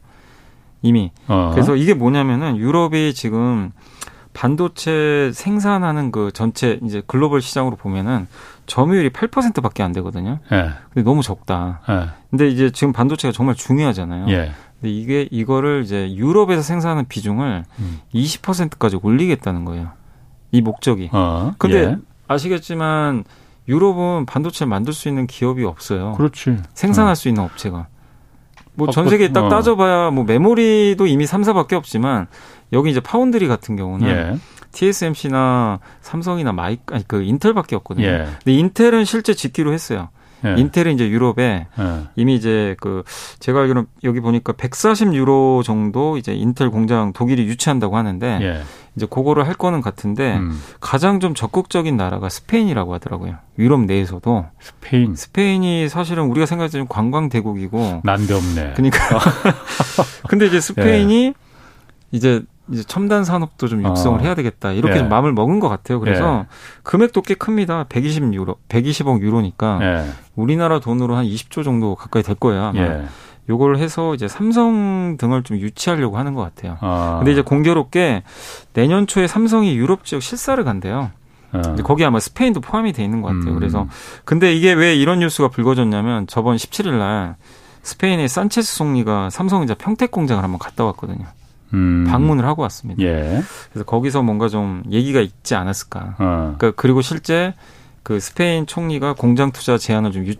이미. 0.84 1.12
어. 1.28 1.50
그래서 1.54 1.76
이게 1.76 1.96
뭐냐면은 1.96 2.58
유럽이 2.58 3.16
지금 3.16 3.72
반도체 4.34 5.32
생산하는 5.34 6.12
그 6.12 6.32
전체 6.34 6.80
이제 6.84 7.02
글로벌 7.08 7.42
시장으로 7.42 7.76
보면은 7.76 8.28
점유율이 8.66 9.10
8%밖에 9.12 9.82
안 9.82 9.92
되거든요. 9.94 10.40
예. 10.52 10.70
근데 10.94 11.04
너무 11.04 11.22
적다. 11.22 11.82
예. 11.90 12.10
근데 12.30 12.48
이제 12.50 12.72
지금 12.72 12.94
반도체가 12.94 13.32
정말 13.32 13.56
중요하잖아요. 13.56 14.28
예. 14.30 14.52
근데 14.80 14.94
이게 14.94 15.28
이거를 15.32 15.84
이제 15.84 16.14
유럽에서 16.16 16.62
생산하는 16.62 17.06
비중을 17.08 17.64
음. 17.80 18.00
20%까지 18.14 19.00
올리겠다는 19.02 19.66
거예요. 19.66 19.92
이 20.52 20.62
목적이. 20.62 21.10
어. 21.14 21.54
근데 21.58 21.84
예. 21.84 21.98
아시겠지만 22.28 23.24
유럽은 23.68 24.26
반도체를 24.26 24.70
만들 24.70 24.94
수 24.94 25.08
있는 25.08 25.28
기업이 25.28 25.64
없어요. 25.64 26.14
그렇지. 26.14 26.58
생산할 26.74 27.12
어. 27.12 27.16
수 27.16 27.30
있는 27.30 27.44
업체가. 27.44 27.88
뭐전 28.76 29.08
어, 29.08 29.10
세계에 29.10 29.32
딱 29.32 29.46
어. 29.46 29.50
따져봐야 29.50 30.12
뭐 30.12 30.24
메모리도 30.24 31.08
이미 31.08 31.26
3사밖에 31.26 31.74
없지만 31.74 32.28
여기 32.72 32.90
이제 32.90 33.00
파운드리 33.00 33.48
같은 33.48 33.76
경우는 33.76 34.08
예. 34.08 34.38
TSMC나 34.72 35.80
삼성이나 36.02 36.52
마이 36.52 36.78
아니 36.88 37.08
그 37.08 37.22
인텔밖에 37.22 37.76
없거든요. 37.78 38.06
예. 38.06 38.28
근데 38.44 38.54
인텔은 38.54 39.06
실제 39.06 39.34
짓기로 39.34 39.72
했어요. 39.72 40.10
예. 40.46 40.56
인텔은 40.58 40.94
이제 40.94 41.10
유럽에 41.10 41.68
예. 41.80 42.04
이미 42.16 42.36
이제 42.36 42.76
그 42.80 43.04
제가 43.40 43.62
알기로는 43.62 43.88
여기 44.04 44.20
보니까 44.20 44.54
140 44.54 45.14
유로 45.14 45.64
정도 45.64 46.18
이제 46.18 46.34
인텔 46.34 46.70
공장 46.70 47.14
독일이 47.14 47.46
유치한다고 47.46 47.98
하는데 47.98 48.40
예. 48.42 48.64
이제 48.96 49.08
그거를 49.10 49.48
할 49.48 49.56
거는 49.56 49.82
같은데 49.82 50.38
음. 50.38 50.60
가장 50.80 51.20
좀 51.20 51.34
적극적인 51.34 51.98
나라가 51.98 52.30
스페인이라고 52.30 52.94
하더라고요. 52.94 53.36
유럽 53.58 53.82
내에서도 53.82 54.46
스페인 54.60 55.16
스페인이 55.16 55.90
사실은 55.90 56.26
우리가 56.26 56.46
생각하는 56.46 56.88
관광 56.88 57.30
대국이고 57.30 58.02
난데없네. 58.04 58.74
그러니까 58.76 59.20
근데 60.30 60.46
이제 60.46 60.60
스페인이 60.60 61.26
예. 61.26 61.34
이제 62.12 62.44
이제 62.72 62.84
첨단 62.84 63.24
산업도 63.26 63.68
좀 63.68 63.84
육성을 63.84 64.20
어. 64.20 64.24
해야 64.24 64.36
되겠다 64.36 64.72
이렇게 64.72 64.96
예. 64.96 65.00
좀 65.00 65.10
마음을 65.10 65.34
먹은 65.34 65.60
것 65.60 65.68
같아요. 65.70 66.00
그래서 66.00 66.46
예. 66.46 66.48
금액도 66.84 67.22
꽤 67.24 67.34
큽니다. 67.34 67.86
120 67.90 68.34
유로, 68.34 68.56
120억 68.70 69.22
유로니까 69.22 69.80
예. 69.82 70.06
우리나라 70.36 70.80
돈으로 70.80 71.16
한 71.16 71.26
20조 71.26 71.64
정도 71.64 71.96
가까이 71.96 72.24
될 72.24 72.36
거예요. 72.36 72.64
아마. 72.64 72.80
예. 72.80 73.06
요걸 73.50 73.78
해서 73.78 74.16
이제 74.16 74.28
삼성 74.30 75.18
등을 75.18 75.44
좀 75.44 75.58
유치하려고 75.58 76.18
하는 76.18 76.34
것 76.34 76.42
같아요. 76.42 76.78
아. 76.80 77.18
근데 77.20 77.34
이제 77.34 77.42
공교롭게 77.42 78.24
내년 78.72 79.06
초에 79.06 79.28
삼성이 79.28 79.76
유럽 79.76 80.06
지역 80.06 80.22
실사를 80.22 80.64
간대요. 80.64 81.12
아. 81.52 81.76
거기 81.84 82.06
아마 82.06 82.20
스페인도 82.20 82.62
포함이 82.62 82.94
돼 82.94 83.04
있는 83.04 83.22
것 83.22 83.28
같아요. 83.28 83.54
음. 83.54 83.56
그래서 83.56 83.88
근데 84.24 84.54
이게 84.54 84.72
왜 84.72 84.96
이런 84.96 85.20
뉴스가 85.20 85.50
불거졌냐면 85.50 86.26
저번 86.28 86.56
17일 86.56 86.98
날 86.98 87.36
스페인의 87.84 88.30
산체스総理가 88.30 89.30
삼성전자 89.30 89.76
평택 89.76 90.12
공장을 90.12 90.42
한번 90.42 90.58
갔다 90.58 90.86
왔거든요. 90.86 91.26
음. 91.74 92.06
방문을 92.08 92.46
하고 92.46 92.62
왔습니다. 92.64 93.02
예. 93.04 93.42
그래서 93.72 93.86
거기서 93.86 94.22
뭔가 94.24 94.48
좀 94.48 94.84
얘기가 94.90 95.20
있지 95.22 95.56
않았을까. 95.56 96.16
어. 96.20 96.56
그러니까 96.58 96.72
그리고 96.76 97.02
실제 97.02 97.54
그 98.04 98.20
스페인 98.20 98.66
총리가 98.66 99.14
공장 99.14 99.52
투자 99.52 99.78
제안을 99.78 100.12
좀 100.12 100.28
유, 100.28 100.34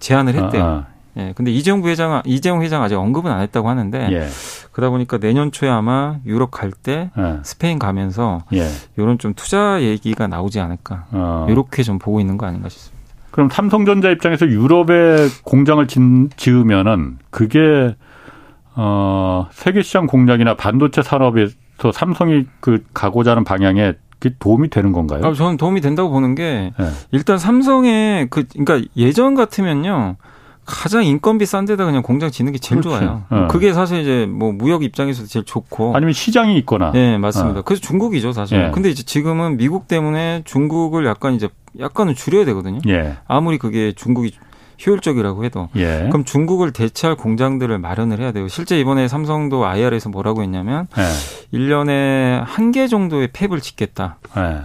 제안을 0.00 0.34
했대요. 0.34 0.62
어, 0.62 0.66
어. 0.66 0.86
예. 1.16 1.32
근데 1.34 1.50
이재용 1.50 1.82
부회장 1.82 2.22
이재용 2.24 2.62
회장 2.62 2.82
아직 2.82 2.96
언급은 2.96 3.30
안 3.30 3.40
했다고 3.40 3.68
하는데 3.68 4.08
예. 4.12 4.28
그러다 4.72 4.90
보니까 4.90 5.18
내년 5.18 5.50
초에 5.50 5.68
아마 5.68 6.16
유럽 6.24 6.50
갈때 6.50 7.10
예. 7.16 7.38
스페인 7.42 7.78
가면서 7.78 8.44
예. 8.52 8.68
이런 8.96 9.18
좀 9.18 9.34
투자 9.34 9.80
얘기가 9.82 10.26
나오지 10.26 10.60
않을까. 10.60 11.06
어. 11.12 11.46
이렇게 11.48 11.82
좀 11.82 11.98
보고 11.98 12.20
있는 12.20 12.38
거 12.38 12.46
아닌가 12.46 12.68
싶습니다. 12.68 13.00
그럼 13.30 13.48
삼성전자 13.48 14.10
입장에서 14.10 14.46
유럽에 14.46 15.28
공장을 15.44 15.86
지으면은 16.36 17.18
그게 17.30 17.94
어, 18.74 19.48
세계 19.52 19.82
시장 19.82 20.06
공략이나 20.06 20.54
반도체 20.54 21.02
산업에서 21.02 21.54
삼성이 21.92 22.46
그 22.60 22.84
가고자 22.94 23.32
하는 23.32 23.44
방향에 23.44 23.94
도움이 24.38 24.68
되는 24.70 24.92
건가요? 24.92 25.22
아, 25.24 25.32
저는 25.32 25.56
도움이 25.56 25.80
된다고 25.80 26.10
보는 26.10 26.34
게 26.34 26.72
네. 26.78 26.86
일단 27.10 27.38
삼성의 27.38 28.28
그 28.30 28.44
그러니까 28.46 28.88
예전 28.96 29.34
같으면요. 29.34 30.16
가장 30.66 31.04
인건비 31.04 31.46
싼 31.46 31.64
데다 31.64 31.84
그냥 31.84 32.02
공장 32.02 32.30
짓는 32.30 32.52
게 32.52 32.58
제일 32.58 32.80
그렇지. 32.80 33.00
좋아요. 33.00 33.22
네. 33.30 33.48
그게 33.48 33.72
사실 33.72 34.02
이제 34.02 34.26
뭐 34.26 34.52
무역 34.52 34.84
입장에서도 34.84 35.26
제일 35.26 35.44
좋고 35.44 35.96
아니면 35.96 36.12
시장이 36.12 36.56
있거나. 36.58 36.92
네, 36.92 37.18
맞습니다. 37.18 37.60
네. 37.60 37.62
그래서 37.64 37.80
중국이죠, 37.82 38.32
사실. 38.32 38.58
네. 38.58 38.70
근데 38.70 38.88
이제 38.90 39.02
지금은 39.02 39.56
미국 39.56 39.88
때문에 39.88 40.42
중국을 40.44 41.06
약간 41.06 41.34
이제 41.34 41.48
약간은 41.80 42.14
줄여야 42.14 42.44
되거든요. 42.44 42.78
예. 42.88 43.16
아무리 43.26 43.58
그게 43.58 43.92
중국이 43.92 44.32
효율적이라고 44.86 45.44
해도 45.44 45.68
예. 45.76 46.08
그럼 46.10 46.24
중국을 46.24 46.72
대체할 46.72 47.16
공장들을 47.16 47.78
마련을 47.78 48.20
해야 48.20 48.32
돼요. 48.32 48.48
실제 48.48 48.78
이번에 48.80 49.08
삼성도 49.08 49.66
IR에서 49.66 50.08
뭐라고 50.10 50.42
했냐면 50.42 50.86
예. 50.98 51.56
1년에 51.58 52.42
한 52.44 52.70
개 52.70 52.86
정도의 52.86 53.28
팹을 53.28 53.60
짓겠다. 53.62 54.18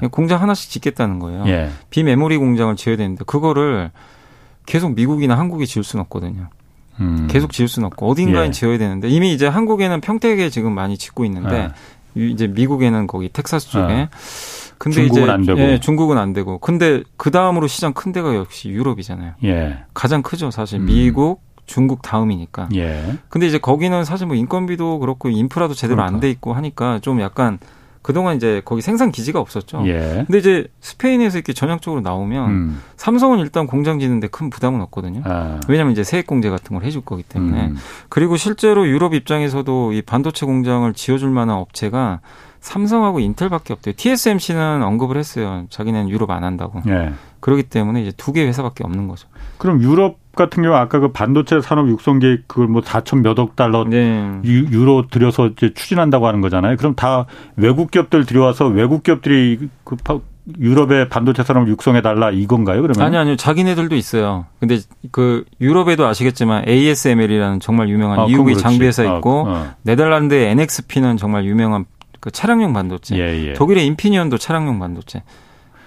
예. 0.03 0.07
공장 0.07 0.41
하나씩 0.41 0.70
짓겠다는 0.70 1.20
거예요. 1.20 1.43
예. 1.47 1.70
비메모리 1.89 2.38
공장을 2.38 2.76
지어야 2.76 2.97
되는데 2.97 3.24
그거를 3.26 3.91
계속 4.66 4.93
미국이나 4.95 5.38
한국이 5.38 5.66
지을 5.68 5.84
수는 5.84 6.01
없거든요. 6.03 6.49
음. 6.99 7.28
계속 7.30 7.51
지을 7.51 7.68
수는 7.68 7.88
없고 7.88 8.07
어딘가에 8.09 8.47
예. 8.47 8.51
지어야 8.51 8.78
되는데 8.78 9.09
이미 9.09 9.34
이제 9.34 9.47
한국에는 9.47 9.99
평택에 10.01 10.49
지금 10.49 10.72
많이 10.74 10.97
짓고 10.97 11.26
있는데 11.26 11.55
예. 11.55 11.70
이제 12.16 12.47
미국에는 12.47 13.07
거기 13.07 13.30
텍사스 13.30 13.70
쪽에. 13.70 13.93
네. 13.93 14.09
근데 14.78 14.95
중국은 14.95 15.24
이제 15.24 15.32
안 15.32 15.45
되고. 15.45 15.59
예, 15.59 15.80
중국은 15.80 16.18
안 16.18 16.34
되고. 16.34 16.57
근데 16.59 17.03
그 17.18 17.32
다음으로 17.32 17.68
시장 17.68 17.93
큰 17.93 18.11
데가 18.11 18.36
역시 18.36 18.70
유럽이잖아요. 18.70 19.34
예. 19.43 19.78
가장 19.93 20.22
크죠, 20.22 20.51
사실. 20.51 20.80
음. 20.80 20.86
미국, 20.86 21.41
중국 21.66 22.01
다음이니까. 22.01 22.70
예. 22.76 23.18
근데 23.30 23.47
이제 23.47 23.57
거기는 23.57 24.03
사실 24.03 24.28
뭐 24.28 24.36
인건비도 24.36 24.99
그렇고 24.99 25.30
인프라도 25.30 25.74
제대로 25.74 25.97
그러니까. 25.97 26.16
안돼 26.16 26.30
있고 26.32 26.53
하니까 26.53 26.99
좀 26.99 27.22
약간 27.22 27.59
그동안 28.06 28.36
이제 28.36 28.62
거기 28.66 28.84
생산 28.84 29.12
기지가 29.12 29.39
없었죠. 29.39 29.82
예. 29.88 30.26
근데 30.28 30.38
이제 30.38 30.68
스페인에서 30.80 31.39
이렇게 31.39 31.53
전향적으로 31.53 32.01
나오면 32.01 32.49
음. 32.51 32.82
삼성은 32.97 33.39
일단 33.39 33.66
공장 33.66 33.97
짓는데 33.99 34.28
큰 34.28 34.51
부담은 34.51 34.80
없거든요. 34.82 35.22
아. 35.26 35.60
왜냐하면 35.68 35.91
이제 35.91 36.03
세액 36.03 36.28
공제 36.28 36.51
같은 36.51 36.76
걸 36.76 36.86
해줄 36.86 37.01
거기 37.03 37.24
때문에. 37.24 37.70
음. 37.70 37.78
그리고 38.10 38.38
실제로 38.38 38.88
유럽 38.88 39.16
입장에서도 39.16 39.93
이 39.93 40.03
반도체 40.03 40.45
공장을 40.45 40.93
지어줄 40.93 41.32
만한 41.32 41.56
업체가 41.58 42.20
삼성하고 42.60 43.20
인텔밖에 43.22 43.74
없대요. 43.74 43.95
TSMC는 43.97 44.84
언급을 44.84 45.18
했어요. 45.18 45.66
자기는 45.72 46.08
유럽 46.10 46.30
안 46.30 46.43
한다고. 46.43 46.84
예. 46.88 47.12
그렇기 47.39 47.64
때문에 47.64 48.03
이제 48.03 48.12
두 48.16 48.34
개 48.34 48.45
회사밖에 48.45 48.84
없는 48.84 49.08
거죠. 49.08 49.28
그럼 49.66 49.82
유럽 49.82 50.20
같은 50.36 50.61
경우 50.61 50.76
아까 50.76 50.99
그 50.99 51.11
반도체 51.11 51.59
산업 51.59 51.89
육성 51.89 52.20
계획 52.20 52.47
그걸 52.47 52.68
뭐 52.68 52.82
4천 52.82 53.22
몇억 53.22 53.55
달러 53.55 53.84
네. 53.84 54.39
유로 54.43 55.07
들여서 55.09 55.47
이제 55.47 55.74
추진한다고 55.74 56.28
하는 56.28 56.39
거잖아요. 56.41 56.78
그럼 56.78 56.93
다 56.93 57.26
외국 57.55 57.89
기업들 57.89 58.26
들여와서 58.28 58.68
외국 58.68 59.01
기업들이 59.01 59.68
그 59.84 59.95
유럽의 60.59 61.09
반도체 61.09 61.41
산업을 61.41 61.68
육성해 61.70 62.03
달라 62.03 62.30
이건가요? 62.30 62.84
그러면 62.84 63.03
아니 63.03 63.18
아니요. 63.18 63.38
자기네들도 63.38 63.95
있어요. 63.95 64.45
근데 64.59 64.78
그 65.11 65.45
유럽에도 65.59 66.05
아시겠지만 66.05 66.66
ASML이라는 66.68 67.59
정말 67.59 67.89
유명한 67.89 68.20
아, 68.20 68.26
미국의 68.28 68.57
장비 68.57 68.86
회사 68.86 69.03
있고 69.03 69.47
아, 69.47 69.51
어. 69.51 69.74
네덜란드의 69.82 70.51
NXP는 70.51 71.18
정말 71.18 71.45
유명한 71.45 71.86
그 72.20 72.30
차량용 72.30 72.74
반도체. 72.74 73.18
예, 73.18 73.47
예. 73.47 73.53
독일의 73.53 73.88
인피니언도 73.88 74.38
차량용 74.38 74.78
반도체. 74.78 75.24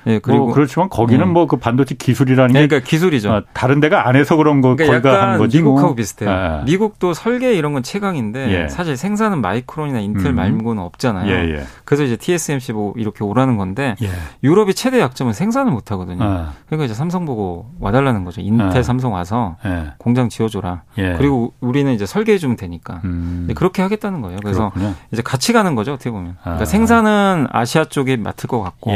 예, 0.09 0.19
그리고 0.19 0.47
뭐 0.47 0.55
그렇지만 0.55 0.89
거기는 0.89 1.25
네. 1.25 1.31
뭐그 1.31 1.57
반도체 1.59 1.95
기술이라는 1.95 2.53
게 2.55 2.67
그러니까 2.67 2.89
기술이죠. 2.89 3.31
아, 3.33 3.43
다른 3.53 3.81
데가 3.81 4.09
안 4.09 4.17
해서 4.17 4.37
그런 4.37 4.61
거 4.61 4.75
그러니까 4.75 5.11
거기가 5.11 5.31
한 5.33 5.39
거지. 5.39 5.61
뭐. 5.61 5.73
미국하고 5.73 5.89
뭐. 5.89 5.95
비슷해요. 5.95 6.31
아. 6.31 6.63
미국도 6.65 7.15
설계 7.15 7.55
이런 7.55 7.73
건 7.75 7.83
최강인데 7.83 8.53
예. 8.65 8.69
사실 8.69 8.97
생산은 8.97 9.41
마이크론이나 9.41 10.01
인텔 10.01 10.33
음. 10.33 10.37
말고는 10.37 10.83
없잖아요. 10.83 11.31
예, 11.31 11.57
예. 11.57 11.63
그래서 11.85 12.05
이제 12.05 12.17
TSMC 12.17 12.73
뭐 12.73 12.95
이렇게 12.97 13.23
오라는 13.23 13.57
건데 13.57 13.97
예. 14.03 14.09
유럽의 14.43 14.75
최대 14.75 15.01
약점은 15.01 15.33
생산을 15.33 15.71
못 15.71 15.93
하거든요. 15.93 16.25
아. 16.25 16.53
그러니까 16.67 16.87
이제 16.87 16.95
삼성 16.95 17.27
보고 17.27 17.71
와달라는 17.81 18.25
거죠. 18.25 18.41
인텔, 18.41 18.79
아. 18.79 18.83
삼성 18.83 19.13
와서 19.13 19.57
예. 19.67 19.93
공장 19.99 20.29
지어줘라. 20.29 20.83
예. 20.99 21.15
그리고 21.19 21.53
우리는 21.61 21.93
이제 21.93 22.07
설계해 22.07 22.39
주면 22.39 22.57
되니까 22.57 23.01
음. 23.05 23.49
그렇게 23.55 23.83
하겠다는 23.83 24.23
거예요. 24.23 24.39
그래서 24.43 24.71
그렇군요. 24.71 24.95
이제 25.13 25.23
같이 25.23 25.53
가는 25.53 25.75
거죠. 25.75 25.93
어떻게 25.93 26.11
보면. 26.11 26.37
그러니까 26.41 26.63
아. 26.63 26.65
생산은 26.65 27.47
아시아 27.51 27.85
쪽에 27.85 28.17
맡을 28.17 28.49
것 28.49 28.63
같고. 28.63 28.93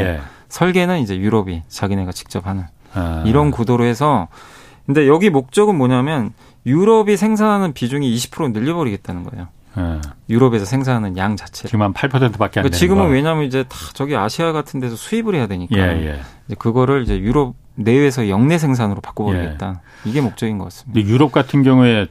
설계는 0.53 0.99
이제 0.99 1.17
유럽이 1.17 1.63
자기네가 1.67 2.11
직접 2.11 2.45
하는 2.45 2.65
아. 2.93 3.23
이런 3.25 3.49
구도로 3.49 3.85
해서 3.85 4.27
근데 4.85 5.07
여기 5.07 5.31
목적은 5.31 5.75
뭐냐면 5.75 6.33
유럽이 6.67 7.17
생산하는 7.17 7.73
비중이 7.73 8.15
20% 8.15 8.51
늘려버리겠다는 8.51 9.23
거예요. 9.23 9.47
아. 9.73 9.99
유럽에서 10.29 10.65
생산하는 10.65 11.17
양 11.17 11.35
자체. 11.35 11.67
지금 11.67 11.81
한 11.81 11.91
8%밖에 11.91 12.19
안 12.19 12.37
그러니까 12.37 12.61
되는 12.61 12.71
지금은 12.71 13.05
거. 13.05 13.09
왜냐하면 13.09 13.45
이제 13.45 13.63
다 13.63 13.75
저기 13.95 14.15
아시아 14.15 14.51
같은 14.51 14.79
데서 14.79 14.95
수입을 14.95 15.33
해야 15.33 15.47
되니까 15.47 15.75
예, 15.75 16.05
예. 16.05 16.19
이제 16.45 16.55
그거를 16.59 17.01
이제 17.01 17.17
유럽 17.19 17.55
내외에서 17.73 18.29
영내 18.29 18.59
생산으로 18.59 19.01
바꿔버리겠다. 19.01 19.81
예. 20.05 20.09
이게 20.09 20.21
목적인 20.21 20.59
것 20.59 20.65
같습니다. 20.65 21.09
유럽 21.09 21.31
같은 21.31 21.63
경우에 21.63 22.05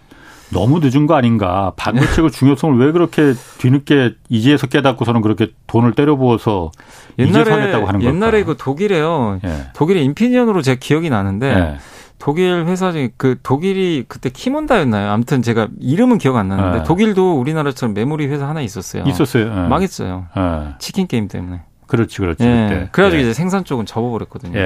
너무 0.53 0.81
늦은 0.81 1.07
거 1.07 1.15
아닌가. 1.15 1.73
반도체의 1.77 2.31
중요성을 2.31 2.79
왜 2.79 2.93
그렇게 2.93 3.35
뒤늦게 3.59 4.15
이제서 4.29 4.67
깨닫고서는 4.67 5.23
그렇게 5.23 5.53
돈을 5.67 5.93
때려부어서 5.93 6.71
옛날에? 7.19 7.73
옛날에 8.03 8.45
그 8.45 8.57
독일에요. 8.57 9.41
예. 9.45 9.67
독일의 9.75 10.05
인피니언으로 10.05 10.63
제 10.63 10.77
기억이 10.77 11.11
나는데 11.11 11.47
예. 11.47 11.77
독일 12.19 12.67
회사 12.67 12.93
중에 12.93 13.11
그 13.17 13.37
독일이 13.43 14.05
그때 14.07 14.31
키몬다였나요? 14.31 15.11
아무튼 15.11 15.43
제가 15.43 15.69
이름은 15.81 16.19
기억 16.19 16.37
안 16.37 16.49
나는데 16.49 16.81
예. 16.81 16.83
독일도 16.85 17.41
우리나라처럼 17.41 17.95
메모리 17.95 18.27
회사 18.27 18.49
하나 18.49 18.61
있었어요. 18.61 19.05
있었어요. 19.07 19.45
예. 19.45 19.69
망했어요. 19.69 20.27
예. 20.37 20.75
치킨 20.79 21.07
게임 21.07 21.29
때문에. 21.29 21.63
그렇지, 21.87 22.19
그렇지. 22.19 22.45
예. 22.45 22.89
그래가지고 22.93 23.23
이제 23.23 23.33
생산 23.33 23.65
쪽은 23.65 23.87
접어버렸거든요. 23.87 24.59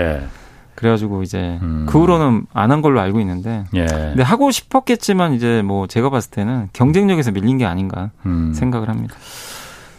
그래가지고 0.76 1.22
이제 1.22 1.58
음. 1.62 1.86
그 1.88 1.98
후로는 1.98 2.46
안 2.52 2.70
한 2.70 2.82
걸로 2.82 3.00
알고 3.00 3.18
있는데 3.20 3.64
예. 3.74 3.86
근데 3.86 4.22
하고 4.22 4.50
싶었겠지만 4.50 5.32
이제 5.32 5.62
뭐 5.62 5.86
제가 5.86 6.10
봤을 6.10 6.30
때는 6.30 6.68
경쟁력에서 6.72 7.32
밀린 7.32 7.58
게 7.58 7.64
아닌가 7.66 8.10
음. 8.26 8.52
생각을 8.54 8.88
합니다. 8.88 9.14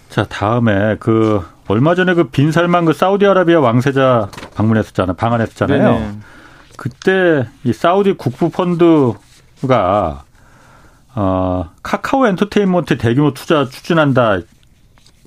자 0.09 0.23
다음에 0.25 0.95
그 0.99 1.43
얼마 1.67 1.95
전에 1.95 2.13
그 2.13 2.25
빈살만 2.29 2.85
그 2.85 2.93
사우디아라비아 2.93 3.59
왕세자 3.59 4.29
방문했었잖아요 4.55 5.15
방한했었잖아요. 5.15 5.91
네네. 5.91 6.11
그때 6.77 7.47
이 7.63 7.73
사우디 7.73 8.13
국부 8.13 8.49
펀드가 8.51 10.23
어 11.15 11.69
카카오 11.81 12.27
엔터테인먼트 12.27 12.97
대규모 12.97 13.33
투자 13.33 13.65
추진한다 13.65 14.39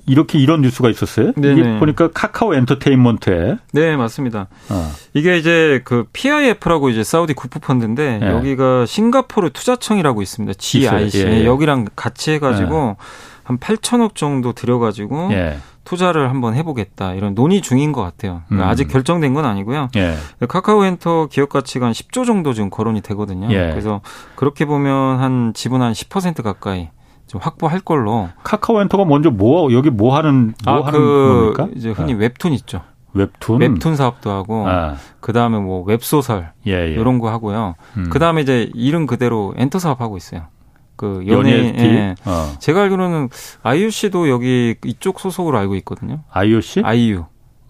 이렇게 0.05 0.39
이런 0.39 0.61
뉴스가 0.61 0.89
있었어요. 0.89 1.33
네네. 1.33 1.61
이게 1.61 1.79
보니까 1.79 2.09
카카오 2.11 2.53
엔터테인먼트에. 2.55 3.57
네, 3.73 3.95
맞습니다. 3.95 4.47
어. 4.69 4.91
이게 5.13 5.37
이제 5.37 5.81
그 5.83 6.05
PIF라고 6.13 6.89
이제 6.89 7.03
사우디 7.03 7.33
국부 7.33 7.59
펀드인데 7.59 8.19
네. 8.19 8.27
여기가 8.27 8.85
싱가포르 8.85 9.51
투자청이라고 9.51 10.21
있습니다. 10.21 10.53
GIC. 10.57 11.19
예, 11.25 11.31
예. 11.31 11.45
여기랑 11.45 11.87
같이 11.95 12.31
해 12.31 12.39
가지고 12.39 12.97
예. 12.99 13.05
한 13.43 13.57
8천억 13.57 14.15
정도 14.15 14.53
들여 14.53 14.79
가지고 14.79 15.29
예. 15.31 15.57
투자를 15.83 16.29
한번 16.29 16.53
해보겠다 16.53 17.15
이런 17.15 17.33
논의 17.35 17.61
중인 17.61 17.91
것 17.91 18.01
같아요. 18.01 18.43
그러니까 18.47 18.67
음. 18.67 18.71
아직 18.71 18.87
결정된 18.87 19.33
건 19.33 19.45
아니고요. 19.45 19.89
예. 19.95 20.15
카카오엔터 20.47 21.27
기업 21.31 21.49
가치가 21.49 21.87
한 21.87 21.93
10조 21.93 22.25
정도 22.25 22.53
지금 22.53 22.69
거론이 22.69 23.01
되거든요. 23.01 23.51
예. 23.51 23.69
그래서 23.71 24.01
그렇게 24.35 24.65
보면 24.65 25.19
한 25.19 25.53
지분 25.53 25.81
한 25.81 25.93
10% 25.93 26.43
가까이 26.43 26.89
좀 27.31 27.39
확보할 27.39 27.79
걸로. 27.79 28.27
카카오엔터가 28.43 29.05
먼저 29.05 29.31
뭐 29.31 29.71
여기 29.71 29.89
뭐 29.89 30.17
하는 30.17 30.53
뭐 30.65 30.83
아, 30.83 30.85
하는 30.85 30.99
그 30.99 31.53
겁니까? 31.55 31.73
이제 31.77 31.91
흔히 31.91 32.13
네. 32.13 32.25
웹툰 32.25 32.51
있죠. 32.51 32.81
웹툰 33.13 33.61
웹툰 33.61 33.95
사업도 33.95 34.29
하고 34.29 34.67
아. 34.67 34.97
그다음에 35.21 35.57
뭐 35.59 35.81
웹소설 35.83 36.51
예, 36.67 36.71
예. 36.71 36.91
이런 36.91 37.19
거 37.19 37.29
하고요. 37.29 37.75
음. 37.95 38.09
그다음에 38.09 38.41
이제 38.41 38.69
이름 38.73 39.05
그대로 39.05 39.53
엔터 39.55 39.79
사업 39.79 40.01
하고 40.01 40.17
있어요. 40.17 40.47
그 40.97 41.23
연예 41.25 41.51
예. 41.51 42.15
어. 42.25 42.53
제가 42.59 42.81
알기로는 42.81 43.29
씨도 43.91 44.27
여기 44.27 44.75
이쪽 44.83 45.21
소속으로 45.21 45.57
알고 45.57 45.75
있거든요. 45.75 46.23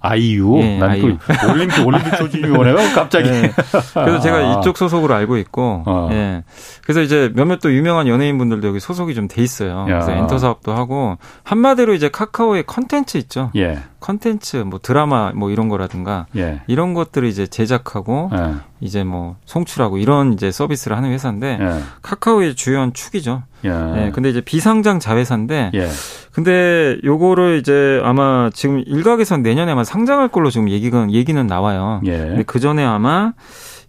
아이유 0.01 0.59
씨? 0.61 0.79
아이유. 0.81 0.83
아이유. 0.83 1.17
예, 1.29 1.51
올림픽 1.51 1.87
올림픽 1.87 2.17
조직이 2.17 2.45
오네요. 2.45 2.75
갑자기. 2.93 3.29
네. 3.29 3.51
그래서 3.93 4.19
제가 4.19 4.37
아. 4.37 4.59
이쪽 4.59 4.77
소속으로 4.77 5.13
알고 5.13 5.37
있고, 5.37 5.83
어. 5.85 6.09
예. 6.11 6.43
그래서 6.83 7.01
이제 7.01 7.31
몇몇 7.35 7.59
또 7.59 7.71
유명한 7.73 8.07
연예인분들도 8.07 8.67
여기 8.67 8.79
소속이 8.79 9.15
좀 9.15 9.27
돼 9.27 9.41
있어요. 9.43 9.81
야. 9.81 9.85
그래서 9.85 10.11
엔터 10.11 10.37
사업도 10.39 10.73
하고 10.73 11.17
한마디로 11.43 11.93
이제 11.93 12.09
카카오의 12.09 12.63
컨텐츠 12.65 13.17
있죠. 13.19 13.51
예. 13.55 13.79
컨텐츠 13.99 14.57
뭐 14.57 14.79
드라마 14.81 15.31
뭐 15.33 15.51
이런 15.51 15.69
거라든가 15.69 16.25
예. 16.35 16.61
이런 16.67 16.93
것들을 16.93 17.27
이제 17.27 17.45
제작하고 17.47 18.31
예. 18.33 18.55
이제 18.81 19.03
뭐 19.03 19.35
송출하고 19.45 19.99
이런 19.99 20.33
이제 20.33 20.51
서비스를 20.51 20.97
하는 20.97 21.11
회사인데 21.11 21.57
예. 21.61 21.79
카카오의 22.01 22.55
주요한 22.55 22.93
축이죠. 22.93 23.43
예. 23.65 23.69
예. 23.69 24.11
근데 24.11 24.29
이제 24.29 24.41
비상장 24.41 24.99
자회사인데 24.99 25.71
예. 25.73 25.87
근데 26.31 26.97
요거를 27.03 27.59
이제 27.59 28.01
아마 28.03 28.49
지금 28.53 28.83
일각에선 28.85 29.41
내년에 29.43 29.71
아마 29.71 29.83
상장할 29.83 30.29
걸로 30.29 30.49
지금 30.49 30.69
얘기가 30.69 31.09
얘기는 31.11 31.45
나와요. 31.47 32.01
예. 32.05 32.17
근데 32.17 32.43
그 32.43 32.59
전에 32.59 32.83
아마 32.83 33.33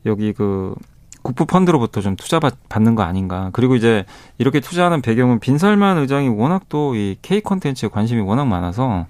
여기 0.06 0.32
그 0.32 0.74
국부 1.22 1.46
펀드로부터 1.46 2.00
좀 2.00 2.16
투자 2.16 2.40
받는 2.40 2.96
거 2.96 3.04
아닌가. 3.04 3.50
그리고 3.52 3.76
이제 3.76 4.04
이렇게 4.38 4.58
투자하는 4.58 5.02
배경은 5.02 5.38
빈살만 5.38 5.98
의장이 5.98 6.28
워낙 6.28 6.68
또 6.68 6.94
이 6.96 7.16
K 7.22 7.40
콘텐츠에 7.40 7.88
관심이 7.88 8.20
워낙 8.20 8.44
많아서 8.46 9.06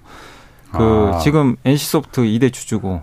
그 0.71 1.11
아. 1.13 1.17
지금 1.19 1.55
NC소프트 1.65 2.21
2대 2.21 2.53
주주고 2.53 3.01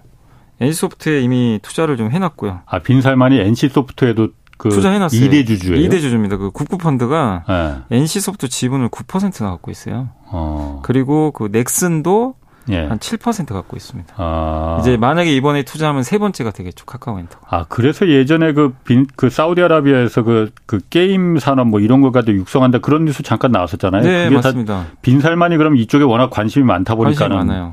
NC소프트에 0.60 1.20
이미 1.22 1.58
투자를 1.62 1.96
좀 1.96 2.10
해놨고요. 2.10 2.60
아 2.66 2.78
빈살만이 2.80 3.40
NC소프트에도 3.40 4.28
그 4.60 4.68
투자해놨어요. 4.68 5.18
2대 5.18 5.46
주주예요. 5.46 5.88
2대 5.88 6.02
주주입니다. 6.02 6.36
그 6.36 6.50
국부 6.50 6.76
펀드가 6.76 7.44
네. 7.48 7.96
NC소프트 7.96 8.48
지분을 8.48 8.90
9%나 8.90 9.48
갖고 9.50 9.70
있어요. 9.70 10.10
어. 10.26 10.80
그리고 10.82 11.30
그 11.30 11.48
넥슨도 11.50 12.34
예. 12.68 12.86
한7% 12.86 13.54
갖고 13.54 13.78
있습니다. 13.78 14.14
아. 14.18 14.76
이제 14.80 14.98
만약에 14.98 15.34
이번에 15.34 15.62
투자하면 15.62 16.02
세 16.02 16.18
번째가 16.18 16.50
되겠죠 16.50 16.84
카카오엔터. 16.84 17.38
아 17.48 17.64
그래서 17.70 18.06
예전에 18.06 18.52
그, 18.52 18.74
빈, 18.84 19.06
그 19.16 19.30
사우디아라비아에서 19.30 20.24
그, 20.24 20.50
그 20.66 20.78
게임 20.90 21.38
산업 21.38 21.68
뭐 21.68 21.80
이런 21.80 22.02
걸 22.02 22.12
가지고 22.12 22.36
육성한다 22.36 22.80
그런 22.80 23.06
뉴스 23.06 23.22
잠깐 23.22 23.52
나왔었잖아요. 23.52 24.02
네 24.02 24.28
맞습니다. 24.28 24.88
빈살만이 25.00 25.56
그럼 25.56 25.76
이쪽에 25.76 26.04
워낙 26.04 26.28
관심이 26.28 26.66
많다 26.66 26.96
보니까 26.96 27.28
관심이 27.28 27.46
많아요. 27.46 27.72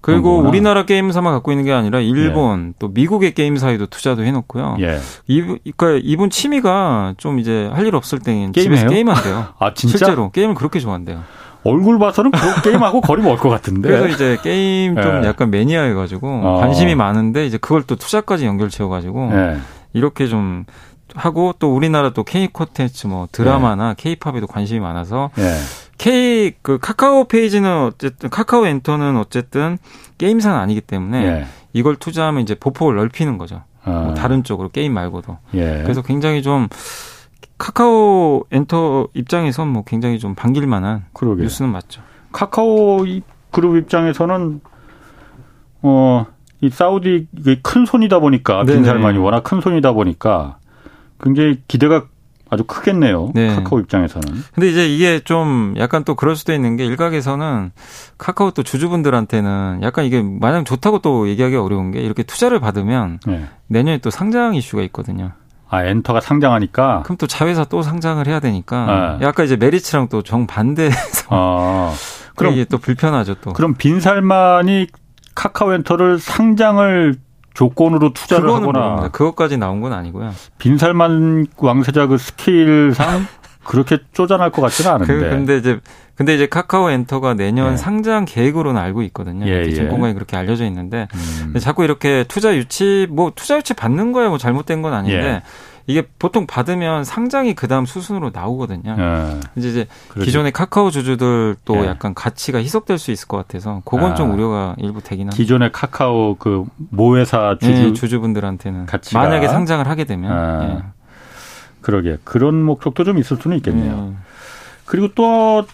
그리고 0.00 0.22
그렇구나. 0.30 0.48
우리나라 0.48 0.84
게임사만 0.86 1.32
갖고 1.34 1.52
있는 1.52 1.64
게 1.64 1.72
아니라 1.72 2.00
일본 2.00 2.68
예. 2.70 2.72
또 2.78 2.88
미국의 2.88 3.32
게임사에도 3.34 3.86
투자도 3.86 4.24
해놓고요. 4.24 4.76
예. 4.80 4.98
이분 5.26 5.58
그러니까 5.76 6.00
이분 6.04 6.30
취미가 6.30 7.14
좀 7.18 7.38
이제 7.38 7.68
할 7.72 7.86
일 7.86 7.94
없을 7.94 8.18
때 8.18 8.50
집에서 8.52 8.86
게임한대요. 8.88 9.46
아 9.58 9.74
진짜? 9.74 9.98
실제로 9.98 10.30
게임을 10.30 10.54
그렇게 10.54 10.78
좋아한대요. 10.80 11.22
얼굴 11.64 11.98
봐서는 11.98 12.30
그 12.30 12.62
게임하고 12.62 13.00
거리 13.02 13.20
멀 13.22 13.36
것 13.36 13.48
같은데. 13.50 13.88
그래서 13.88 14.08
이제 14.08 14.38
게임 14.42 14.94
좀 15.00 15.20
네. 15.20 15.28
약간 15.28 15.50
매니아여가지고 15.50 16.26
어. 16.44 16.60
관심이 16.60 16.94
많은데 16.94 17.44
이제 17.46 17.58
그걸 17.58 17.82
또 17.82 17.96
투자까지 17.96 18.46
연결 18.46 18.70
지어가지고 18.70 19.30
네. 19.32 19.58
이렇게 19.92 20.26
좀 20.26 20.64
하고 21.14 21.52
또 21.58 21.74
우리나라 21.74 22.10
또 22.10 22.22
K 22.24 22.48
콘텐츠 22.52 23.06
뭐 23.08 23.26
드라마나 23.32 23.94
K 23.94 24.16
팝에도 24.16 24.46
관심이 24.46 24.80
많아서 24.80 25.30
네. 25.34 25.54
K 26.00 26.54
그 26.62 26.78
카카오 26.78 27.24
페이지는 27.24 27.84
어쨌든 27.84 28.30
카카오 28.30 28.64
엔터는 28.64 29.18
어쨌든 29.18 29.76
게임사는 30.16 30.58
아니기 30.58 30.80
때문에 30.80 31.20
네. 31.20 31.46
이걸 31.74 31.96
투자하면 31.96 32.40
이제 32.40 32.54
보폭을 32.54 32.96
넓히는 32.96 33.36
거죠. 33.36 33.64
아. 33.84 33.90
뭐 33.90 34.14
다른 34.14 34.42
쪽으로 34.42 34.70
게임 34.70 34.94
말고도. 34.94 35.36
예. 35.52 35.82
그래서 35.82 36.00
굉장히 36.00 36.42
좀 36.42 36.68
카카오 37.58 38.44
엔터 38.50 39.08
입장에선 39.12 39.68
뭐 39.68 39.84
굉장히 39.84 40.18
좀 40.18 40.34
반길 40.34 40.66
만한 40.66 41.04
그러게. 41.12 41.42
뉴스는 41.42 41.70
맞죠. 41.70 42.00
카카오 42.32 43.04
그룹 43.50 43.76
입장에서는 43.76 44.62
어, 45.82 46.26
이 46.62 46.70
사우디 46.70 47.28
큰 47.62 47.84
손이다 47.84 48.20
보니까 48.20 48.64
빈 48.64 48.84
살만이 48.84 49.18
워낙 49.18 49.44
큰 49.44 49.60
손이다 49.60 49.92
보니까 49.92 50.56
굉장히 51.22 51.60
기대가 51.68 52.06
아주 52.50 52.64
크겠네요. 52.64 53.30
네. 53.34 53.54
카카오 53.54 53.78
입장에서는. 53.80 54.26
근데 54.52 54.68
이제 54.68 54.88
이게 54.88 55.20
좀 55.20 55.74
약간 55.78 56.04
또 56.04 56.14
그럴 56.16 56.34
수도 56.34 56.52
있는 56.52 56.76
게 56.76 56.84
일각에서는 56.84 57.70
카카오 58.18 58.50
또 58.50 58.62
주주분들한테는 58.62 59.80
약간 59.82 60.04
이게 60.04 60.20
마냥 60.22 60.64
좋다고 60.64 60.98
또 60.98 61.28
얘기하기 61.28 61.56
어려운 61.56 61.92
게 61.92 62.00
이렇게 62.00 62.24
투자를 62.24 62.58
받으면 62.60 63.20
네. 63.26 63.46
내년에 63.68 63.98
또 63.98 64.10
상장 64.10 64.54
이슈가 64.54 64.82
있거든요. 64.84 65.32
아, 65.68 65.84
엔터가 65.84 66.20
상장하니까? 66.20 67.02
그럼 67.04 67.16
또 67.16 67.28
자회사 67.28 67.64
또 67.64 67.82
상장을 67.82 68.26
해야 68.26 68.40
되니까. 68.40 69.18
네. 69.20 69.26
약간 69.26 69.46
이제 69.46 69.54
메리츠랑 69.56 70.08
또 70.08 70.22
정반대해서. 70.22 71.26
아. 71.28 71.94
그럼 72.34 72.54
이게 72.54 72.64
또 72.64 72.78
불편하죠, 72.78 73.36
또. 73.42 73.52
그럼 73.52 73.74
빈살만이 73.74 74.88
카카오 75.36 75.72
엔터를 75.74 76.18
상장을 76.18 77.14
조건으로 77.54 78.12
투자를 78.12 78.48
하거나 78.48 78.66
모릅니다. 78.66 79.08
그것까지 79.10 79.56
나온 79.56 79.80
건 79.80 79.92
아니고요. 79.92 80.32
빈살만 80.58 81.46
왕세자 81.56 82.06
그 82.06 82.18
스킬상 82.18 83.26
그렇게 83.64 83.98
쪼잔할 84.12 84.50
것 84.50 84.62
같지는 84.62 84.90
않은데. 84.92 85.12
그, 85.12 85.20
근데 85.20 85.56
이제 85.58 85.80
근데 86.14 86.34
이제 86.34 86.46
카카오 86.46 86.90
엔터가 86.90 87.32
내년 87.34 87.72
예. 87.72 87.76
상장 87.76 88.26
계획으로는 88.26 88.78
알고 88.78 89.02
있거든요. 89.04 89.46
예, 89.46 89.64
예. 89.66 89.84
공간이 89.86 90.12
그렇게 90.12 90.36
알려져 90.36 90.66
있는데 90.66 91.08
음. 91.14 91.54
자꾸 91.58 91.82
이렇게 91.82 92.24
투자 92.28 92.54
유치 92.54 93.06
뭐 93.10 93.32
투자 93.34 93.56
유치 93.56 93.72
받는 93.72 94.12
거야 94.12 94.28
뭐 94.28 94.36
잘못된 94.36 94.82
건 94.82 94.92
아닌데 94.92 95.26
예. 95.26 95.42
이게 95.90 96.06
보통 96.18 96.46
받으면 96.46 97.04
상장이 97.04 97.54
그 97.54 97.68
다음 97.68 97.84
수순으로 97.86 98.30
나오거든요. 98.32 98.96
예. 98.98 99.40
이제 99.56 99.68
이제. 99.70 99.86
기존의 100.22 100.52
카카오 100.52 100.90
주주들 100.90 101.56
또 101.64 101.76
예. 101.76 101.86
약간 101.86 102.14
가치가 102.14 102.58
희석될 102.58 102.98
수 102.98 103.10
있을 103.10 103.28
것 103.28 103.36
같아서 103.36 103.82
그건 103.84 104.12
아. 104.12 104.14
좀 104.14 104.32
우려가 104.32 104.74
일부 104.78 105.02
되긴 105.02 105.24
합니다. 105.26 105.36
기존의 105.36 105.72
카카오 105.72 106.36
그 106.36 106.64
모회사 106.90 107.56
주주 107.60 107.82
네, 107.82 107.92
주주분들한테는 107.92 108.86
가치가. 108.86 109.20
만약에 109.20 109.48
상장을 109.48 109.86
하게 109.86 110.04
되면 110.04 110.32
아. 110.32 110.64
예. 110.64 110.82
그러게 111.80 112.18
그런 112.24 112.62
목적도 112.62 113.04
좀 113.04 113.18
있을 113.18 113.36
수는 113.38 113.56
있겠네요. 113.58 113.96
네. 114.10 114.16
그리고 114.84 115.08
또 115.14 115.64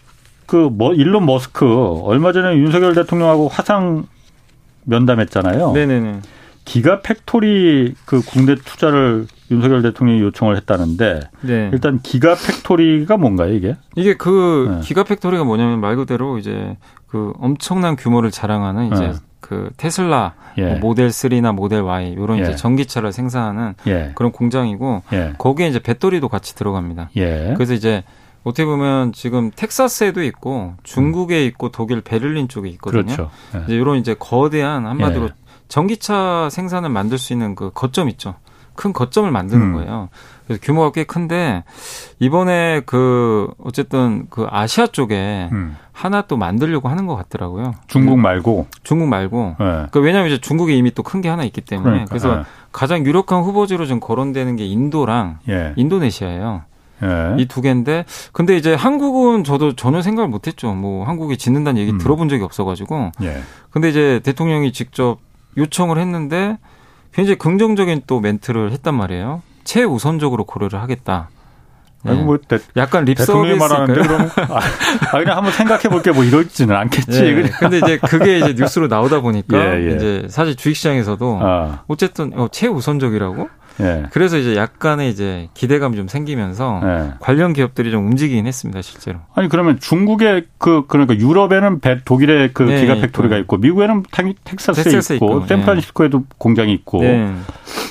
그 0.46 0.70
뭐 0.70 0.94
일론 0.94 1.26
머스크 1.26 1.66
얼마 2.04 2.32
전에 2.32 2.56
윤석열 2.56 2.94
대통령하고 2.94 3.48
화상 3.48 4.06
면담했잖아요. 4.84 5.72
네네네. 5.72 6.20
Gigafactory 6.66 7.94
그 8.04 8.20
국내 8.20 8.54
투자를 8.56 9.26
윤석열 9.50 9.82
대통령이 9.82 10.20
요청을 10.20 10.56
했다는데 10.56 11.20
네. 11.42 11.70
일단 11.72 12.00
Gigafactory가 12.02 13.16
뭔가요 13.16 13.54
이게? 13.54 13.76
이게 13.94 14.14
그 14.14 14.68
네. 14.70 14.80
Gigafactory가 14.80 15.44
뭐냐면 15.44 15.80
말 15.80 15.96
그대로 15.96 16.36
이제 16.38 16.76
그 17.06 17.32
엄청난 17.38 17.96
규모를 17.96 18.30
자랑하는 18.30 18.92
이제 18.92 19.06
네. 19.08 19.12
그 19.40 19.70
테슬라 19.76 20.34
예. 20.58 20.66
뭐 20.70 20.78
모델 20.78 21.08
3나 21.08 21.54
모델 21.54 21.82
Y 21.82 22.10
이런 22.10 22.38
예. 22.38 22.42
이제 22.42 22.56
전기차를 22.56 23.12
생산하는 23.12 23.74
예. 23.86 24.10
그런 24.16 24.32
공장이고 24.32 25.02
예. 25.12 25.34
거기에 25.38 25.68
이제 25.68 25.78
배터리도 25.78 26.28
같이 26.28 26.56
들어갑니다. 26.56 27.10
예. 27.16 27.54
그래서 27.56 27.74
이제 27.74 28.02
어떻게 28.42 28.64
보면 28.64 29.12
지금 29.12 29.52
텍사스에도 29.54 30.22
있고 30.24 30.74
중국에 30.82 31.44
있고 31.46 31.70
독일 31.70 32.00
베를린 32.00 32.48
쪽에 32.48 32.68
있거든요. 32.70 33.04
그렇죠. 33.04 33.30
예. 33.54 33.62
이제 33.64 33.74
이런 33.76 33.98
이제 33.98 34.16
거대한 34.18 34.86
한마디로 34.86 35.28
전기차 35.68 36.48
생산을 36.50 36.88
만들 36.90 37.18
수 37.18 37.32
있는 37.32 37.54
그 37.54 37.70
거점 37.74 38.08
있죠. 38.10 38.34
큰 38.74 38.92
거점을 38.92 39.30
만드는 39.30 39.68
음. 39.68 39.72
거예요. 39.72 40.08
그래서 40.46 40.60
규모가 40.62 40.92
꽤 40.92 41.04
큰데 41.04 41.64
이번에 42.18 42.82
그 42.84 43.48
어쨌든 43.64 44.26
그 44.28 44.46
아시아 44.50 44.86
쪽에 44.86 45.48
음. 45.50 45.76
하나 45.92 46.20
또 46.22 46.36
만들려고 46.36 46.90
하는 46.90 47.06
것 47.06 47.16
같더라고요. 47.16 47.74
중국 47.86 48.18
말고 48.18 48.66
중국 48.82 49.08
말고. 49.08 49.56
네. 49.58 49.64
그러니까 49.64 50.00
왜냐하면 50.00 50.30
이제 50.30 50.38
중국에 50.40 50.74
이미 50.76 50.90
또 50.92 51.02
큰 51.02 51.22
게 51.22 51.28
하나 51.30 51.42
있기 51.44 51.62
때문에 51.62 51.90
그러니까, 51.90 52.08
그래서 52.10 52.36
네. 52.36 52.42
가장 52.70 53.06
유력한 53.06 53.42
후보지로 53.42 53.86
좀 53.86 53.98
거론되는 53.98 54.56
게 54.56 54.66
인도랑 54.66 55.38
예. 55.48 55.72
인도네시아예요. 55.76 56.62
예. 57.02 57.42
이두 57.42 57.60
개인데 57.62 58.04
근데 58.32 58.56
이제 58.56 58.74
한국은 58.74 59.44
저도 59.44 59.74
전혀 59.74 60.02
생각을 60.02 60.28
못했죠. 60.28 60.74
뭐 60.74 61.06
한국이 61.06 61.38
짓는다는 61.38 61.80
얘기 61.80 61.92
음. 61.92 61.98
들어본 61.98 62.28
적이 62.28 62.42
없어가지고. 62.44 63.12
예. 63.22 63.40
근데 63.70 63.88
이제 63.88 64.20
대통령이 64.22 64.72
직접 64.72 65.18
요청을 65.56 65.98
했는데 65.98 66.58
굉장히 67.12 67.38
긍정적인 67.38 68.02
또 68.06 68.20
멘트를 68.20 68.72
했단 68.72 68.94
말이에요. 68.94 69.42
최우선적으로 69.64 70.44
고려를 70.44 70.80
하겠다. 70.80 71.30
네. 72.02 72.12
아니 72.12 72.22
뭐 72.22 72.38
대, 72.38 72.58
약간 72.76 73.04
립서비스 73.04 73.56
말하는데 73.56 74.00
그럼 74.00 74.30
아, 74.50 74.60
아, 75.12 75.18
그냥 75.18 75.38
한번 75.38 75.52
생각해 75.52 75.84
볼게 75.88 76.12
뭐 76.12 76.24
이러지는 76.24 76.76
않겠지. 76.76 77.24
예, 77.24 77.34
그냥. 77.34 77.50
근데 77.58 77.78
이제 77.78 77.98
그게 77.98 78.38
이제 78.38 78.54
뉴스로 78.56 78.86
나오다 78.86 79.20
보니까 79.20 79.58
예, 79.76 79.86
예. 79.86 79.96
이제 79.96 80.26
사실 80.28 80.54
주식 80.54 80.76
시장에서도 80.76 81.40
아. 81.42 81.82
어쨌든 81.88 82.32
어, 82.38 82.48
최우선적이라고 82.50 83.48
예. 83.80 84.04
그래서 84.10 84.38
이제 84.38 84.56
약간의 84.56 85.10
이제 85.10 85.48
기대감이 85.54 85.96
좀 85.96 86.08
생기면서 86.08 86.80
예. 86.82 87.12
관련 87.20 87.52
기업들이 87.52 87.90
좀 87.90 88.06
움직이긴 88.06 88.46
했습니다, 88.46 88.82
실제로. 88.82 89.18
아니 89.34 89.48
그러면 89.48 89.78
중국의 89.78 90.46
그 90.58 90.86
그러니까 90.86 91.16
유럽에는 91.16 91.80
배, 91.80 92.00
독일의 92.04 92.52
그 92.52 92.62
네, 92.62 92.80
Gigafactory가 92.80 93.36
있고 93.38 93.58
미국에는 93.58 94.04
텍사스에, 94.44 94.84
텍사스에 94.84 95.16
있고, 95.16 95.26
있고 95.26 95.46
샌프란시스코에도 95.46 96.18
네. 96.18 96.24
공장이 96.38 96.72
있고 96.72 97.00
네. 97.02 97.34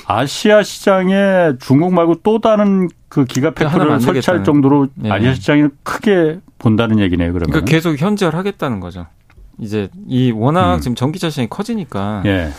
아시아 0.08 0.64
시장에 0.64 1.54
중국 1.60 1.94
말고 1.94 2.22
또 2.24 2.40
다른 2.40 2.90
그 3.10 3.26
Gigafactory를 3.26 4.02
설치할 4.02 4.44
정도로 4.44 4.88
네. 4.96 5.12
아시아 5.12 5.34
시장이 5.34 5.68
크게 5.84 6.40
본다는 6.58 7.00
얘기네요. 7.00 7.32
그러면 7.32 7.52
그러니까 7.52 7.70
계속 7.70 8.00
현지화하겠다는 8.00 8.80
거죠. 8.80 9.06
이제 9.60 9.90
이 10.08 10.32
워낙 10.32 10.76
음. 10.76 10.82
지금 10.82 10.96
전기차 10.96 11.30
시장이 11.30 11.48
커지니까 11.50 12.24
예. 12.26 12.50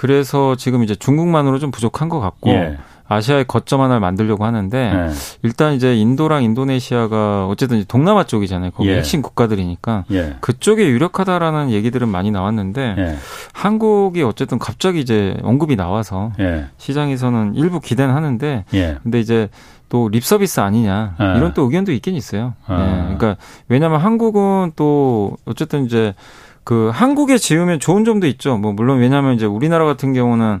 그래서 0.00 0.56
지금 0.56 0.82
이제 0.82 0.94
중국만으로 0.94 1.58
좀 1.58 1.70
부족한 1.70 2.08
것 2.08 2.20
같고 2.20 2.48
예. 2.48 2.78
아시아의 3.06 3.44
거점 3.46 3.82
하나를 3.82 4.00
만들려고 4.00 4.46
하는데 4.46 4.78
예. 4.78 5.10
일단 5.42 5.74
이제 5.74 5.94
인도랑 5.94 6.42
인도네시아가 6.42 7.46
어쨌든 7.48 7.84
동남아 7.86 8.24
쪽이잖아요. 8.24 8.70
거기 8.70 8.88
예. 8.88 8.96
핵심 8.96 9.20
국가들이니까 9.20 10.04
예. 10.12 10.36
그쪽에 10.40 10.88
유력하다라는 10.88 11.70
얘기들은 11.70 12.08
많이 12.08 12.30
나왔는데 12.30 12.94
예. 12.96 13.16
한국이 13.52 14.22
어쨌든 14.22 14.58
갑자기 14.58 15.00
이제 15.00 15.36
언급이 15.42 15.76
나와서 15.76 16.32
예. 16.40 16.68
시장에서는 16.78 17.56
일부 17.56 17.78
기대는 17.80 18.14
하는데 18.14 18.64
근데 19.02 19.20
이제 19.20 19.50
또 19.90 20.08
립서비스 20.08 20.60
아니냐 20.60 21.16
이런 21.36 21.52
또 21.52 21.64
의견도 21.64 21.92
있긴 21.92 22.14
있어요. 22.14 22.54
아. 22.66 22.80
예. 22.80 23.16
그러니까 23.16 23.36
왜냐하면 23.68 24.00
한국은 24.00 24.72
또 24.76 25.36
어쨌든 25.44 25.84
이제 25.84 26.14
그 26.64 26.90
한국에 26.92 27.38
지으면 27.38 27.80
좋은 27.80 28.04
점도 28.04 28.26
있죠. 28.26 28.56
뭐 28.56 28.72
물론 28.72 28.98
왜냐하면 28.98 29.34
이제 29.34 29.46
우리나라 29.46 29.84
같은 29.84 30.12
경우는 30.12 30.60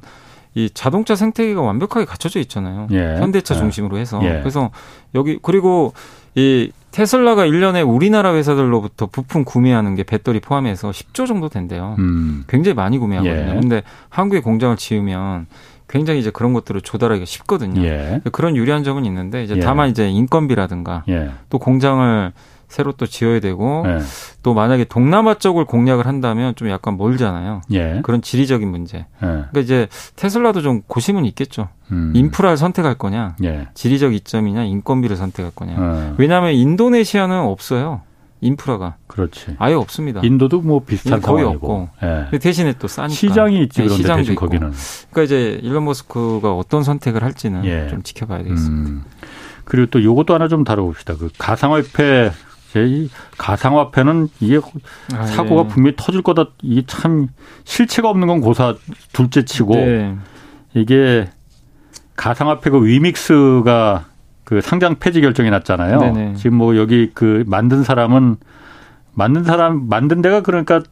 이 0.54 0.68
자동차 0.72 1.14
생태계가 1.14 1.60
완벽하게 1.60 2.06
갖춰져 2.06 2.40
있잖아요. 2.40 2.88
예. 2.90 3.16
현대차 3.18 3.54
예. 3.54 3.58
중심으로 3.58 3.98
해서. 3.98 4.20
예. 4.24 4.40
그래서 4.40 4.70
여기 5.14 5.38
그리고 5.40 5.92
이 6.34 6.72
테슬라가 6.90 7.46
1년에 7.46 7.88
우리나라 7.88 8.34
회사들로부터 8.34 9.06
부품 9.06 9.44
구매하는 9.44 9.94
게 9.94 10.02
배터리 10.02 10.40
포함해서 10.40 10.90
10조 10.90 11.28
정도 11.28 11.48
된대요. 11.48 11.94
음. 11.98 12.44
굉장히 12.48 12.74
많이 12.74 12.98
구매하거든요. 12.98 13.50
예. 13.50 13.60
근데 13.60 13.82
한국에 14.08 14.40
공장을 14.40 14.76
지으면 14.76 15.46
굉장히 15.88 16.20
이제 16.20 16.30
그런 16.30 16.52
것들을 16.52 16.80
조달하기가 16.80 17.26
쉽거든요. 17.26 17.82
예. 17.82 18.20
그런 18.32 18.56
유리한 18.56 18.82
점은 18.82 19.04
있는데 19.04 19.44
이제 19.44 19.54
예. 19.56 19.60
다만 19.60 19.90
이제 19.90 20.08
인건비라든가 20.08 21.04
예. 21.08 21.30
또 21.48 21.58
공장을 21.58 22.32
새로 22.70 22.92
또 22.92 23.04
지어야 23.04 23.40
되고 23.40 23.82
네. 23.84 23.98
또 24.42 24.54
만약에 24.54 24.84
동남아 24.84 25.34
쪽을 25.34 25.64
공략을 25.64 26.06
한다면 26.06 26.54
좀 26.54 26.70
약간 26.70 26.96
멀잖아요. 26.96 27.62
예. 27.72 28.00
그런 28.04 28.22
지리적인 28.22 28.66
문제. 28.68 28.98
예. 28.98 29.06
그러니까 29.20 29.60
이제 29.60 29.88
테슬라도 30.16 30.62
좀 30.62 30.82
고심은 30.86 31.24
있겠죠. 31.26 31.68
음. 31.90 32.12
인프라를 32.14 32.56
선택할 32.56 32.94
거냐, 32.94 33.34
예. 33.42 33.66
지리적 33.74 34.14
이점이냐, 34.14 34.62
인건비를 34.64 35.16
선택할 35.16 35.52
거냐. 35.54 35.72
예. 35.72 36.14
왜냐하면 36.16 36.52
인도네시아는 36.52 37.36
없어요. 37.40 38.02
인프라가. 38.40 38.94
그렇지. 39.08 39.56
아예 39.58 39.74
없습니다. 39.74 40.20
인도도 40.22 40.60
뭐 40.62 40.80
비슷한 40.86 41.20
거의 41.20 41.44
없고. 41.44 41.88
예. 42.32 42.38
대신에 42.38 42.72
또 42.78 42.86
싸니까. 42.88 43.14
시장이 43.14 43.62
있지 43.64 43.80
네, 43.80 43.84
그런데 43.84 43.96
시장도 43.96 44.20
대신 44.20 44.32
있고. 44.34 44.46
거기는. 44.46 44.72
그러니까 45.10 45.22
이제 45.24 45.60
일론 45.62 45.84
머스크가 45.86 46.54
어떤 46.54 46.84
선택을 46.84 47.22
할지는 47.24 47.64
예. 47.64 47.88
좀 47.88 48.02
지켜봐야 48.02 48.44
되겠습니다. 48.44 48.90
음. 48.90 49.04
그리고 49.64 49.90
또 49.90 50.02
요것도 50.02 50.34
하나 50.34 50.48
좀 50.48 50.64
다뤄봅시다. 50.64 51.16
그 51.16 51.28
가상화폐 51.36 52.30
이 52.78 53.10
가상화폐는 53.36 54.28
이게 54.40 54.60
아, 55.14 55.26
사고가 55.26 55.64
예. 55.64 55.68
분명히 55.68 55.94
터질 55.96 56.22
거다. 56.22 56.46
이게 56.62 56.82
참 56.86 57.28
실체가 57.64 58.08
없는 58.08 58.28
건 58.28 58.40
고사 58.40 58.74
둘째 59.12 59.44
치고 59.44 59.74
네. 59.74 60.16
이게 60.74 61.28
가상화폐 62.16 62.70
그 62.70 62.84
위믹스가 62.84 64.04
그 64.44 64.60
상장 64.60 64.96
폐지 64.96 65.20
결정이 65.20 65.50
났잖아요. 65.50 66.00
네네. 66.00 66.34
지금 66.34 66.56
뭐 66.56 66.76
여기 66.76 67.10
그 67.14 67.44
만든 67.46 67.82
사람은 67.82 68.36
만든 69.14 69.44
사람 69.44 69.88
만든 69.88 70.22
데가 70.22 70.42
그러니까 70.42 70.82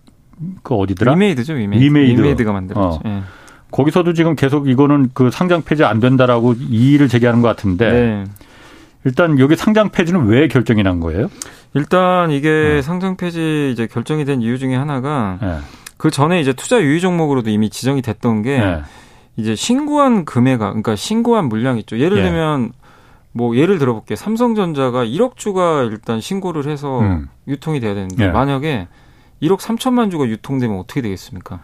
그 0.62 0.74
어디더라? 0.74 1.12
위메이드죠, 1.12 1.54
위메이드. 1.54 1.84
위메이드. 1.84 2.20
위메이드가 2.20 2.52
만들었죠. 2.52 2.88
어. 2.88 3.00
예. 3.06 3.22
거기서도 3.70 4.14
지금 4.14 4.34
계속 4.34 4.68
이거는 4.68 5.10
그 5.12 5.30
상장 5.30 5.62
폐지 5.62 5.84
안 5.84 6.00
된다라고 6.00 6.54
이의를 6.54 7.08
제기하는 7.08 7.42
것 7.42 7.48
같은데 7.48 7.90
네. 7.90 8.24
일단 9.04 9.38
여기 9.38 9.56
상장 9.56 9.90
폐지는 9.90 10.26
왜 10.26 10.48
결정이 10.48 10.82
난 10.82 11.00
거예요? 11.00 11.28
일단 11.74 12.30
이게 12.30 12.48
네. 12.48 12.82
상장 12.82 13.16
폐지 13.16 13.70
이제 13.72 13.86
결정이 13.86 14.24
된 14.24 14.40
이유 14.42 14.58
중에 14.58 14.74
하나가 14.74 15.38
네. 15.40 15.58
그 15.96 16.10
전에 16.10 16.40
이제 16.40 16.52
투자 16.52 16.80
유의 16.80 17.00
종목으로도 17.00 17.50
이미 17.50 17.70
지정이 17.70 18.02
됐던 18.02 18.42
게 18.42 18.58
네. 18.58 18.82
이제 19.36 19.54
신고한 19.54 20.24
금액가 20.24 20.66
그러니까 20.68 20.96
신고한 20.96 21.48
물량 21.48 21.78
있죠. 21.78 21.98
예를 21.98 22.18
예. 22.18 22.22
들면 22.22 22.72
뭐 23.32 23.56
예를 23.56 23.78
들어볼게요. 23.78 24.16
삼성전자가 24.16 25.04
1억 25.04 25.36
주가 25.36 25.82
일단 25.82 26.20
신고를 26.20 26.66
해서 26.66 27.00
음. 27.00 27.28
유통이 27.46 27.80
돼야 27.80 27.94
되는데 27.94 28.24
예. 28.24 28.28
만약에 28.28 28.88
1억 29.42 29.58
3천만 29.58 30.10
주가 30.10 30.26
유통되면 30.26 30.78
어떻게 30.78 31.02
되겠습니까? 31.02 31.60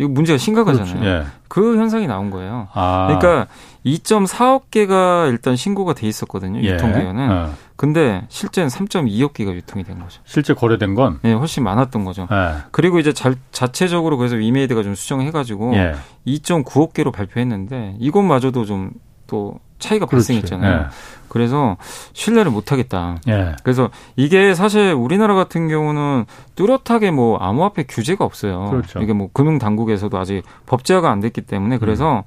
이거 0.00 0.08
문제가 0.08 0.38
심각하잖아요. 0.38 1.04
예. 1.04 1.24
그 1.46 1.76
현상이 1.76 2.06
나온 2.06 2.30
거예요. 2.30 2.68
아. 2.72 3.06
그러니까 3.06 3.48
2.4억 3.84 4.70
개가 4.70 5.26
일단 5.26 5.56
신고가 5.56 5.92
돼 5.92 6.08
있었거든요. 6.08 6.62
예. 6.62 6.72
유통대회는. 6.72 7.30
어. 7.30 7.50
근데 7.76 8.24
실제는 8.28 8.68
3.2억 8.70 9.34
개가 9.34 9.52
유통이 9.52 9.84
된 9.84 9.98
거죠. 9.98 10.22
실제 10.24 10.54
거래된 10.54 10.94
건? 10.94 11.18
네, 11.20 11.34
훨씬 11.34 11.62
많았던 11.64 12.04
거죠. 12.06 12.26
예. 12.32 12.62
그리고 12.70 12.98
이제 12.98 13.12
자, 13.12 13.34
자체적으로 13.52 14.16
그래서 14.16 14.36
위메이드가 14.36 14.82
좀 14.82 14.94
수정해가지고 14.94 15.74
예. 15.74 15.94
2.9억 16.26 16.94
개로 16.94 17.12
발표했는데 17.12 17.96
이것마저도 17.98 18.64
좀 18.64 18.92
또 19.30 19.60
차이가 19.78 20.06
그렇지. 20.06 20.26
발생했잖아요. 20.32 20.88
예. 21.30 21.32
그래서 21.32 21.76
신뢰를 22.12 22.50
못 22.50 22.72
하겠다. 22.72 23.16
예. 23.28 23.54
그래서 23.62 23.88
이게 24.16 24.54
사실 24.54 24.92
우리나라 24.92 25.34
같은 25.34 25.68
경우는 25.68 26.26
뚜렷하게 26.56 27.10
뭐 27.10 27.38
암호화폐 27.38 27.84
규제가 27.84 28.24
없어요. 28.24 28.68
그렇죠. 28.70 29.00
이게 29.00 29.12
뭐 29.12 29.30
금융 29.32 29.58
당국에서도 29.58 30.16
아직 30.18 30.42
법제화가 30.66 31.10
안 31.10 31.20
됐기 31.20 31.42
때문에 31.42 31.78
그래서 31.78 32.18
음. 32.18 32.22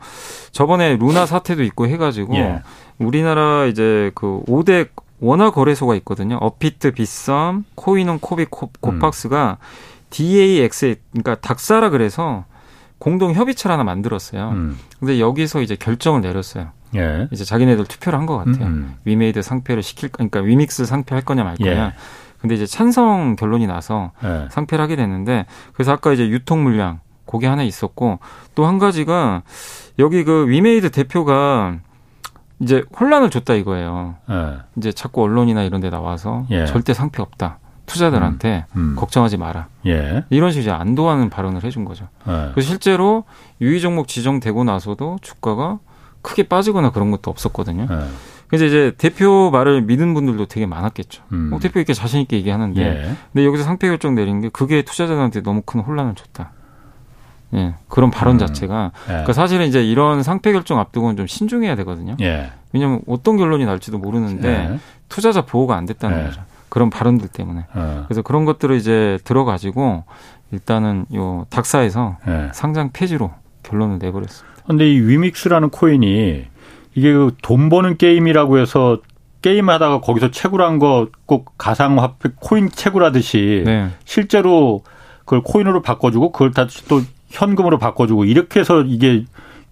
저번에 0.52 0.96
루나 0.96 1.26
사태도 1.26 1.64
있고 1.64 1.88
해가지고 1.88 2.36
예. 2.36 2.62
우리나라 2.98 3.66
이제 3.66 4.12
그 4.16 4.42
5대 4.48 4.90
원화 5.20 5.52
거래소가 5.52 5.96
있거든요. 5.96 6.38
어피트, 6.42 6.92
비썸, 6.92 7.64
코인원, 7.76 8.20
코비, 8.20 8.46
코, 8.50 8.70
코팍스가 8.82 9.58
음. 9.60 9.66
DAXA 10.10 10.96
그러니까 11.12 11.36
닥사라 11.36 11.90
그래서 11.90 12.46
공동 13.00 13.34
협의체를 13.34 13.74
하나 13.74 13.84
만들었어요. 13.84 14.50
음. 14.50 14.80
근데 15.00 15.20
여기서 15.20 15.62
이제 15.62 15.76
결정을 15.76 16.22
내렸어요. 16.22 16.70
예. 16.96 17.28
이제 17.32 17.44
자기네들 17.46 17.86
투표를 17.86 18.18
한 18.20 18.26
것 18.26 18.38
같아요. 18.38 18.66
음. 18.66 18.96
위메이드 19.06 19.42
상폐를 19.42 19.84
시킬 19.84 20.10
그러니까 20.10 20.40
위믹스 20.40 20.86
상폐 20.86 21.14
할 21.16 21.24
거냐 21.24 21.44
말 21.44 21.56
거냐. 21.58 21.72
예. 21.72 21.94
근데 22.40 22.56
이제 22.56 22.66
찬성 22.66 23.36
결론이 23.36 23.68
나서 23.68 24.12
예. 24.24 24.48
상폐를 24.52 24.84
하게 24.84 24.96
됐는데 24.96 25.46
그래서 25.74 25.94
아까 25.94 26.12
이제 26.14 26.28
유통 26.30 26.64
물량 26.64 27.00
그게 27.26 27.48
하나 27.48 27.64
있었고 27.64 28.20
또 28.56 28.66
한 28.68 28.80
가지가 28.80 29.44
여기 30.00 30.24
그 30.24 30.48
위메이드 30.50 30.92
대표가 30.92 31.78
이제 32.60 32.84
혼란을 33.00 33.30
줬다 33.30 33.54
이거예요. 33.56 34.16
예. 34.30 34.58
이제 34.78 34.92
자꾸 34.92 35.24
언론이나 35.24 35.64
이런 35.64 35.82
데 35.82 35.90
나와서 35.90 36.46
예. 36.52 36.66
절대 36.66 36.94
상폐 36.94 37.22
없다. 37.22 37.60
투자들한테 37.86 38.66
음, 38.78 38.92
음. 38.92 38.96
걱정하지 38.98 39.36
마라. 39.38 39.68
예. 39.88 40.24
이런 40.30 40.52
식으로 40.52 40.62
이제 40.62 40.72
안도하는 40.72 41.30
발언을 41.30 41.64
해준 41.64 41.84
거죠. 41.84 42.08
예. 42.28 42.52
그래서 42.54 42.62
실제로 42.70 43.26
유의 43.60 43.82
종목 43.82 44.08
지정되고 44.08 44.64
나서도 44.64 45.20
주가가 45.22 45.80
크게 46.24 46.44
빠지거나 46.44 46.92
그런 46.92 47.12
것도 47.12 47.30
없었거든요. 47.30 47.86
네. 47.88 48.08
그래서 48.48 48.66
이제 48.66 48.94
대표 48.98 49.50
말을 49.52 49.82
믿는 49.82 50.14
분들도 50.14 50.46
되게 50.48 50.66
많았겠죠. 50.66 51.24
음. 51.32 51.50
뭐 51.50 51.60
대표 51.60 51.80
이렇게 51.80 51.94
자신 51.94 52.22
있게 52.22 52.38
얘기하는데, 52.38 52.82
예. 52.82 53.16
근데 53.32 53.46
여기서 53.46 53.64
상패 53.64 53.88
결정 53.88 54.16
내린 54.16 54.42
게 54.42 54.50
그게 54.50 54.84
투자자들한테 54.84 55.42
너무 55.42 55.62
큰 55.66 55.80
혼란을 55.80 56.16
줬다. 56.16 56.52
예, 57.56 57.76
그런 57.88 58.12
발언 58.12 58.36
음. 58.36 58.40
자체가. 58.40 58.92
예. 59.06 59.08
그러니까 59.08 59.34
사실은 59.34 59.68
이제 59.68 59.84
이런 59.84 60.24
상패 60.24 60.52
결정 60.52 60.80
앞두고는 60.80 61.18
좀 61.18 61.28
신중해야 61.28 61.76
되거든요. 61.78 62.16
예. 62.22 62.52
왜냐하면 62.74 63.02
어떤 63.08 63.38
결론이 63.38 63.66
날지도 63.66 63.98
모르는데 63.98 64.50
예. 64.50 64.80
투자자 65.10 65.46
보호가 65.46 65.76
안 65.76 65.86
됐다는 65.86 66.20
예. 66.20 66.24
거죠. 66.26 66.42
그런 66.70 66.90
발언들 66.90 67.30
때문에. 67.30 67.66
예. 67.76 68.04
그래서 68.06 68.22
그런 68.22 68.46
것들을 68.46 68.76
이제 68.76 69.20
들어가지고 69.24 70.04
일단은 70.52 71.06
요 71.16 71.48
닥사에서 71.50 72.18
상장 72.54 72.92
폐지로 72.94 73.32
결론을 73.64 74.00
내버렸습니다. 74.00 74.64
근데 74.68 74.90
이 74.92 75.00
위믹스라는 75.00 75.70
코인이 75.70 76.46
이게 76.96 77.14
그 77.14 77.32
돈 77.42 77.70
버는 77.70 77.98
게임이라고 77.98 78.60
해서 78.60 79.00
게임하다가 79.42 80.00
거기서 80.02 80.32
채굴한 80.32 80.80
거 80.80 81.08
꼭 81.26 81.58
가상화폐 81.58 82.30
코인 82.36 82.70
채굴하듯이 82.70 83.64
네. 83.66 83.90
실제로 84.06 84.84
그걸 85.20 85.42
코인으로 85.44 85.82
바꿔주고 85.82 86.32
그걸 86.32 86.52
다시 86.52 86.86
또 86.88 87.02
현금으로 87.30 87.78
바꿔주고 87.80 88.26
이렇게 88.26 88.60
해서 88.60 88.82
이게 88.82 89.26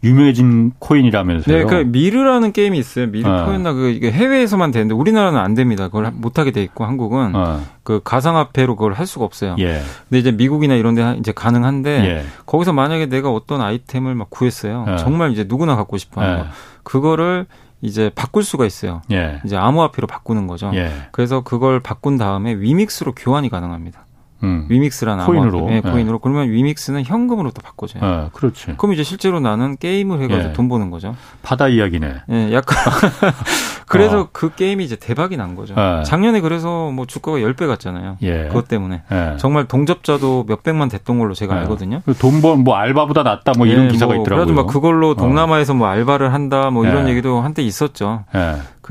유명해진 0.04 0.74
코인이라면서요. 0.80 1.58
네, 1.58 1.64
그 1.66 1.76
미르라는 1.76 2.54
게임이 2.54 2.78
있어요. 2.78 3.08
미르 3.08 3.30
어. 3.30 3.46
코인나 3.46 3.74
그 3.74 3.90
이게 3.90 4.12
해외에서만 4.12 4.72
되는데 4.72 4.94
우리나라는 4.96 5.40
안 5.40 5.54
됩니다. 5.54 5.88
그걸 5.88 6.12
못 6.12 6.40
하게 6.40 6.52
돼 6.52 6.64
있고 6.64 6.86
한국은 6.86 7.36
어. 7.36 7.62
그 7.84 8.02
가상화폐로 8.04 8.76
그걸 8.76 8.94
할 8.94 9.06
수가 9.06 9.26
없어요. 9.26 9.56
예. 9.60 9.82
근데 10.10 10.20
이제 10.20 10.32
미국이나 10.32 10.74
이런 10.76 10.96
데 10.96 11.16
이제 11.20 11.32
가능한데 11.32 11.90
예. 12.06 12.26
거기서 12.46 12.74
만약에 12.74 13.08
내가 13.08 13.32
어떤 13.32 13.62
아이템을 13.62 14.16
막 14.16 14.30
구했어요. 14.30 14.86
예. 14.88 14.98
정말 14.98 15.32
이제 15.32 15.46
누구나 15.48 15.76
갖고 15.76 15.98
싶어 15.98 16.22
하는 16.22 16.38
거. 16.40 16.44
예. 16.46 16.50
그거를 16.84 17.46
이제 17.82 18.12
바꿀 18.14 18.44
수가 18.44 18.66
있어요. 18.66 19.02
예. 19.12 19.42
이제 19.44 19.58
암호화폐로 19.58 20.08
바꾸는 20.08 20.48
거죠. 20.48 20.72
예. 20.74 20.92
그래서 21.12 21.42
그걸 21.42 21.80
바꾼 21.80 22.18
다음에 22.18 22.54
위믹스로 22.54 23.14
교환이 23.14 23.50
가능합니다. 23.50 24.01
음. 24.44 24.66
위믹스라는 24.70 25.26
코인으로 25.26 25.70
네, 25.70 25.82
코인으로 25.82 26.18
네. 26.18 26.20
그러면 26.22 26.50
위믹스는 26.50 27.04
현금으로 27.04 27.52
또 27.52 27.62
바꿔줘요. 27.62 28.04
네, 28.04 28.30
그렇지. 28.34 28.74
그럼 28.78 28.94
이제 28.94 29.04
실제로 29.04 29.40
나는 29.40 29.78
게임을 29.78 30.22
해가지고 30.22 30.50
예. 30.50 30.54
돈 30.54 30.70
버는 30.70 30.90
거죠. 30.90 31.16
바다 31.44 31.68
이야기네. 31.68 32.14
예, 32.30 32.54
약간 32.54 32.78
그래서 33.88 34.22
어. 34.22 34.28
그 34.32 34.54
게임이 34.56 34.84
이제 34.84 34.96
대박이 34.96 35.38
난 35.38 35.56
거죠. 35.56 35.76
예. 35.78 36.04
작년에 36.04 36.42
그래서 36.42 36.92
뭐 36.92 37.06
주가가 37.06 37.38
10배 37.40 37.68
갔잖아요. 37.68 38.18
예. 38.22 38.48
그것 38.48 38.68
때문에 38.68 39.04
예. 39.12 39.38
정말 39.38 39.66
동접자도 39.66 40.46
몇 40.48 40.64
백만 40.64 40.88
됐던 40.88 41.20
걸로 41.20 41.34
제가 41.34 41.56
예. 41.56 41.60
알거든요. 41.60 42.02
그 42.06 42.14
돈번 42.14 42.64
뭐 42.64 42.76
알바보다 42.76 43.24
낫다 43.24 43.54
뭐 43.58 43.68
이런 43.68 43.90
기사가 43.90 44.14
뭐, 44.14 44.22
있더라고요. 44.22 44.46
그래도 44.46 44.62
막 44.62 44.72
그걸로 44.72 45.12
어. 45.12 45.16
동남아에서 45.16 45.74
뭐 45.74 45.88
알바를 45.88 46.34
한다 46.34 46.70
뭐 46.70 46.86
이런 46.86 47.10
얘기도 47.10 47.42
한때 47.42 47.62
있었죠. 47.62 48.24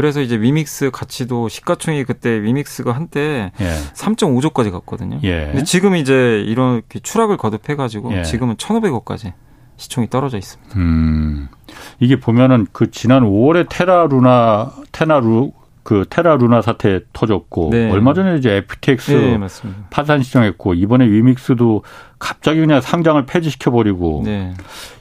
그래서 0.01 0.23
이제 0.23 0.41
위믹스 0.41 0.91
가치도 0.91 1.51
시가총액 1.51 2.07
그때 2.07 2.43
위믹스가 2.43 2.93
한때 2.93 3.53
예. 3.61 3.67
3.5조까지 3.93 4.71
갔거든요. 4.73 5.21
예. 5.25 5.49
근데 5.49 5.63
지금 5.65 5.95
이제 5.95 6.43
이렇게 6.47 7.01
추락을 7.01 7.37
거듭해 7.37 7.77
가지고 7.77 8.11
예. 8.17 8.23
지금은 8.23 8.57
1,500억까지 8.57 9.35
시총이 9.77 10.09
떨어져 10.09 10.39
있습니다. 10.39 10.75
음. 10.79 11.49
이게 11.99 12.19
보면은 12.19 12.67
그 12.73 12.91
지난 12.91 13.25
5월에 13.25 13.67
테라루나 13.69 14.73
테나루 14.91 15.53
그 15.91 16.05
테라 16.09 16.37
루나 16.37 16.63
사태 16.63 17.01
터졌고 17.13 17.71
네. 17.73 17.91
얼마 17.91 18.15
전에 18.15 18.37
이제 18.37 18.63
FTX 18.69 19.11
네, 19.11 19.39
파산 19.91 20.23
시정했고 20.23 20.75
이번에 20.75 21.05
위믹스도 21.05 21.83
갑자기 22.21 22.61
그냥 22.61 22.81
상장을 22.81 23.27
폐지시켜 23.27 23.73
버리고 23.73 24.23
네. 24.25 24.55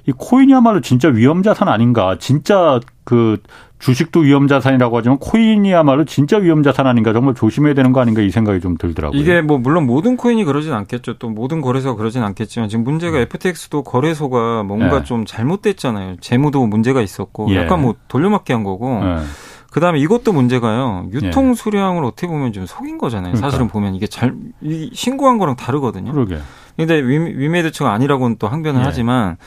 이 0.07 0.11
코인이야말로 0.17 0.81
진짜 0.81 1.07
위험 1.09 1.43
자산 1.43 1.67
아닌가? 1.67 2.17
진짜 2.19 2.79
그 3.03 3.37
주식도 3.77 4.21
위험 4.21 4.47
자산이라고 4.47 4.97
하지만 4.97 5.19
코인이야말로 5.19 6.05
진짜 6.05 6.37
위험 6.37 6.63
자산 6.63 6.87
아닌가 6.87 7.13
정말 7.13 7.35
조심해야 7.35 7.75
되는 7.75 7.93
거 7.93 8.01
아닌가 8.01 8.23
이 8.23 8.31
생각이 8.31 8.59
좀 8.59 8.75
들더라고요. 8.75 9.21
이게 9.21 9.41
뭐 9.41 9.59
물론 9.59 9.85
모든 9.85 10.17
코인이 10.17 10.43
그러진 10.43 10.73
않겠죠. 10.73 11.19
또 11.19 11.29
모든 11.29 11.61
거래소가 11.61 11.97
그러진 11.97 12.23
않겠지만 12.23 12.67
지금 12.67 12.83
문제가 12.83 13.19
음. 13.19 13.21
FTX도 13.21 13.83
거래소가 13.83 14.63
뭔가 14.63 15.01
예. 15.01 15.03
좀 15.03 15.23
잘못됐잖아요. 15.25 16.15
재무도 16.19 16.65
문제가 16.65 17.01
있었고 17.01 17.51
예. 17.51 17.57
약간 17.57 17.83
뭐 17.83 17.93
돌려막기 18.07 18.53
한 18.53 18.63
거고. 18.63 19.01
예. 19.69 19.73
그다음에 19.73 19.99
이것도 19.99 20.33
문제가요. 20.33 21.09
유통 21.13 21.51
예. 21.51 21.53
수량을 21.53 22.03
어떻게 22.03 22.27
보면 22.27 22.53
좀 22.53 22.65
속인 22.65 22.97
거잖아요. 22.97 23.33
그러니까. 23.33 23.49
사실은 23.49 23.67
보면 23.67 23.95
이게 23.95 24.07
잘 24.07 24.35
신고한 24.93 25.37
거랑 25.37 25.55
다르거든요. 25.55 26.11
그러게. 26.11 26.39
근데 26.75 26.95
위, 26.95 27.17
위메드 27.17 27.71
측은 27.71 27.89
아니라고는 27.89 28.37
또 28.39 28.47
항변을 28.47 28.81
예. 28.81 28.85
하지만 28.85 29.37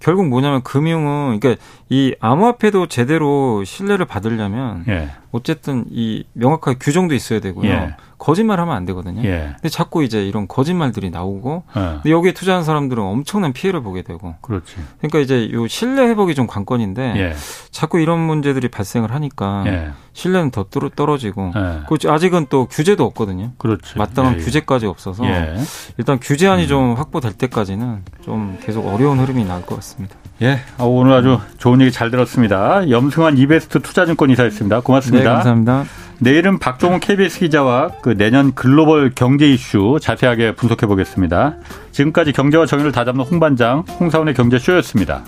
결국 0.00 0.28
뭐냐면 0.28 0.62
금융은 0.62 1.40
그러니까 1.40 1.62
이 1.88 2.14
암호화폐도 2.20 2.86
제대로 2.86 3.64
신뢰를 3.64 4.06
받으려면 4.06 4.84
예. 4.88 5.10
어쨌든 5.32 5.84
이 5.90 6.24
명확하게 6.34 6.78
규정도 6.80 7.14
있어야 7.14 7.40
되고요. 7.40 7.70
예. 8.18 8.24
거짓말하면 8.24 8.74
안 8.74 8.84
되거든요. 8.86 9.22
예. 9.24 9.50
근데 9.54 9.68
자꾸 9.68 10.02
이제 10.02 10.26
이런 10.26 10.48
거짓말들이 10.48 11.10
나오고 11.10 11.62
예. 11.76 12.10
여기에 12.10 12.32
투자한 12.32 12.64
사람들은 12.64 13.02
엄청난 13.02 13.52
피해를 13.52 13.82
보게 13.82 14.02
되고. 14.02 14.34
그렇지. 14.40 14.74
그러니까 14.98 15.20
이제 15.20 15.50
요 15.52 15.66
신뢰 15.66 16.06
회복이 16.08 16.34
좀 16.34 16.46
관건인데 16.46 17.14
예. 17.16 17.34
자꾸 17.70 18.00
이런 18.00 18.18
문제들이 18.20 18.68
발생을 18.68 19.12
하니까 19.14 19.64
예. 19.66 19.90
신뢰는 20.12 20.50
더 20.50 20.64
떨어지고 20.64 21.52
예. 21.56 21.80
그 21.88 21.96
아직은 22.08 22.46
또 22.50 22.66
규제도 22.66 23.04
없거든요. 23.04 23.52
그렇지. 23.58 23.96
마땅한 23.96 24.34
예, 24.34 24.44
규제까지 24.44 24.86
없어서 24.86 25.24
일단 25.96 26.18
규제안이 26.20 26.64
음. 26.64 26.68
좀 26.68 26.94
확보될 26.94 27.32
때까지는 27.34 28.02
좀 28.22 28.58
계속 28.62 28.86
어려운 28.86 29.18
흐름이 29.20 29.44
나올 29.44 29.64
것 29.64 29.76
같습니다. 29.76 30.16
예, 30.40 30.60
어, 30.78 30.86
오늘 30.86 31.12
아주 31.12 31.40
좋은 31.58 31.80
얘기 31.80 31.90
잘 31.90 32.10
들었습니다. 32.10 32.88
염승환 32.88 33.38
이베스트 33.38 33.80
투자증권 33.80 34.30
이사였습니다. 34.30 34.80
고맙습니다. 34.80 35.28
네, 35.28 35.34
감사합니다. 35.34 35.84
내일은 36.20 36.58
박종훈 36.58 37.00
KBS 37.00 37.40
기자와 37.40 37.90
그 38.02 38.16
내년 38.16 38.54
글로벌 38.54 39.12
경제 39.14 39.46
이슈 39.46 39.98
자세하게 40.00 40.54
분석해 40.54 40.86
보겠습니다. 40.86 41.56
지금까지 41.92 42.32
경제와 42.32 42.66
정의를 42.66 42.92
다잡는 42.92 43.24
홍반장 43.24 43.84
홍사원의 44.00 44.34
경제쇼였습니다. 44.34 45.22